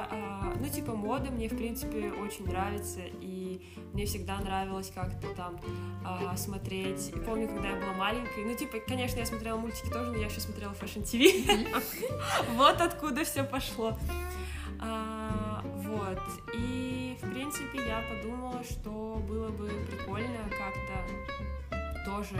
а, 0.09 0.53
ну, 0.59 0.67
типа, 0.67 0.93
мода 0.93 1.31
мне, 1.31 1.47
в 1.47 1.55
принципе, 1.55 2.11
очень 2.11 2.45
нравится, 2.47 3.01
и 3.21 3.61
мне 3.93 4.05
всегда 4.05 4.39
нравилось 4.39 4.91
как-то 4.93 5.27
там 5.35 5.59
а, 6.03 6.35
смотреть, 6.35 7.13
помню, 7.25 7.47
когда 7.47 7.69
я 7.69 7.75
была 7.75 7.93
маленькой, 7.93 8.45
ну, 8.45 8.55
типа, 8.55 8.77
конечно, 8.87 9.19
я 9.19 9.25
смотрела 9.25 9.57
мультики 9.57 9.89
тоже, 9.89 10.11
но 10.11 10.17
я 10.17 10.25
еще 10.27 10.41
смотрела 10.41 10.73
Fashion 10.73 11.03
TV, 11.03 11.67
вот 12.55 12.81
откуда 12.81 13.23
все 13.23 13.43
пошло, 13.43 13.97
а, 14.79 15.63
вот, 15.63 16.21
и, 16.55 17.17
в 17.21 17.31
принципе, 17.31 17.79
я 17.87 18.03
подумала, 18.09 18.63
что 18.63 19.21
было 19.27 19.49
бы 19.49 19.69
прикольно 19.89 20.39
как-то 20.49 21.81
тоже 22.05 22.35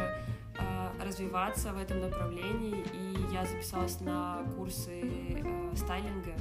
развиваться 1.00 1.74
в 1.74 1.78
этом 1.78 2.02
направлении, 2.02 2.84
и 2.94 3.34
я 3.34 3.46
записалась 3.46 4.00
на 4.02 4.44
курсы 4.58 5.02
э, 5.02 5.76
стайлинга, 5.76 6.34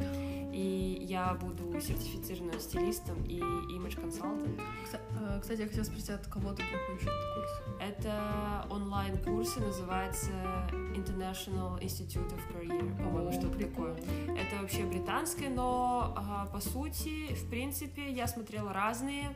и 0.53 1.07
я 1.09 1.35
буду 1.35 1.81
сертифицированным 1.81 2.61
стилистом 2.61 3.23
и 3.25 3.39
имидж-консалтом. 3.39 4.59
Э, 5.19 5.39
кстати, 5.41 5.61
я 5.61 5.67
хотела 5.67 5.85
спросить, 5.85 6.11
от 6.11 6.27
кого 6.27 6.51
ты 6.51 6.63
проходишь 6.71 7.03
этот 7.03 7.35
курс? 7.35 7.51
Это 7.81 8.67
онлайн-курсы, 8.71 9.61
называется 9.61 10.31
International 10.95 11.81
Institute 11.81 12.31
of 12.33 12.41
Career, 12.53 12.97
по-моему, 13.03 13.33
что-то 13.33 13.59
такое. 13.59 13.95
Это 14.29 14.61
вообще 14.61 14.85
британское, 14.85 15.49
но 15.49 16.15
по 16.53 16.61
сути, 16.61 17.35
в 17.35 17.49
принципе, 17.49 18.11
я 18.11 18.27
смотрела 18.27 18.73
разные 18.73 19.31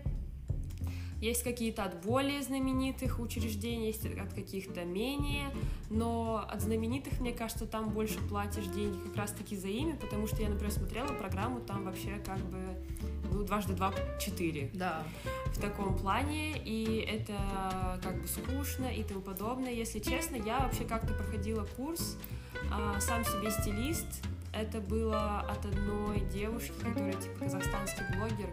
есть 1.24 1.42
какие-то 1.42 1.84
от 1.84 2.04
более 2.04 2.42
знаменитых 2.42 3.18
учреждений, 3.18 3.86
есть 3.86 4.04
от 4.04 4.34
каких-то 4.34 4.84
менее, 4.84 5.50
но 5.88 6.46
от 6.50 6.60
знаменитых, 6.60 7.18
мне 7.20 7.32
кажется, 7.32 7.66
там 7.66 7.88
больше 7.90 8.18
платишь 8.28 8.66
деньги 8.66 8.98
как 9.06 9.16
раз-таки 9.16 9.56
за 9.56 9.68
имя, 9.68 9.96
потому 9.96 10.26
что 10.26 10.42
я, 10.42 10.50
например, 10.50 10.70
смотрела 10.70 11.08
программу, 11.08 11.60
там 11.60 11.84
вообще 11.84 12.20
как 12.26 12.38
бы 12.38 12.58
ну, 13.32 13.42
дважды 13.42 13.72
два— 13.72 13.92
четыре. 14.20 14.70
Да. 14.74 15.02
В 15.46 15.60
таком 15.60 15.96
плане, 15.96 16.58
и 16.58 17.08
это 17.10 17.98
как 18.02 18.20
бы 18.20 18.28
скучно 18.28 18.86
и 18.86 19.02
тому 19.02 19.22
подобное. 19.22 19.72
Если 19.72 20.00
честно, 20.00 20.36
я 20.36 20.58
вообще 20.60 20.84
как-то 20.84 21.14
проходила 21.14 21.64
курс 21.76 22.18
а, 22.70 23.00
«Сам 23.00 23.24
себе 23.24 23.50
стилист», 23.50 24.22
это 24.54 24.80
было 24.80 25.40
от 25.40 25.64
одной 25.66 26.20
девушки, 26.20 26.72
которая 26.82 27.12
типа 27.12 27.40
казахстанский 27.40 28.04
блогер. 28.16 28.50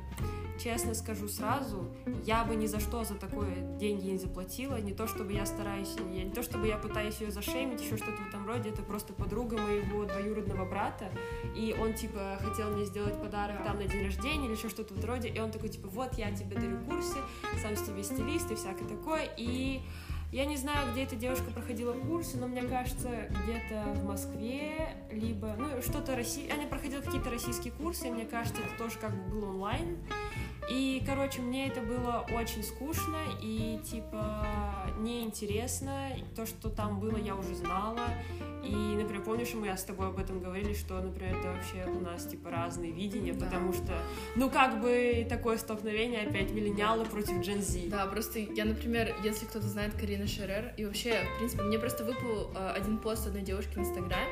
Честно 0.62 0.94
скажу 0.94 1.28
сразу, 1.28 1.92
я 2.24 2.44
бы 2.44 2.56
ни 2.56 2.68
за 2.68 2.80
что 2.80 3.04
за 3.04 3.16
такое 3.16 3.56
деньги 3.80 4.10
не 4.10 4.18
заплатила. 4.20 4.76
Не 4.76 4.94
то 4.94 5.08
чтобы 5.08 5.34
я 5.34 5.46
стараюсь, 5.48 5.96
не 6.00 6.30
то 6.30 6.44
чтобы 6.44 6.68
я 6.68 6.78
пытаюсь 6.78 7.20
ее 7.20 7.32
зашемить, 7.32 7.82
еще 7.82 7.98
что-то 7.98 8.22
в 8.22 8.28
этом 8.28 8.46
роде. 8.46 8.70
Это 8.70 8.84
просто 8.84 9.14
подруга 9.14 9.58
моего 9.58 10.06
двоюродного 10.06 10.66
брата. 10.66 11.10
И 11.56 11.76
он 11.80 11.96
типа 11.96 12.38
хотел 12.42 12.70
мне 12.70 12.86
сделать 12.86 13.20
подарок 13.20 13.64
там 13.64 13.78
на 13.78 13.86
день 13.86 14.06
рождения 14.06 14.46
или 14.46 14.54
еще 14.54 14.70
что-то 14.70 14.94
в 14.94 14.98
этом 14.98 15.10
роде. 15.10 15.30
И 15.30 15.40
он 15.40 15.50
такой 15.50 15.70
типа, 15.70 15.88
вот 15.88 16.14
я 16.16 16.32
тебе 16.32 16.56
дарю 16.56 16.78
курсы, 16.86 17.18
сам 17.62 17.76
себе 17.76 18.04
стилист 18.04 18.52
и 18.52 18.56
всякое 18.56 18.88
такое. 18.88 19.30
И 19.38 19.82
я 20.32 20.46
не 20.46 20.56
знаю, 20.56 20.92
где 20.92 21.04
эта 21.04 21.16
девушка 21.16 21.52
проходила 21.52 21.94
курсы, 21.94 22.38
но 22.38 22.48
мне 22.48 22.62
кажется, 22.64 23.10
где-то 23.44 23.94
в 23.96 24.06
Москве, 24.06 24.96
либо, 25.12 25.56
ну, 25.58 25.82
что-то 25.82 26.16
Россия. 26.16 26.54
Она 26.54 26.64
проходила 26.68 27.02
какие-то 27.02 27.30
российские 27.30 27.74
курсы, 27.74 28.10
мне 28.10 28.26
кажется, 28.26 28.62
это 28.62 28.78
тоже 28.78 28.98
как 28.98 29.12
бы 29.12 29.30
было 29.32 29.50
онлайн. 29.50 29.98
И, 30.70 31.04
короче, 31.06 31.42
мне 31.42 31.68
это 31.68 31.82
было 31.82 32.26
очень 32.32 32.64
скучно 32.64 33.18
и, 33.42 33.80
типа, 33.84 34.46
неинтересно. 35.00 36.10
То, 36.36 36.46
что 36.46 36.70
там 36.70 37.00
было, 37.00 37.18
я 37.18 37.36
уже 37.36 37.56
знала. 37.56 38.02
И, 38.64 38.74
например, 38.74 39.24
помнишь, 39.24 39.54
мы 39.56 39.70
с 39.70 39.84
тобой 39.84 40.08
об 40.10 40.20
этом 40.20 40.40
говорили, 40.40 40.74
что, 40.74 41.02
например, 41.02 41.36
это 41.36 41.48
вообще 41.52 41.86
у 41.90 42.00
нас, 42.00 42.26
типа, 42.26 42.52
разные 42.52 42.92
видения, 42.92 43.34
да. 43.34 43.46
потому 43.46 43.74
что, 43.74 43.94
ну, 44.36 44.50
как 44.52 44.82
бы 44.82 45.26
такое 45.28 45.58
столкновение 45.58 46.28
опять 46.28 46.52
миллениалы 46.52 47.06
против 47.06 47.40
Gen 47.40 47.62
Z. 47.62 47.90
Да, 47.90 48.06
просто 48.06 48.40
я, 48.40 48.66
например, 48.66 49.16
если 49.24 49.46
кто-то 49.46 49.68
знает 49.68 49.96
Карина 49.96 50.28
Шерер, 50.28 50.74
и 50.78 50.86
вообще, 50.86 51.16
в 51.36 51.38
принципе, 51.40 51.64
мне 51.64 51.80
просто 51.80 52.04
выпал 52.04 52.52
э, 52.56 52.74
один 52.78 53.00
пост 53.00 53.26
одной 53.26 53.42
девушки 53.42 53.74
в 53.74 53.80
Инстаграм, 53.80 54.28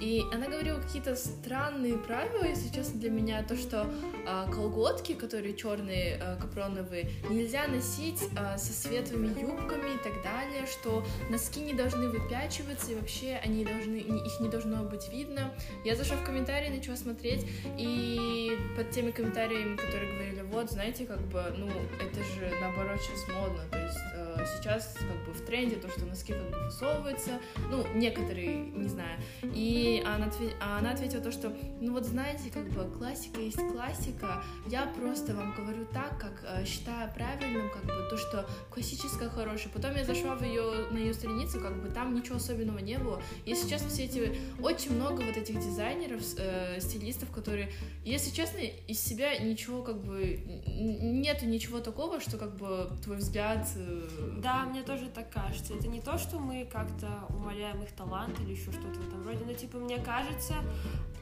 и 0.00 0.22
она 0.32 0.46
говорила 0.46 0.80
какие-то 0.80 1.14
странные 1.14 1.98
правила, 1.98 2.44
если 2.44 2.74
честно, 2.74 2.98
для 2.98 3.10
меня, 3.10 3.42
то, 3.42 3.54
что 3.54 3.86
э, 4.26 4.50
колготки, 4.50 5.12
которые 5.12 5.54
черные, 5.54 5.73
черные 5.74 6.18
э, 6.20 6.36
капроновые. 6.40 7.10
Нельзя 7.28 7.66
носить 7.66 8.22
э, 8.36 8.58
со 8.58 8.72
светлыми 8.72 9.28
юбками 9.40 9.94
и 9.94 9.98
так 9.98 10.22
далее, 10.22 10.66
что 10.66 11.04
носки 11.30 11.60
не 11.60 11.74
должны 11.74 12.08
выпячиваться 12.08 12.92
и 12.92 12.94
вообще 12.94 13.40
они 13.44 13.64
должны, 13.64 13.96
их 13.96 14.40
не 14.40 14.48
должно 14.48 14.84
быть 14.84 15.08
видно. 15.12 15.52
Я 15.84 15.96
зашла 15.96 16.16
в 16.16 16.24
комментарии, 16.24 16.68
начала 16.68 16.96
смотреть, 16.96 17.46
и 17.78 18.56
под 18.76 18.90
теми 18.90 19.10
комментариями, 19.10 19.76
которые 19.76 20.12
говорили, 20.12 20.42
вот, 20.42 20.70
знаете, 20.70 21.06
как 21.06 21.20
бы, 21.28 21.42
ну, 21.56 21.68
это 22.00 22.22
же 22.22 22.52
наоборот 22.60 23.00
сейчас 23.00 23.28
модно, 23.34 23.62
то 23.70 23.78
есть 23.78 23.98
э, 24.14 24.46
сейчас 24.56 24.96
как 24.98 25.26
бы 25.26 25.32
в 25.32 25.44
тренде 25.44 25.76
то, 25.76 25.88
что 25.88 26.04
носки 26.04 26.32
как 26.32 26.50
бы 26.50 26.64
высовываются, 26.64 27.40
ну, 27.70 27.84
некоторые, 27.94 28.56
не 28.56 28.88
знаю, 28.88 29.18
и 29.42 30.02
она, 30.06 30.30
а 30.60 30.78
она 30.78 30.92
ответила 30.92 31.22
то, 31.22 31.32
что, 31.32 31.52
ну 31.80 31.92
вот 31.92 32.04
знаете, 32.04 32.50
как 32.52 32.68
бы 32.70 32.84
классика 32.96 33.40
есть 33.40 33.58
классика, 33.72 34.42
я 34.66 34.86
просто 34.98 35.34
вам 35.34 35.54
говорю 35.64 35.86
так, 35.92 36.20
как 36.20 36.44
э, 36.44 36.64
считаю 36.64 37.12
правильным, 37.12 37.70
как 37.70 37.84
бы 37.84 38.06
то, 38.10 38.16
что 38.16 38.46
классическое 38.70 39.28
хорошее. 39.28 39.70
Потом 39.72 39.96
я 39.96 40.04
зашла 40.04 40.34
в 40.34 40.42
ее, 40.42 40.86
на 40.90 40.98
ее 40.98 41.14
страницу, 41.14 41.60
как 41.60 41.82
бы 41.82 41.88
там 41.88 42.14
ничего 42.14 42.36
особенного 42.36 42.78
не 42.78 42.98
было. 42.98 43.20
И 43.44 43.54
сейчас 43.54 43.82
все 43.82 44.04
эти, 44.04 44.36
очень 44.60 44.94
много 44.94 45.22
вот 45.22 45.36
этих 45.36 45.58
дизайнеров, 45.58 46.22
э, 46.38 46.80
стилистов, 46.80 47.30
которые, 47.30 47.72
если 48.04 48.30
честно, 48.30 48.58
из 48.58 49.00
себя 49.00 49.36
ничего 49.38 49.82
как 49.82 50.02
бы, 50.02 50.40
нету 50.66 51.46
ничего 51.46 51.80
такого, 51.80 52.20
что 52.20 52.36
как 52.36 52.56
бы 52.56 52.90
твой 53.02 53.16
взгляд... 53.16 53.66
Э... 53.76 54.38
Да, 54.42 54.64
мне 54.66 54.82
тоже 54.82 55.08
так 55.08 55.30
кажется. 55.30 55.74
Это 55.74 55.88
не 55.88 56.00
то, 56.00 56.18
что 56.18 56.38
мы 56.38 56.68
как-то 56.70 57.08
умаляем 57.30 57.82
их 57.82 57.92
талант 57.92 58.38
или 58.40 58.52
еще 58.52 58.72
что-то 58.72 59.00
в 59.00 59.08
этом 59.08 59.26
роде, 59.26 59.44
но 59.46 59.52
типа 59.54 59.78
мне 59.78 59.98
кажется, 59.98 60.54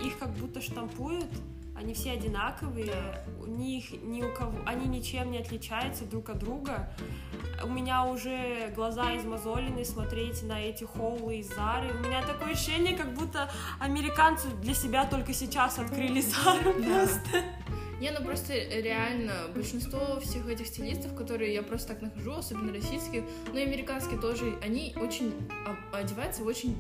их 0.01 0.19
как 0.19 0.31
будто 0.35 0.61
штампуют 0.61 1.29
они 1.75 1.95
все 1.95 2.13
одинаковые, 2.13 3.25
у 3.41 3.47
них 3.47 3.91
ни 4.03 4.23
у 4.23 4.33
кого, 4.33 4.59
они 4.67 4.87
ничем 4.87 5.31
не 5.31 5.39
отличаются 5.39 6.05
друг 6.05 6.31
от 6.31 6.39
друга. 6.39 6.91
У 7.65 7.69
меня 7.69 8.05
уже 8.05 8.73
глаза 8.75 9.17
измозолены 9.17 9.85
смотреть 9.85 10.43
на 10.43 10.61
эти 10.61 10.85
холлы 10.85 11.39
из 11.39 11.49
Зары. 11.49 11.93
У 11.95 12.07
меня 12.07 12.23
такое 12.23 12.53
ощущение, 12.53 12.97
как 12.97 13.15
будто 13.15 13.51
американцы 13.81 14.49
для 14.61 14.75
себя 14.75 15.07
только 15.07 15.33
сейчас 15.33 15.79
открыли 15.79 16.21
Зару 16.21 16.73
просто. 16.75 17.43
Не, 18.01 18.11
ну 18.11 18.25
просто 18.25 18.53
реально 18.55 19.33
большинство 19.55 20.19
всех 20.19 20.49
этих 20.49 20.67
стилистов, 20.67 21.15
которые 21.15 21.55
я 21.55 21.63
просто 21.63 21.95
так 21.95 22.03
нахожу, 22.03 22.33
особенно 22.33 22.73
российских, 22.73 23.23
ну 23.53 23.59
и 23.61 23.63
американские 23.63 24.21
тоже, 24.21 24.59
они 24.61 24.93
очень 24.97 25.33
одеваются 25.93 26.43
очень 26.43 26.77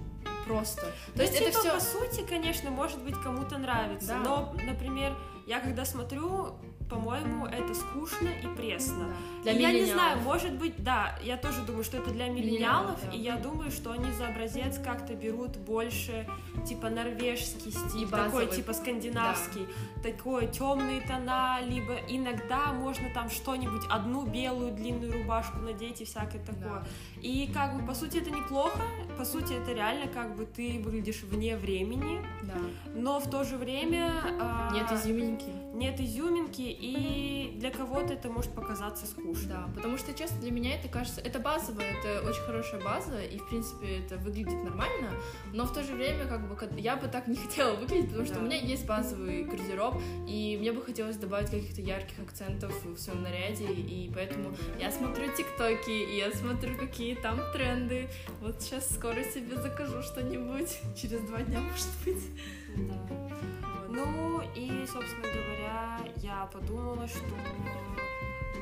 просто. 0.53 0.83
То 1.15 1.23
есть 1.23 1.41
Ну, 1.41 1.47
это 1.47 1.51
типа, 1.51 1.59
все 1.61 1.73
по 1.73 1.81
сути, 1.81 2.27
конечно, 2.29 2.71
может 2.71 3.03
быть, 3.03 3.15
кому-то 3.23 3.59
нравится. 3.59 4.09
Да. 4.09 4.19
Но, 4.19 4.55
например, 4.65 5.15
я 5.47 5.61
когда 5.61 5.85
смотрю, 5.85 6.55
по-моему, 6.93 7.47
это 7.47 7.75
скучно 7.75 8.29
и 8.29 8.47
пресно. 8.57 9.07
для 9.43 9.53
И 9.53 9.63
я 9.63 9.73
не 9.73 9.87
знаю, 9.87 10.19
может 10.21 10.53
быть, 10.53 10.75
да, 10.83 11.19
я 11.23 11.37
тоже 11.39 11.63
думаю, 11.63 11.85
что 11.85 11.97
это 11.97 12.11
для 12.11 12.29
миллениалов, 12.29 13.01
да. 13.03 13.11
и 13.17 13.19
я 13.19 13.37
думаю, 13.37 13.71
что 13.71 13.93
они 13.93 14.13
за 14.13 14.29
образец 14.29 14.79
как-то 14.79 15.15
берут 15.15 15.57
больше, 15.57 16.27
типа, 16.69 16.91
норвежский 16.91 17.71
стиль, 17.73 18.09
такой, 18.09 18.47
типа, 18.47 18.75
скандинавский, 18.75 19.67
такой 20.03 20.49
темные 20.49 21.01
тона, 21.01 21.61
либо 21.67 21.95
иногда 22.09 22.73
можно 22.73 23.09
там 23.15 23.31
что-нибудь, 23.31 23.83
одну 23.91 24.27
белую 24.27 24.73
длинную 24.73 25.13
рубашку 25.13 25.59
надеть 25.59 26.03
и 26.03 26.05
всякое 26.05 26.41
такое. 26.45 26.81
Да. 26.81 26.85
И, 27.23 27.51
как 27.55 27.81
бы, 27.81 27.87
по 27.87 27.95
сути, 27.95 28.19
это 28.19 28.31
неплохо, 28.31 28.81
по 29.17 29.25
сути, 29.25 29.55
это 29.55 29.73
реально, 29.73 30.09
как 30.09 30.37
бы, 30.37 30.45
ты 30.45 30.79
выглядишь 30.85 31.23
вне 31.23 31.57
времени, 31.57 32.21
Да. 32.43 32.55
но 32.95 33.19
в 33.19 33.31
то 33.31 33.45
же 33.45 33.57
время... 33.57 34.13
а, 34.41 34.71
Нет 34.75 34.93
изюминки. 34.93 35.49
нет 35.75 35.99
изюминки, 36.01 36.63
и 36.83 37.55
для 37.59 37.71
кого-то 37.71 38.13
это 38.15 38.29
может 38.29 38.53
показаться 38.53 39.07
скучно. 39.07 39.49
Да, 39.49 39.73
потому 39.75 39.97
что, 39.99 40.13
честно, 40.13 40.41
для 40.41 40.51
меня 40.51 40.75
это 40.77 40.89
кажется, 40.89 41.21
это 41.21 41.39
базовая, 41.39 41.87
это 41.93 42.29
очень 42.29 42.41
хорошая 42.43 42.81
база, 42.83 43.23
и, 43.23 43.39
в 43.39 43.49
принципе, 43.49 43.99
это 43.99 44.17
выглядит 44.17 44.65
нормально, 44.65 45.11
но 45.53 45.65
в 45.65 45.73
то 45.73 45.85
же 45.85 45.95
время, 45.95 46.27
как 46.27 46.49
бы, 46.49 46.81
я 46.81 46.97
бы 46.97 47.07
так 47.07 47.29
не 47.29 47.37
хотела 47.47 47.77
выглядеть, 47.77 48.09
потому 48.09 48.27
что 48.27 48.35
Да. 48.35 48.41
у 48.41 48.45
меня 48.45 48.57
есть 48.57 48.85
базовый 48.85 49.45
гардероб, 49.45 49.95
и 50.27 50.57
мне 50.61 50.73
бы 50.73 50.83
хотелось 50.83 51.17
добавить 51.17 51.51
каких-то 51.51 51.81
ярких 51.81 52.19
акцентов 52.19 52.73
в 52.85 52.99
своем 52.99 53.23
наряде, 53.23 53.65
и 53.67 54.11
поэтому 54.13 54.55
я 54.81 54.91
смотрю 54.91 55.33
тиктоки, 55.37 55.91
и 55.91 56.17
я 56.19 56.33
смотрю, 56.33 56.77
какие 56.77 57.15
там 57.15 57.39
тренды. 57.53 58.09
Вот 58.41 58.61
сейчас 58.61 58.93
скоро 58.93 59.23
себе 59.23 59.57
закажу 59.57 60.03
что-нибудь, 60.03 60.79
через 61.01 61.21
два 61.21 61.43
дня, 61.43 61.61
может 61.61 61.89
быть. 62.05 62.25
Да. 62.77 63.72
Ну 63.93 64.41
и, 64.55 64.87
собственно 64.87 65.27
говоря, 65.29 65.99
я 66.17 66.49
подумала, 66.51 67.07
что 67.07 67.21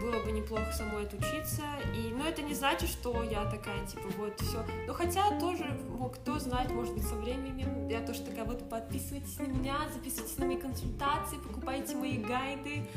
было 0.00 0.18
бы 0.24 0.32
неплохо 0.32 0.72
самой 0.72 1.04
отучиться. 1.04 1.62
И, 1.94 2.12
но 2.12 2.26
это 2.26 2.42
не 2.42 2.54
значит, 2.54 2.88
что 2.88 3.22
я 3.22 3.44
такая, 3.44 3.86
типа, 3.86 4.08
вот 4.18 4.40
все. 4.40 4.64
Ну, 4.86 4.92
хотя 4.92 5.38
тоже, 5.38 5.64
ну, 5.88 6.08
кто 6.08 6.38
знает, 6.38 6.70
может 6.72 6.94
быть, 6.94 7.04
со 7.04 7.14
временем 7.14 7.86
я 7.88 8.00
тоже 8.00 8.22
такая, 8.22 8.44
вот, 8.44 8.68
подписывайтесь 8.68 9.38
на 9.38 9.44
меня, 9.44 9.76
записывайтесь 9.92 10.36
на 10.38 10.46
мои 10.46 10.56
консультации, 10.56 11.36
покупайте 11.36 11.94
мои 11.94 12.18
гайды. 12.18 12.88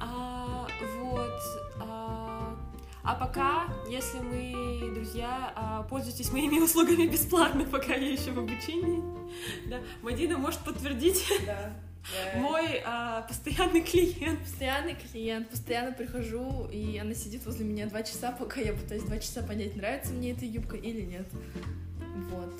А, 0.00 0.66
вот. 0.96 1.40
А, 1.80 2.03
а 3.04 3.14
пока, 3.14 3.68
если 3.88 4.18
мы, 4.18 4.94
друзья, 4.94 5.52
а, 5.54 5.82
пользуйтесь 5.84 6.32
моими 6.32 6.58
услугами 6.64 7.06
бесплатно, 7.06 7.64
пока 7.64 7.94
я 7.94 8.12
еще 8.12 8.32
в 8.32 8.38
обучении, 8.38 9.02
да, 9.68 9.80
Мадина 10.02 10.38
может 10.38 10.60
подтвердить, 10.60 11.24
Да. 11.46 11.72
мой 12.36 12.82
а, 12.84 13.22
постоянный 13.22 13.82
клиент. 13.82 14.40
Постоянный 14.40 14.94
клиент, 14.94 15.48
постоянно 15.50 15.92
прихожу, 15.92 16.68
и 16.72 16.98
она 16.98 17.14
сидит 17.14 17.44
возле 17.46 17.64
меня 17.64 17.86
два 17.86 18.02
часа, 18.02 18.32
пока 18.32 18.60
я 18.60 18.72
пытаюсь 18.72 19.04
два 19.04 19.18
часа 19.18 19.42
понять, 19.42 19.76
нравится 19.76 20.12
мне 20.12 20.32
эта 20.32 20.44
юбка 20.44 20.76
или 20.76 21.02
нет. 21.02 21.26
Вот. 22.30 22.52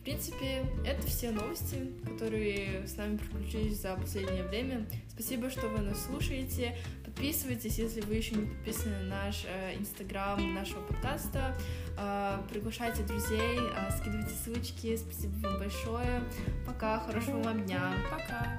В 0.00 0.02
принципе, 0.02 0.64
это 0.86 1.06
все 1.06 1.30
новости, 1.30 1.92
которые 2.04 2.86
с 2.86 2.96
нами 2.96 3.18
приключились 3.18 3.82
за 3.82 3.94
последнее 3.96 4.44
время. 4.44 4.86
Спасибо, 5.08 5.50
что 5.50 5.68
вы 5.68 5.80
нас 5.80 6.06
слушаете. 6.06 6.74
Подписывайтесь, 7.20 7.76
если 7.76 8.00
вы 8.00 8.14
еще 8.14 8.34
не 8.34 8.46
подписаны 8.46 8.96
на 9.00 9.24
наш 9.26 9.44
э, 9.44 9.76
инстаграм 9.76 10.54
нашего 10.54 10.80
подкаста. 10.80 11.54
Э, 11.98 12.38
приглашайте 12.48 13.02
друзей, 13.02 13.58
э, 13.58 13.90
скидывайте 13.98 14.30
ссылочки. 14.42 14.96
Спасибо 14.96 15.34
вам 15.46 15.58
большое. 15.58 16.22
Пока, 16.66 16.98
хорошего 17.00 17.42
вам 17.42 17.66
дня. 17.66 17.92
Пока. 18.10 18.58